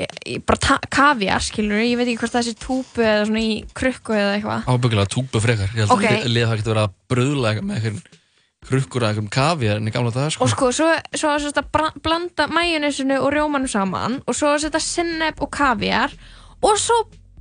[0.00, 4.14] ég- bara kaviar skilur, ég veit ekki hvort það sé túpu eða svona í krukku
[4.16, 4.64] eða eitthvað.
[4.72, 5.68] Ábyggilega túbu frekar.
[5.76, 6.04] Ég held Ok.
[6.04, 8.02] að það getur verið að bröðlega með einhvern
[8.70, 10.44] krukkur að einhverjum kaviar en í gamla dag sko.
[10.44, 14.80] og sko, svo, svo að bra- blanda majónesinu og rjómanu saman og svo að setja
[14.80, 16.12] sinneb og kaviar
[16.62, 16.96] og svo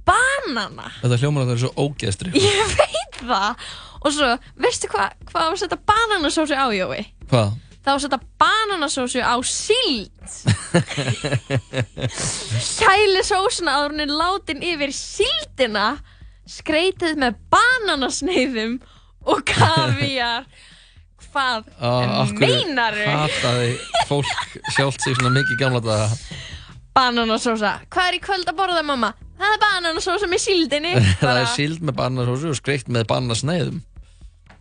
[0.06, 0.92] banana.
[1.04, 2.32] Þetta hljómar að það er svo ógeðstri.
[2.40, 3.56] Ég veit það.
[4.02, 7.06] Og svo, veistu hvað á að setja bananasósu á, Jói?
[7.30, 7.54] Hvað?
[7.86, 10.30] Það á að setja bananasósu á síld.
[12.80, 15.88] Kæli sósuna en hún er látin yfir síldina
[16.50, 18.80] skreitið með bananasneiðum
[19.30, 20.48] og kaviar
[21.30, 23.06] hvað af hverju meinaru?
[23.06, 23.74] Hataði
[24.10, 26.08] fólk sjálft sig svona mikið gamla daga?
[26.98, 27.78] Bananasósa.
[27.94, 29.14] Hvað er í kvöld að borða mamma?
[29.40, 30.96] Það er bananasósa með síldinni.
[31.22, 33.84] Það er síld með bananasósu og skreikt með bananasneiðum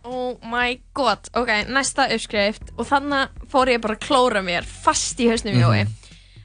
[0.03, 2.71] Oh my god, ok, næsta uppskrift.
[2.77, 5.61] Og þannig fór ég bara að klóra mér fast í hausnum Mhm.
[5.61, 5.87] Jói.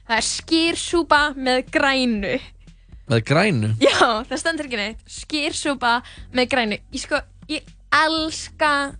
[0.07, 2.39] Það er skýrsúpa með grænu.
[3.09, 3.69] Með grænu?
[3.79, 4.99] Já, það stendur ekki neitt.
[5.07, 6.01] Skýrsúpa
[6.33, 6.79] með grænu.
[6.93, 7.19] Ég sko,
[7.49, 7.61] ég
[7.93, 8.95] elska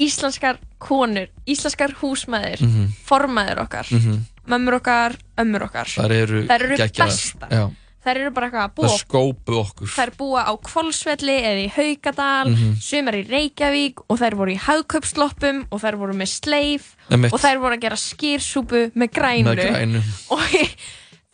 [0.00, 2.86] íslenskar konur Íslenskar húsmæður Mhm.
[3.06, 4.18] Formæður okkar Mhm.
[4.48, 5.84] Mömmur okkar, ömmur okkar.
[5.86, 7.48] Þar eru, Þær eru bestar.
[7.50, 7.70] Já.
[8.00, 9.88] Þær eru bara eitthvað að það búa skópu okkur.
[9.92, 12.70] Þær búa á Kvolsvelli eða í Haugadal, Mhm.
[12.80, 17.60] sumar í Reykjavík og þær voru í hagkaupsloppum og þær voru með sleif og þær
[17.60, 20.02] voru að gera skýrsúpu með grænu, með grænu.
[20.32, 20.72] Og ég,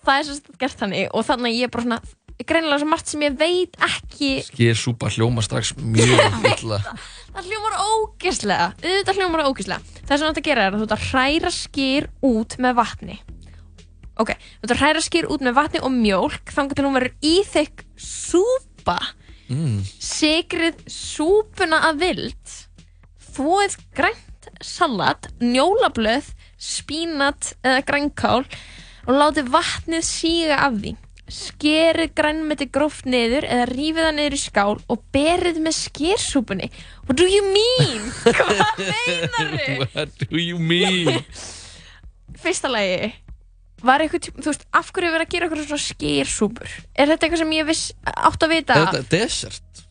[0.05, 2.01] það er svo stund gert þannig og þannig að ég er bara svona
[2.47, 6.19] greinilega svo margt sem ég veit ekki skýr súpa hljóma strax mjög
[6.51, 6.81] illa.
[6.83, 7.47] það.
[7.47, 9.81] Hljómar ógeðslega auðvitað hljómar það ógeðslega.
[10.03, 12.75] Það sem þú ert að gera er að þú ert að hræra skýr út með
[12.83, 13.19] vatni
[14.23, 17.31] ok, þú ert að hræra skýr út með vatni og mjólk þannig til hún verður
[17.35, 18.99] íþykk súpa.
[19.47, 19.79] Mm.
[20.03, 22.55] sigrið súpuna að vild
[23.37, 28.45] þvóið grænt salat njólablöð, spínat eða grænkál
[29.07, 30.95] og látið vatnið síga af því.
[31.27, 36.69] Skerið grænmeti gróft niður eða rífið það niður í skál og berið með skersúpunni.
[37.07, 38.11] What do you mean?
[38.39, 41.23] Hvað meinar what do you mean?
[42.43, 43.11] Fyrsta lagi
[43.85, 46.71] Var eitthvað, tím- þú veist, af hverju er verið að gera eitthvað svona skersúpur?
[46.97, 49.83] Er þetta eitthvað sem ég viss, átt að vita er þetta desert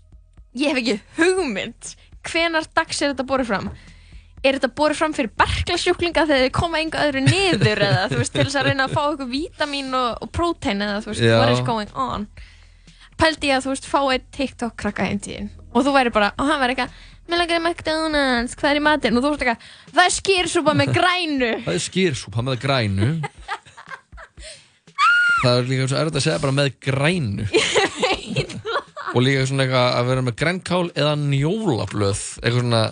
[0.55, 1.91] ég hef ekki hugmynd.
[2.25, 3.69] Hvenar dags er þetta borið fram?
[4.45, 8.33] Er þetta borið fram fyrir berglasjúklinga þegar þið koma enga öðru niður eða þú veist
[8.33, 11.51] til þess að reyna að fá eitthvað vítamin og, og prótein eða þú veist what
[11.53, 12.27] is going on?
[13.19, 16.31] Pældi ég að þú veist fá eitt TikTok krakka einn tíðin og þú væri bara
[16.39, 19.17] og hann væri eitthvað mér langar í McDonalds hvað er í matinn?
[19.17, 21.51] Og þú veist eitthvað það er skýrsúpa með grænu.
[21.65, 23.09] Það er skýr súpa með grænu
[25.45, 27.47] það er líka svo erfitt að segja bara með grænu.
[29.15, 32.85] Og líka svona eitthvað að vera með grænkál eða njólablöð eitthvað svona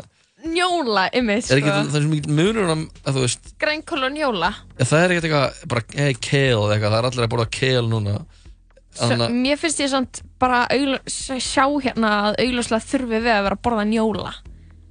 [0.43, 1.81] njóla ymmið er ekki sko.
[1.87, 4.51] það er sem ekki munur um að þú veist grænkól og njóla.
[4.77, 8.15] Ja, það er eitthvað, bara hey, kale eitthvað, það er allir að borða kale núna.
[8.93, 13.45] Svo, að, mér finnst ég samt bara augl, sjá hérna að augljóslega þurfi við að
[13.47, 14.33] vera að borða njóla.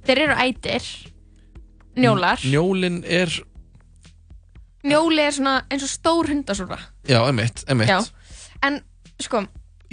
[0.03, 0.89] Þeir eru ætir
[2.03, 2.43] njólar.
[2.43, 3.37] Njólin er,
[4.83, 7.99] njóli er svona eins og stór hundasúra já, emitt, emitt Já.
[8.63, 8.81] en
[9.21, 9.43] sko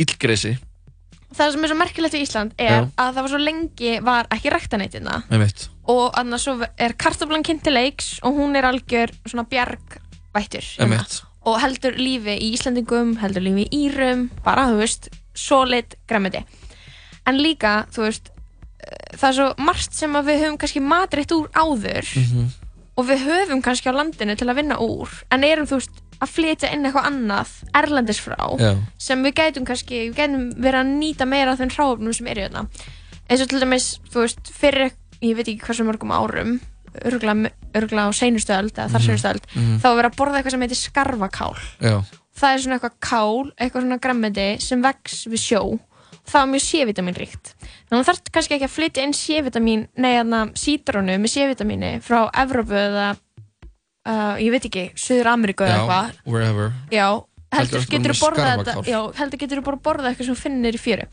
[0.01, 0.57] Illgresi,
[1.37, 2.87] það sem er svo merkilegt við Ísland er Já.
[2.97, 7.62] að það var svo lengi var ekki ræktaneitina emitt og annars svo er kartaflan kynnt
[7.67, 10.87] til leiks og hún er algjör svona bjargvættur hérna.
[10.87, 16.43] Emitt, og heldur lífi í Íslandingum, heldur lífi í Írum, bara, þú veist, solid græmiti.
[17.27, 18.29] En líka, þú veist,
[18.85, 22.51] eh, það er svo margt sem við höfum kannski matreitt úr áður Mhm.
[23.01, 26.33] Og við höfum kannski á landinu til að vinna úr, en erum, þú veist, að
[26.37, 28.75] flytja inn eitthvað annað erlendis frá Já.
[29.01, 32.45] sem við gætum kannski, við gætum verið að nýta meira af þeim hráöfnum sem eru
[32.45, 32.67] hérna.
[33.31, 36.59] Eins og til dæmis, þú veist, fyrir, ég veit ekki hversu mörgum árum,
[37.01, 39.07] örgulega á seinustöld eða þar Mhm.
[39.07, 39.79] seinustöld, Mhm.
[39.81, 42.05] þá var verið að borða eitthvað sem heitir skarfakál já,
[42.37, 45.79] það er svona eitthvað kál, eitthvað svona grammeti sem vex við sjó
[46.31, 47.55] það er mjög C-vitamin ríkt.
[47.61, 51.90] Þannig að það þarf kannski ekki að flytja inn C-vitamin nei, þarna sítrónu með C-vitamini
[52.07, 56.23] frá Evrópu eða uh, ég veit ekki, Suður Ameríku eða eitthvað.
[56.31, 56.73] wherever.
[56.94, 57.09] Já,
[58.70, 58.86] skarfakál?
[58.86, 61.09] já, heldur getur þú borðað eitthvað sem finnir í fjöru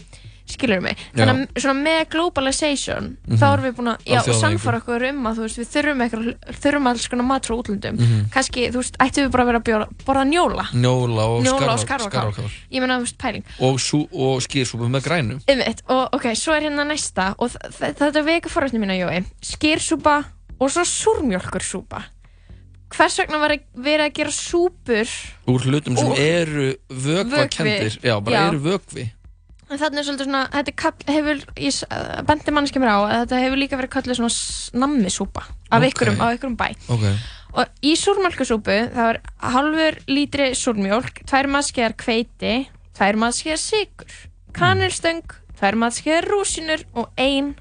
[0.48, 3.38] skilur mig, þannig að svona með globalization Mhm.
[3.38, 6.60] þá erum við búin að, já, sannfara okkur um að þú veist, við þurfum eitthvað,
[6.64, 8.30] þurfum alls konar mat frá útlöndum, Mhm.
[8.32, 10.66] kannski, þú veist, ættum við bara að vera að bjóra, borða njóla.
[10.74, 12.34] Njóla og, og skarfakál.
[12.72, 13.44] ég meina, þú veist, pæling.
[13.60, 13.74] Og,
[14.14, 15.42] og skýrsúpa með grænu.
[15.48, 19.26] Einmitt, og ok, svo er hérna næsta og þetta veka forrætni mína, Jói.
[19.42, 20.24] Skýrsúpa
[20.60, 22.04] og svo súrmjölkursúpa
[22.96, 23.38] hvers vegna
[23.76, 25.10] verið að gera súpur
[25.52, 29.12] úr hlutum sem eru vökvakendir já, bara eru vökvi
[29.70, 33.16] en þarna er svolítið svona, þetta kall, hefur ég uh, bendi mannskja mér á að
[33.26, 35.90] þetta hefur líka verið kallið svona nammisúpa af Ok.
[35.92, 36.68] ykkurum, af ykkurum bæ.
[36.94, 37.06] Ok,
[37.58, 39.20] og í súrmjölkursúpu það er
[39.54, 42.56] halvur lítri súrmjölk tvær maðskeiðar hveiti
[42.98, 44.18] tvær maðskeiðar sigur
[44.58, 45.24] kanilstöng,
[45.60, 47.56] tvær maðskeiðar rúsinur og ein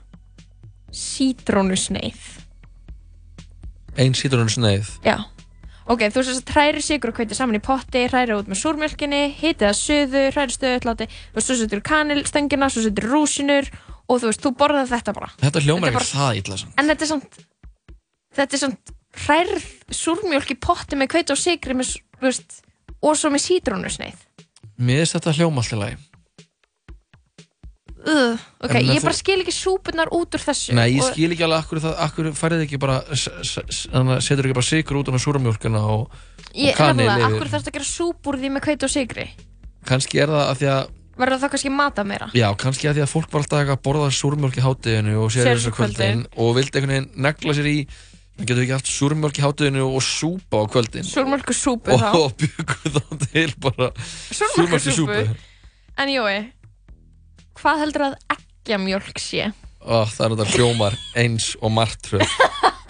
[0.97, 2.21] sítrónusneið.
[3.97, 5.17] Ein sítrunum sneið Já,
[5.93, 9.23] ok, þú sérst að hræri sigur og hveiti saman í potti, hræri út með súrmjölkinni,
[9.39, 13.71] hitið að suðu, hræri stöðutláti, þú veist, svo setur kanilstöngina, svo setur rúsinur
[14.07, 15.31] og þú veist, þú borðað þetta bara.
[15.43, 16.77] þetta hljómar ekki það illa samt.
[16.81, 17.41] En þetta er samt,
[18.41, 18.95] þetta er samt
[19.27, 19.71] hrærð
[20.03, 22.61] súrmjölk í potti með hveiti og sigri með, þú veist,
[23.01, 24.27] og svo með sítrónusneið.
[24.77, 25.97] mér finnst þetta hljóma alltaf lagi
[28.07, 31.33] uh, ok, En ég bara skil ekki súpunar út úr þessu Nei, ég og- skil
[31.35, 35.83] ekki alveg akkur, það, akkur færið ekki bara setur ekki bara sigur út á súramjólkina
[35.83, 39.29] og, og yfir akkur þarfst að gera súp úr því með hveit og sigri
[39.87, 42.29] kannski er það að því að verður það kannski mata meira?
[42.37, 45.63] Já, kannski að því að fólk var alltaf að borða súrmjólk í hátteginu og sér
[45.63, 46.27] svo kvöldin.
[46.37, 47.77] og vildi einhvern veginn negla sér í
[48.37, 51.09] við getum ekki haft súrmjólk í hátteginu og súpa á kvöldin.
[51.09, 52.11] Súrmjölku súpu og, þá.
[52.21, 55.23] og byggu þá til bara súrmjólk í súpu.
[55.97, 56.37] en jói,
[57.61, 59.53] hvað heldur að eggjamjólk sé?
[59.87, 62.37] Ó, það er þetta hljómar eins og martröð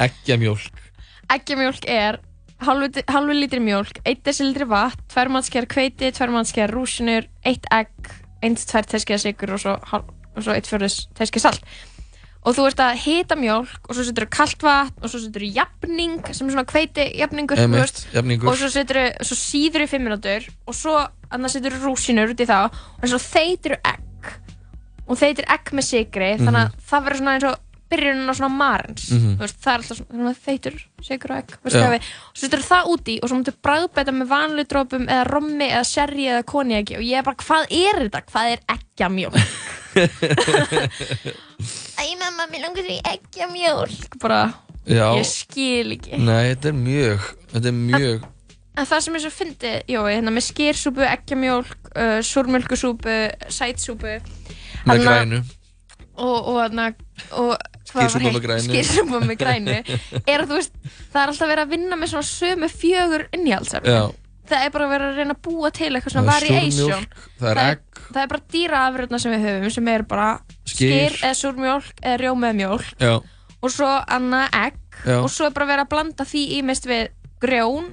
[0.06, 0.84] eggjamjólk
[1.32, 2.20] eggjamjólk er
[2.64, 7.90] halvu, lítri mjólk, 1 desilitri vatn, 2 mannsker hveiti, 2 mannsker rúsinur, 1 egg,
[8.44, 9.76] 1-2 teskeiða sigur og svo,
[10.38, 11.68] svo 1 fjörðis teskeiða salt.
[12.46, 15.42] Og þú ert að hita mjólk og svo setur þú kalt vatn og svo setur
[15.42, 18.04] þú jafning sem er svona hveiti jafningur, þú veist.
[18.14, 18.52] jafningur.
[18.52, 20.94] og svo þú, svo síður í 5 minútur og svo
[21.50, 24.06] setur þú rúsinur út í það og svo þeitir þú egg
[25.06, 27.56] og þeitir egg með sigri þannig að það verður svona eins og
[27.86, 29.36] byrjunin á svona marins Mhm.
[29.38, 30.76] þú veist, það er alltaf svona, þeitur
[31.06, 31.98] sigur og egg og svo
[32.34, 36.42] setur það úti og svo mútu bræðbæta með vanlu drópum eða rommi eða sherry eða
[36.50, 38.20] konjaki og ég er bara, hvað er þetta?
[38.32, 39.38] Hvað er eggjamjólk?
[41.96, 44.40] Æ, mamma, mér langar því eggjamjólk bara,
[44.86, 45.06] Já.
[45.16, 48.26] ég skil ekki Nei, þetta er mjög þetta er mjög
[48.76, 53.14] En það sem er svo fyndið, jói, hérna með skýrsúpu, eggjamjólk, uh, súrmjölkusúpu,
[53.48, 54.18] sætsúpu
[54.86, 55.40] með grænu
[56.16, 56.60] og, og,
[57.36, 57.56] og
[58.24, 58.36] hitt?
[58.36, 58.68] með grænu.
[59.26, 59.74] Með grænu
[60.32, 60.72] er veist,
[61.12, 63.26] það er alltaf verið að vinna með svona sömu fjögur
[63.86, 64.00] Já.
[64.46, 67.06] það er bara verið að reyna að búa til eitthvað svona Það variation
[67.40, 68.02] það er egg.
[68.12, 70.28] það er bara dýraafröðna sem við höfum sem er bara
[70.66, 71.16] Skyr.
[71.20, 73.14] eða súrmjólk eða rjómið mjólk Já,
[73.60, 75.18] og svo annað egg Já.
[75.20, 77.08] og svo er bara verið að blanda því ímest við
[77.42, 77.90] grjón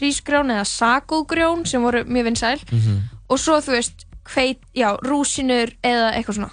[0.00, 2.96] rísgrjón eða sagógrjón sem voru mjög vinsæl Mhm.
[3.30, 6.52] og svo þú veist hveit, já, rúsinur eða eitthvað svona.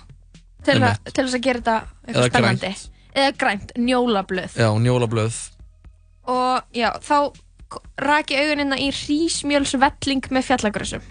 [0.65, 1.77] Til, a, til þess að gera þetta
[2.07, 2.73] eitthvað Eða spennandi.
[3.11, 5.39] Eða grænt, njólablöð já, njólablöð
[6.31, 7.15] og já, þá
[7.72, 11.02] k- rak ég augunina í hrísmjölsvelling með fjallagrössum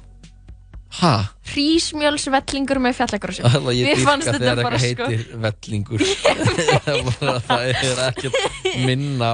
[1.00, 1.10] Ha?
[1.52, 5.06] hrísmjölsvellingur með fjallagrössum Það ég fannst þetta bara sko.
[5.06, 6.02] heitir vellingur.
[6.06, 8.38] Það, er bara, það er ekkert
[8.86, 9.28] minna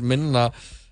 [0.00, 0.44] minna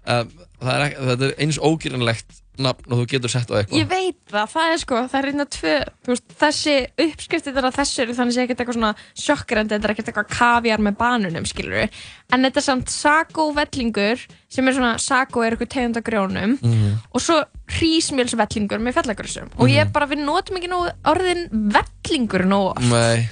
[0.06, 3.78] að, það er ekki, þetta er eins ógýranlegt nafn og þú getur sett á eitthvað
[3.78, 5.74] Ég veit það, það er sko, það er einna tvö,
[6.06, 6.74] þú veist, þessi
[7.06, 8.92] uppskriftir þeirra þessu eru þannig að sé ekkert eitthvað svona
[9.24, 12.00] sjokkrandi, þetta er ekkert eitthvað kaviar með banunum, skilur við,
[12.32, 16.96] en þetta er samt sago-vellingur, sem er svona, sago er eitthvað tegund af grjónum, Mhm.
[17.12, 17.38] og svo
[17.76, 19.92] hrísmjölsvellingur með fjallagrössum, og ég Mhm.
[19.92, 23.28] bara, við notum ekki nógu orðin vellingur nógu oft, Nei,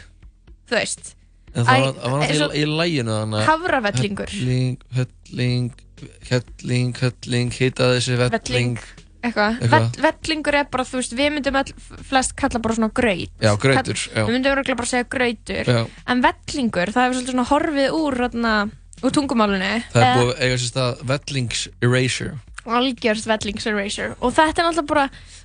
[0.69, 1.15] þú veist,
[1.55, 3.45] það Æ, var, það var náttúrulega í, í læginu að-.
[4.31, 5.73] Helling, helling,
[6.29, 8.79] helling, helling, hitaði þessi velling Velling.
[9.25, 9.89] Eitthvað, Eitthvað.
[9.97, 11.73] Vell, vellingur er bara, þú veist, við myndum all,
[12.11, 14.25] flest kalla bara svona graut, Já, já.
[14.25, 15.83] við myndum örugglega bara segja grautur, Já.
[16.13, 18.55] En vellingur, það hefur svolítið svona horfið úr, þarna,
[19.03, 19.71] úr tungumálinu.
[19.95, 22.35] Það er búið að eiga sér stað vellings erasure
[22.65, 24.15] Algjörst vellings erasure.
[24.25, 25.03] Og þetta er náttúrulega bara,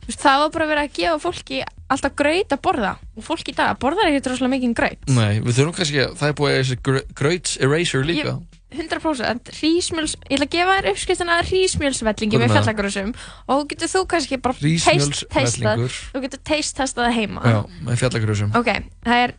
[0.07, 1.57] veist, það var bara verið að gefa fólki
[1.91, 2.91] alltaf graut að borða.
[3.19, 5.10] Og fólki í dag borðar ekkert rosalega mikið graut.
[5.11, 8.38] Nei, við þurfum kannski að það er búið að eiga sér gr- grauts erasure líka
[8.69, 12.65] 100% hrísmjöls, ég ætla að gefa þér uppskriftina hrísmjölsvellingi Hvað er með það?
[12.67, 13.13] fjallagrössum
[13.49, 15.29] og þú getur þú kannski bara Hrísmjölsvellingur.
[15.33, 18.69] taste-testað þú getur taste-testað það heima Já, með fjallagrösum Ok,
[19.07, 19.33] það er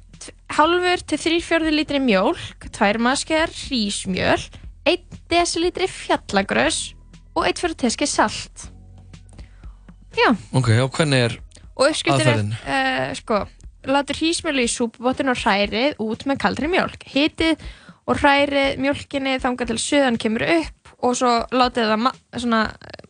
[0.59, 4.43] hálfur til þrýr fjörði lítri mjólk, tvær maskjar hrísmjöl,
[4.91, 6.81] 1 desilítri fjallagrös
[7.39, 8.67] og 1 fjörði teski salt.
[10.19, 11.39] Já, Ok, og hvernig er
[11.79, 12.53] og uppskriftin er, aðferðin?
[12.67, 13.39] uh, sko,
[13.89, 17.07] látur hrísmjölu í súpubottin og hrærið út með kaldri mjólk.
[17.15, 17.63] Hitið
[18.11, 22.59] og hrærið mjólkinni þangað til söðan kemur upp og svo látið það ma svona,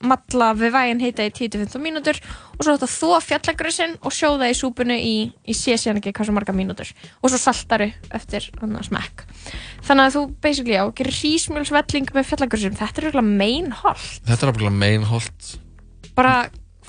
[0.06, 4.56] matla við vægin hita í 10-15 mínútur og svo þetta þó fjallagrössin og sjóða í
[4.59, 8.47] súpunu í, í sé síðan ekki svo marga mínútur og svo saltaru eftir
[8.86, 9.24] smekk.
[9.89, 14.06] Þannig að þú basically á, gerir hrísmjölsvelling með fjallagrössin, þetta er eiginlega main holt.
[14.28, 15.51] Þetta er alveg meinholt
[16.14, 16.35] Bara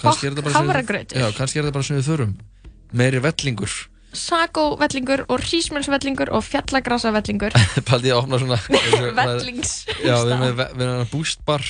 [0.02, 1.18] við- hafragrautur.
[1.18, 2.38] Já, kannski er þetta bara sem við þurfum
[2.92, 3.76] Meiri vellingur
[4.18, 7.56] sagovellingur og hrísmjölsvellingur og fjallagrasavellingur
[7.90, 8.60] Paldi ég að opna svona
[9.22, 9.74] Vellings
[10.04, 11.66] Já, við erum með, boostbar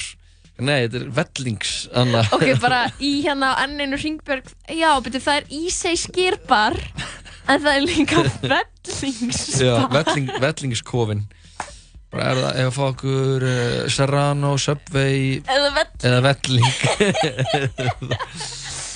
[0.62, 2.22] Nei, þetta er vellings Anna.
[2.36, 6.78] Ok, bara í hérna á enninu Ringberg já, betur það er Ísei skýrbar
[7.50, 11.24] en það er líka vellingsbar Já, velling, vellingskofin
[12.12, 16.68] Bara er það ef að fá okkur uh, Serrano, Subway Eða vell- Eða velling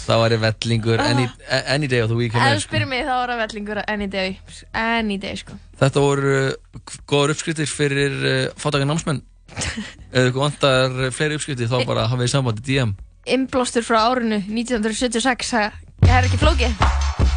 [0.06, 2.68] Það væri vellingur any, any day of the week ef þú sko.
[2.68, 4.36] spyrir mig þá er það vellingur any day
[4.73, 5.57] any day sko.
[5.82, 9.23] Þetta voru uh, góðar uppskriftir fyrir uh, fátakar námsmenn.
[10.15, 12.95] Ef ykkur vantar fleiri uppskriftir þá bara hafið þið samband í DM
[13.26, 17.35] Inblástur frá árinu 1976 það er ekki flókið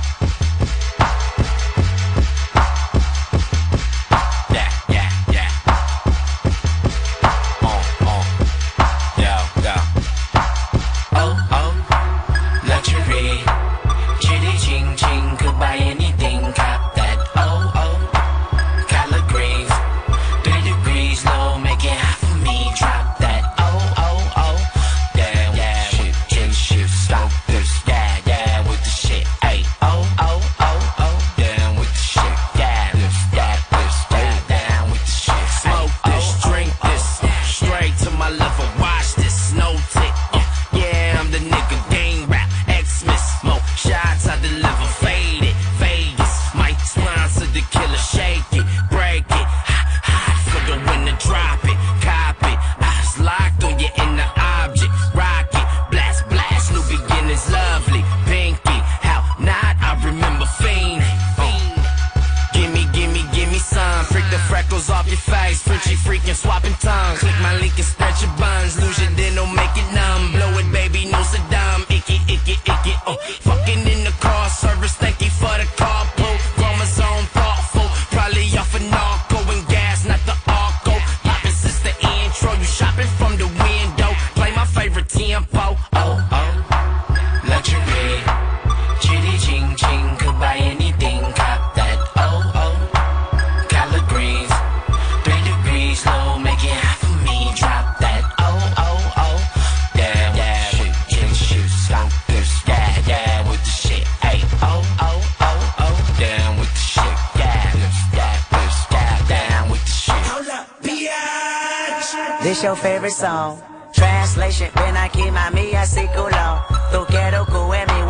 [112.59, 113.62] What's your favorite song?
[113.93, 116.66] Translation, when I keep ven aquí mami, así culo.
[116.90, 118.02] Tú quiero que me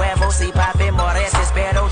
[0.92, 1.88] mores, espero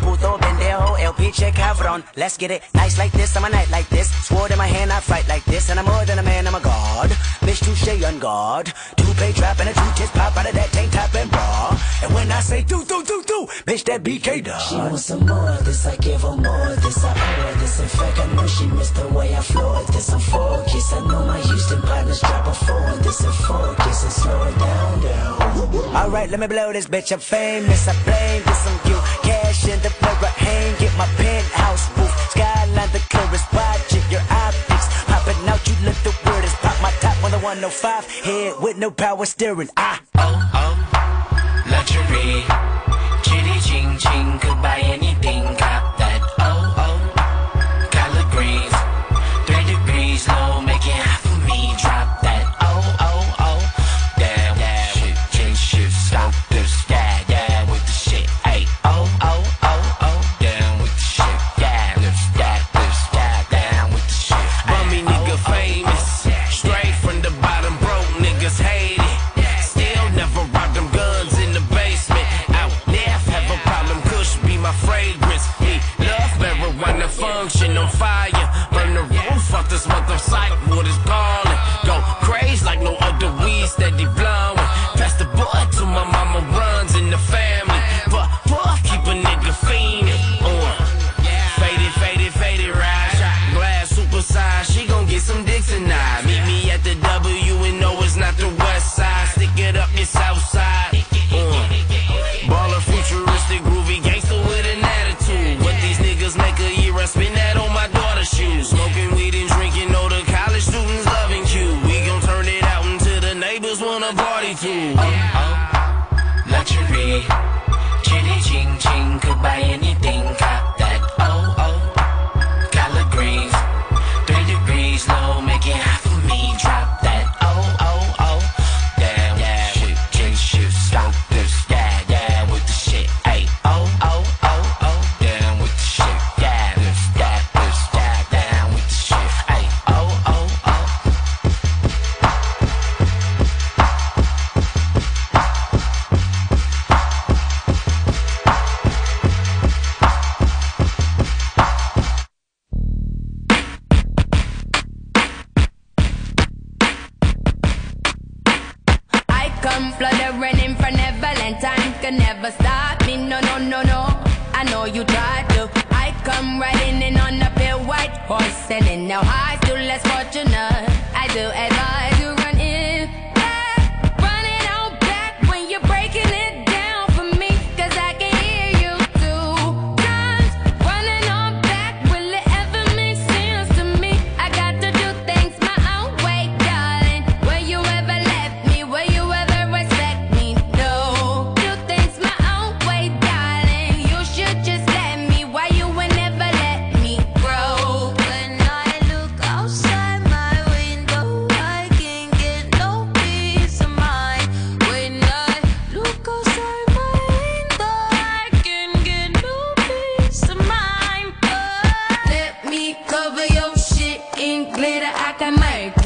[0.00, 0.96] puto pendejo.
[0.98, 2.04] El pinche cabrón.
[2.14, 3.36] Let's get it nice like this.
[3.36, 4.08] I'm a night like this.
[4.26, 5.70] Sword in my hand, I fight like this.
[5.70, 7.10] And I'm more than a man, I'm a god.
[7.40, 8.72] Bitch, touche on guard.
[8.96, 11.76] Two pay trap and a two tits pop out of that tank top and bra.
[12.02, 14.60] And when I say do, do, do, do, bitch, that BK dog.
[14.60, 15.86] She wants some more of this.
[15.86, 17.02] I give her more of this.
[17.02, 17.80] I order this.
[17.80, 20.12] In fact, I know she missed the way I floored this.
[20.12, 20.92] I'm focused.
[20.92, 22.90] I know my Houston partners drop a four.
[23.02, 25.40] This and focus and slow it down, down.
[25.94, 27.88] Alright, let me blow this bitch up fame business.
[27.88, 28.98] I blame this on you.
[29.22, 32.12] Cash in the mirror, hang get my penthouse roof.
[32.30, 34.86] Skyline the clearest, watching your optics.
[35.06, 36.56] Popping out, you look the weirdest.
[36.58, 39.70] Pop my top on the 105, head with no power steering.
[39.76, 40.74] Ah, oh, oh,
[41.70, 42.42] luxury.
[43.22, 44.89] Chitty ching ching, goodbye.
[77.80, 78.46] on fire.
[78.72, 81.39] Burn the roof off this mother psych ward is gone.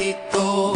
[0.04, 0.73] きっと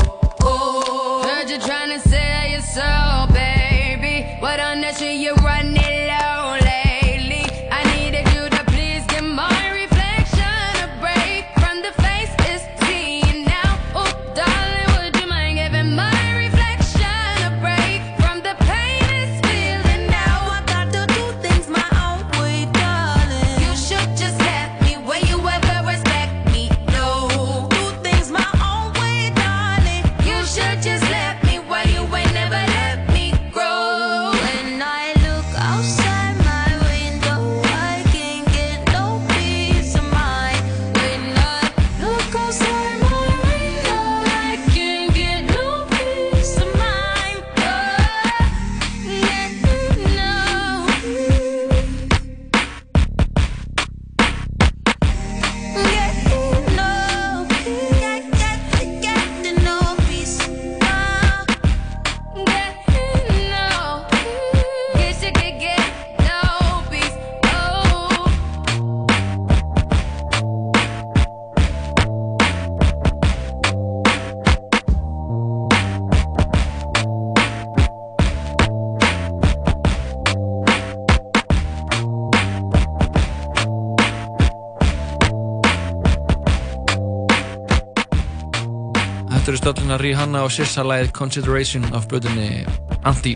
[89.88, 92.66] stöllina Rihanna og Sissa læðið Consideration af blöðunni
[93.08, 93.30] Anti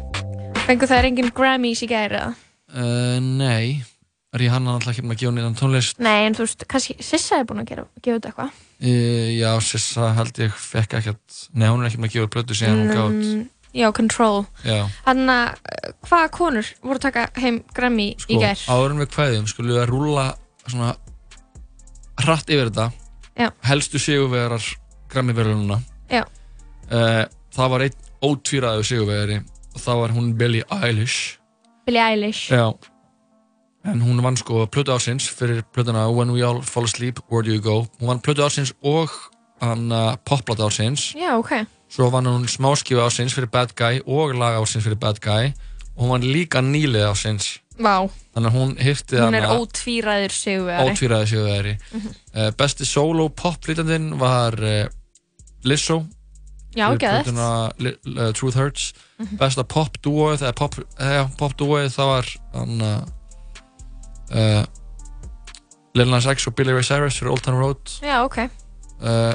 [0.66, 2.34] Fengu þær engin Grammys í gæri eða?
[2.76, 3.80] uh, Nei,
[4.36, 5.96] Rihanna er alltaf ekki með að gefa nýjan tónlist.
[6.04, 8.58] Nei, en þú veist, kannski Sissa er búin að gera, gefa út eitthvað.
[8.84, 12.34] Uh, Já, Sissa held ég fekk ekkert Nei, hún er ekki með að gefa út
[12.36, 14.42] blödu síðan hún gátt Mm, Já, Control.
[15.06, 18.60] Þannig að uh, hvaða konur voru að taka heim Grammy í sko, gær?
[18.68, 20.26] áður en við kveðum skulum við að rúlla
[20.68, 20.92] svona
[22.26, 22.90] hratt yfir þetta.
[23.40, 23.48] Já.
[23.64, 24.60] helstu sigurvegarar
[25.08, 25.80] Grammy-verðununa
[26.12, 26.26] Já.
[26.90, 29.38] Uh, það var einn ótvíraðu sigurvegari
[29.74, 31.38] og það var hún Billie Eilish.
[31.86, 32.48] Billie Eilish.
[32.52, 32.72] Já.
[33.84, 37.50] En hún vann sko plötu ásins fyrir plötuna When We All Fall Asleep, Where Do
[37.50, 37.86] You Go.
[38.00, 39.10] Hún vann plötu ásins og
[39.60, 41.66] hann uh, popplata ásins Já, ok.
[41.90, 45.50] Svo vann hún smáskifu ásins fyrir Bad Guy og lag ásins fyrir Bad Guy.
[45.96, 48.04] Og hún vann líka nýlið ásins Vá,
[48.36, 50.90] Þannig að hún hirti hún er ótvíræður sigurvegari.
[50.92, 51.72] ótvíraði sigurvegari.
[51.92, 52.10] Mhm.
[52.36, 54.86] uh, Besti solo poplítandinn var uh,
[55.64, 56.04] Lizzo
[56.74, 56.88] Já,
[57.78, 58.92] Li- uh, Truth Hurts.
[59.18, 59.36] Mhm.
[59.38, 60.74] Besta pop duoið eða pop,
[61.38, 61.52] pop
[61.92, 62.30] það var
[62.80, 63.04] uh,
[64.32, 64.64] uh,
[65.94, 67.98] Lil Nas X og Billy Ray Cyrus fyrir Old Town Road.
[68.00, 68.38] Já, ok.
[69.02, 69.34] Uh,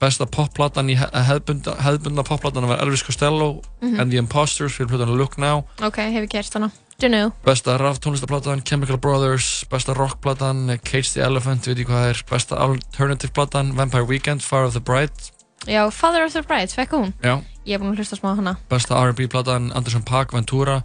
[0.00, 4.00] besta popplatan í he- hefðbunda, hefðbunda popplatan var Elvis Costello Mhm.
[4.00, 5.64] and the Imposters fyrir plötuna Look Now.
[5.82, 6.70] Ok, hefur gert hana.
[7.00, 9.64] Dunno besta raf tónlistaplatan Chemical Brothers.
[9.68, 11.66] Besta rockplatan Cage the Elephant,
[12.10, 12.22] er.
[12.30, 15.10] Besta alternative platan Vampire Weekend, Fire of the Bride
[15.66, 17.12] Já, Father of the Bride, fekk hún?
[17.22, 17.38] Já.
[17.64, 18.56] Ég er búin að hlusta smá hana.
[18.68, 20.82] Besta R&B platan Anderson Paak, Ventura.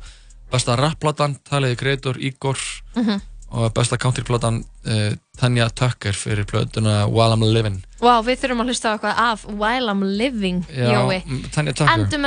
[0.51, 2.57] Besta rapplatan, Taliði Greitor, Igor
[2.95, 3.21] Mhm.
[3.51, 7.83] og besta countryplatan uh, Tanya Tucker fyrir plötuna While I'm Living.
[7.99, 11.23] Vá, við þurfum að hlusta á eitthvað af While I'm Living, Já, Jói.
[11.25, 11.93] mm, Tanya Tucker.
[11.99, 12.23] Endum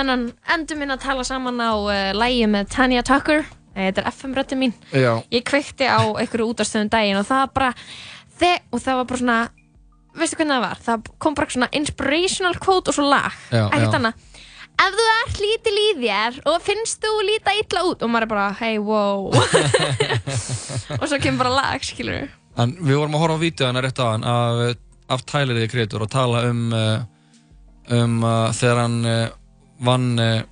[0.82, 3.47] hennan að tala saman á uh, lægi með Tanya Tucker.
[3.74, 4.73] Nei, Þetta er FM-rötti mín.
[4.93, 5.23] Já.
[5.32, 7.74] Ég kveikti á einhverju útastöðum daginn og það var bara
[8.39, 9.39] þe og það var bara svona
[10.19, 10.83] veistu hvernig það var?
[10.87, 13.41] Það kom bara svona inspirational quote og svo lag.
[13.53, 14.29] Ekkert annað.
[14.83, 18.31] Ef þú ert lítil í þér og finnst þú líta illa út og maður er
[18.31, 19.29] bara, hey, wow.
[21.01, 22.31] Og svo kemur bara lag, skilur
[22.61, 24.81] En við vorum að horfa á vídeoðana rétt á hann af,
[25.13, 27.05] af Tyler the Creator og tala um uh,
[27.93, 29.37] um uh, þegar hann uh,
[29.85, 30.43] vann uh,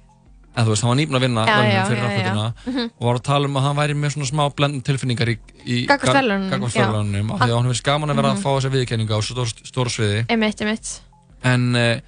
[0.50, 2.04] eða þú veist, hann var nýbúinn að vinna Já, já, fyrir já.
[2.06, 2.90] raflutuna Mhm.
[2.98, 5.36] og var að tala um að hann væri með svona smá blendin tilfinningar í,
[5.66, 8.36] í verðlaununum, af því að hann finnst gaman að vera Mhm.
[8.36, 11.00] að fá þessa viðkenninga á stór, stóra sviði Einmitt, einmitt
[11.44, 12.00] en uh,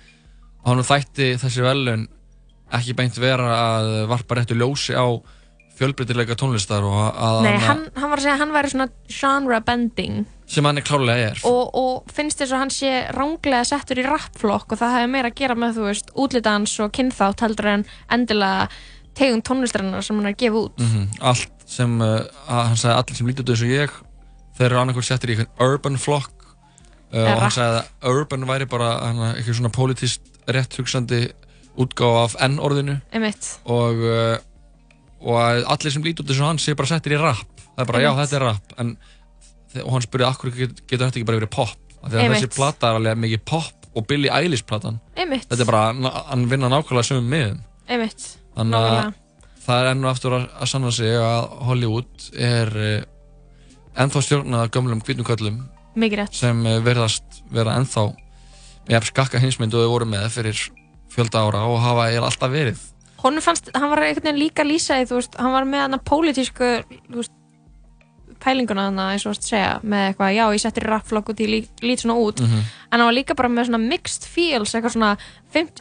[0.66, 2.08] hann þætti þessi verðlaun
[2.72, 3.48] ekki beint vera
[3.78, 5.06] að varpa réttu ljósi á
[5.78, 9.60] fjölbreytileika tónlistar og að Nei, hann- hann, var að segja að hann væri svona genre
[9.66, 10.26] bending.
[10.46, 11.38] Sem hann er klárlega er.
[11.48, 15.30] Og, og finnst þess að hann sé ránglega settur í rappflokk og það hefur meira
[15.32, 18.68] að gera með þú veist útlitans og kynþátt heldur en endilega
[19.16, 20.78] tegund tónlistarinnar sem hann er að gefa út.
[20.78, 23.90] Mhm, Allt sem, uh, hann sagði allir sem lítið út og ég
[24.58, 26.32] þeir eru annarkvæmt settir í einhvern urban flokk
[27.14, 31.30] uh, og hann sagði að urban væri bara hana, eitthvað svona politist rétt hugsandi
[31.80, 32.98] útgáfa af N-orðinu.
[33.64, 34.36] Og, uh,
[35.22, 37.90] og að allir sem lítið út og hann sé bara settir í rap það er
[37.90, 38.22] bara já Einmitt.
[38.26, 38.92] þetta er rap en,
[39.84, 42.36] og hann spurði akkur get, getur þetta ekki bara verið pop Einmitt.
[42.36, 45.46] þessi plata er alveg mikið pop og Billie Eilish platan Einmitt.
[45.48, 47.60] þetta er bara, hann vinna nákvæmlega sömum miðum.
[48.56, 49.12] Þannig að
[49.62, 54.64] það er enn og aftur að, að sanna sig að Hollywood er uh, ennþá stjórnað
[54.66, 55.60] af gömlum hvítum köllum
[55.94, 56.38] Mikið rétt.
[56.40, 58.08] sem uh, verðast vera ennþá
[58.88, 60.64] með skakka hinsmynd og voru með fyrir
[61.12, 62.80] fjölda ára og hafa alltaf verið
[63.22, 66.04] Honum fannst, hann var einhvern veginn líka lýsaði, þú veist, hann var með hann að
[66.10, 66.70] pólitísku,
[67.12, 67.32] þú veist,
[68.42, 71.68] pælinguna hann eins og þú veist segja, með eitthvað, já, ég settir rappflokk út, ég
[71.82, 72.58] lít, svona út, Mhm.
[72.90, 75.16] en hann var líka bara með svona mixed feels, eitthvað svona,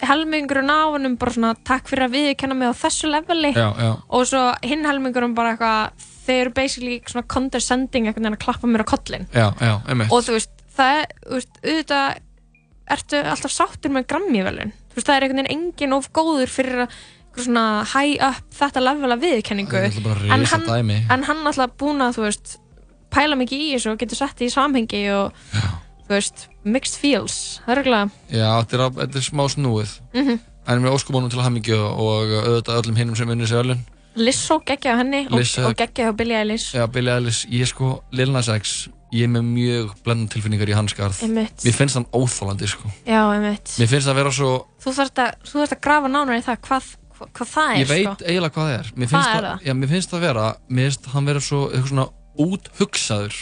[0.06, 3.98] helmingurinn á hennum bara svona, takk fyrir að viðkenna mig á þessu leveli, Já, já.
[4.10, 5.92] og svo hinn helmingurinn bara eitthvað,
[6.28, 9.48] þeir eru basically svona condescending einhvern veginn að klappa mér á kollin, Já,
[10.12, 12.18] og þú veist, það þú veist, auðvitað
[12.92, 16.86] ertu alltaf sáttur með Grammy-velun þú veist, það er einhvern veginn engin of góður fyrir
[16.86, 17.00] að eitthvað
[17.38, 19.42] svona high up þetta level af er
[20.04, 22.58] bara en hann, en hann alltaf búin að þú veist
[23.12, 25.32] pæla mikið í þessu og getur sett í samhengi og
[26.08, 29.96] þú veist, mixed feels það er eiginlega Já, þetta er, þetta er smá snúið.
[30.14, 30.40] Mhm.
[30.68, 33.82] en við óskum honum til hamingju og auðvitað öllum hinnum sem vinnur sér öllun
[34.16, 36.76] Lizzo geggja á henni og, Lizzo- og geggja á Billie Eilish.
[36.76, 40.68] Já, Billie Eilish, ég er sko Lil Nas X, ég er með mjög blendum tilfinningar
[40.68, 41.16] í hans garð.
[41.32, 41.48] Mér
[41.78, 42.92] finnst hann óþólandi sko.
[43.08, 43.72] Já, einmitt.
[43.80, 44.50] Mér finnst það að vera svo
[44.84, 46.90] þú þarft að, þú þarft að grafa nánar í það hvað,
[47.34, 48.16] hvað, það er Ég veit sko.
[48.26, 48.92] eiginlega hvað það er.
[48.96, 49.66] Mér Hvað er það?
[49.68, 52.08] Já, mér finnst það vera Mér finnst hann vera svo eitthvað svona
[52.42, 53.40] úthugsaður.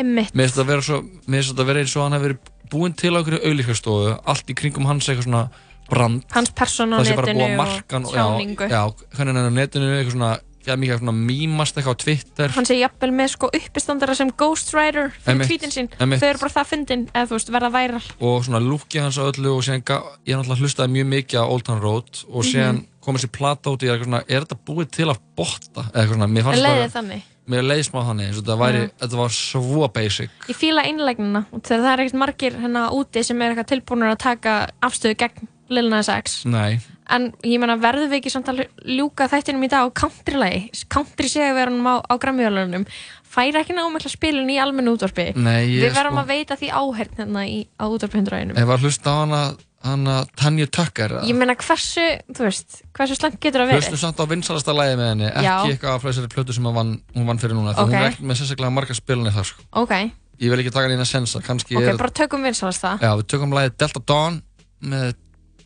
[0.00, 0.34] Einmitt.
[0.34, 2.94] Mér finnst það vera svo Mér finnst það vera eins og hann hefur verið búinn
[2.96, 5.44] til á einhverju auðlíkastofu Allt í kringum hans eitthvað svona
[5.90, 6.22] brand.
[6.30, 8.68] Hans persóna á netinu að hann og tjáningu.
[8.70, 12.52] Já, já hann er á netinu eitthvað svona geða mikið svona mýmast eitthvað á Twitter.
[12.54, 16.52] Hann sé jafnvel með sko uppistandara sem ghostwriter fyrir Einmitt, tweetin sín þau eru bara
[16.52, 19.82] það fyndin eða þú veist verða væral og svona lúkið hans á öllu og síðan
[19.88, 22.86] ga- ég náttúrulega hlustaði mjög mikið á Old Town Road og síðan Mhm.
[23.04, 25.82] Komið sér plata út í eitthvað svona, er þetta búið til að botta?
[25.90, 27.22] Eða eitthvað svona, mér fannst leiðið þannig.
[27.50, 28.90] Mér leiði smá þannig, eins og þetta væri, Mhm.
[29.00, 30.30] þetta var svo basic.
[30.48, 34.68] Ég fíla einlegnina það er ekkert margir hérna úti sem er eitthvað tilbúinur að taka
[34.82, 36.44] afstöðu gegn Lil Nas X.
[36.46, 40.70] Nei, en ég meina verðum við ekki samt að ljúka þættinum í dag á countrylagi?
[40.88, 42.86] Country segjaverunum á, á grammiðalunum
[43.30, 45.34] færi ekki námækla spilin í almennu útvarpi.
[45.36, 48.80] Nei, ég við verðum sko- að veita því áhert hérna í, á útvarpihundræðinum ef að
[48.82, 52.04] hlusta á hana hana Tanya Tucker ég meina hversu,
[52.36, 53.96] þú veist hversu slengt getur það verið?
[54.02, 55.54] Samt á vinsalasta lægi með henni ekki Já.
[55.70, 58.40] eitthvað af þessari plötu sem vann, hún vann fyrir núna því hún er ekki með
[58.42, 59.64] sérstaklega marga spilunni þar sko.
[59.84, 59.96] ok,
[60.40, 63.10] ég vil ekki taka henni að sensa kannski ok, er, bara tökum vinsalast það já,
[63.22, 64.40] við tökum lægi Delta Dawn
[64.84, 65.12] með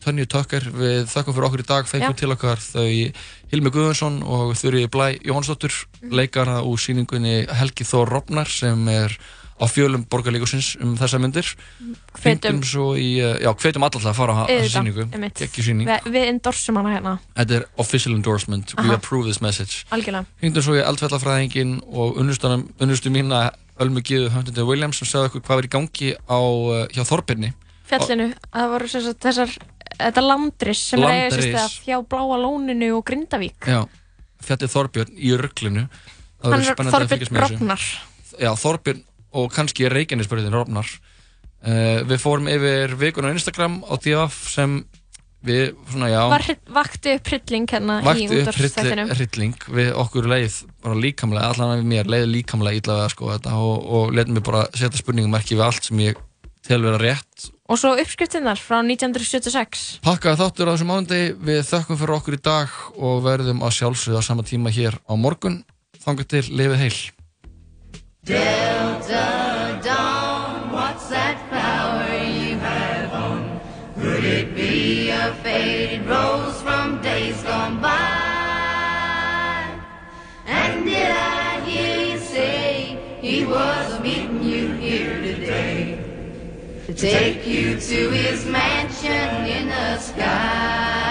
[0.05, 0.61] Tanya Tucker.
[0.69, 2.83] Við þökkum fyrir okkur í dag, fengum til okkar þau
[3.49, 5.73] Hilmi Guðjónsson og Þurri Blæ Jónsdóttur
[6.03, 6.11] Mhm.
[6.13, 9.15] leikara úr síningunni Helgi Þór Robnar sem er
[9.55, 11.47] á fjölum borgarleikusins um þessar myndir
[12.19, 12.59] Hvetjum-
[13.55, 17.13] hvetjum alltaf að fara á þessa síningu við, við endorsum hana hérna.
[17.37, 18.97] Þetta er official endorsement, we Aha.
[18.99, 19.85] approve this message.
[19.91, 25.57] Hringdu svo í eldfellafræðingin og unnustu mína Ölmu Gíðu Huntington Williams sem sagði okkur hvað
[25.61, 27.53] er í gangi á, uh, hjá Þorbirni.
[27.85, 29.55] Fjallinu, að það voru sagt, þessar
[29.99, 31.45] þetta landris sem er Landris.
[31.45, 33.67] sér stað hjá Bláa Lóninu og Grindavík.
[33.67, 33.83] Já,
[34.43, 35.33] fjallið Þorbjörn í
[36.45, 37.41] Það Hann er að Þorbjörn.
[37.43, 37.83] Rofnar.
[38.39, 39.03] Já, Þorbjörn
[39.35, 40.89] og kannski Reykjanesbjörðin Rofnar.
[41.65, 44.79] Uh, Við fórum yfir vikun á Instagram á DF sem
[45.45, 46.21] við, svona já.
[46.31, 46.45] Var
[46.75, 51.89] vakti upp hrylling hérna í vakti upp hrylling við okkur leið bara líkamlega, allan af
[51.89, 55.67] mér leið líkamlega við að sko þetta og, og letum mig bara setja spurningumarki við
[55.67, 56.21] allt sem ég
[56.65, 57.49] tel vera rétt.
[57.69, 62.41] Og svo uppskriftinnar frá 1976 Pakkaði þáttur á þessum mánundi, við þökkum fyrir okkur í
[62.45, 65.63] dag og verðum að sjálfsögða sama tíma hér á morgun.
[66.05, 66.97] Þangar til, lifið heil.
[68.25, 73.61] Delta Dawn, what's that flower you have on?
[74.01, 77.91] Could it be a faded rose from days gone by?
[80.47, 86.03] And did I hear you say he was meeting you here today?
[86.87, 91.04] To take you to his mansion in the sky.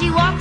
[0.00, 0.39] She walks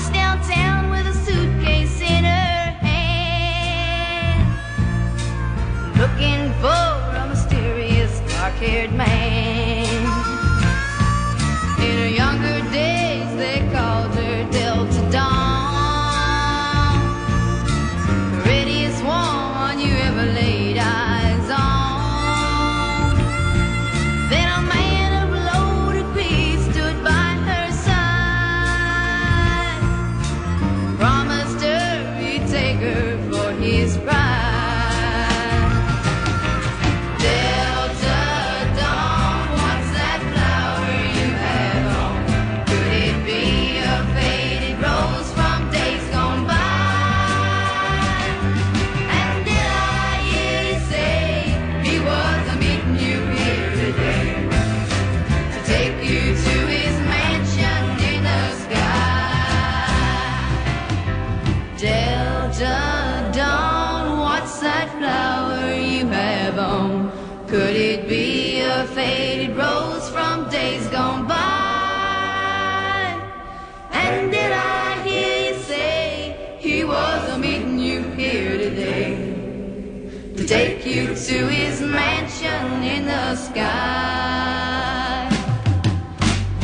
[80.90, 85.30] you to his mansion in the sky?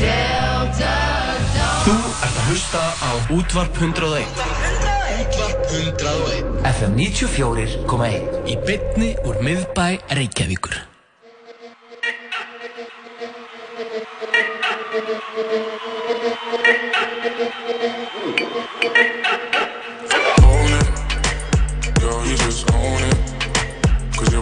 [0.02, 0.96] Delta
[1.54, 1.86] Dawn.
[1.86, 1.94] Þú
[2.26, 4.26] ert að hlusta á Útvarp 101
[5.22, 9.88] Útvarp 101 FM 94.1 Í bytni úr miðbæ
[10.18, 10.82] Reykjavíkur
[14.96, 15.95] Own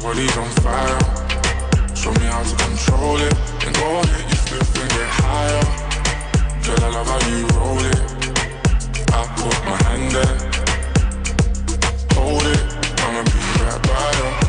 [0.04, 1.00] body's on fire.
[1.96, 3.34] Show me how to control it.
[3.66, 5.64] And go ahead, you flip and get higher.
[6.66, 8.00] Girl, I love how you roll it.
[9.14, 10.36] I put my hand there.
[12.16, 12.64] Hold it,
[13.00, 14.43] I'ma be right by you.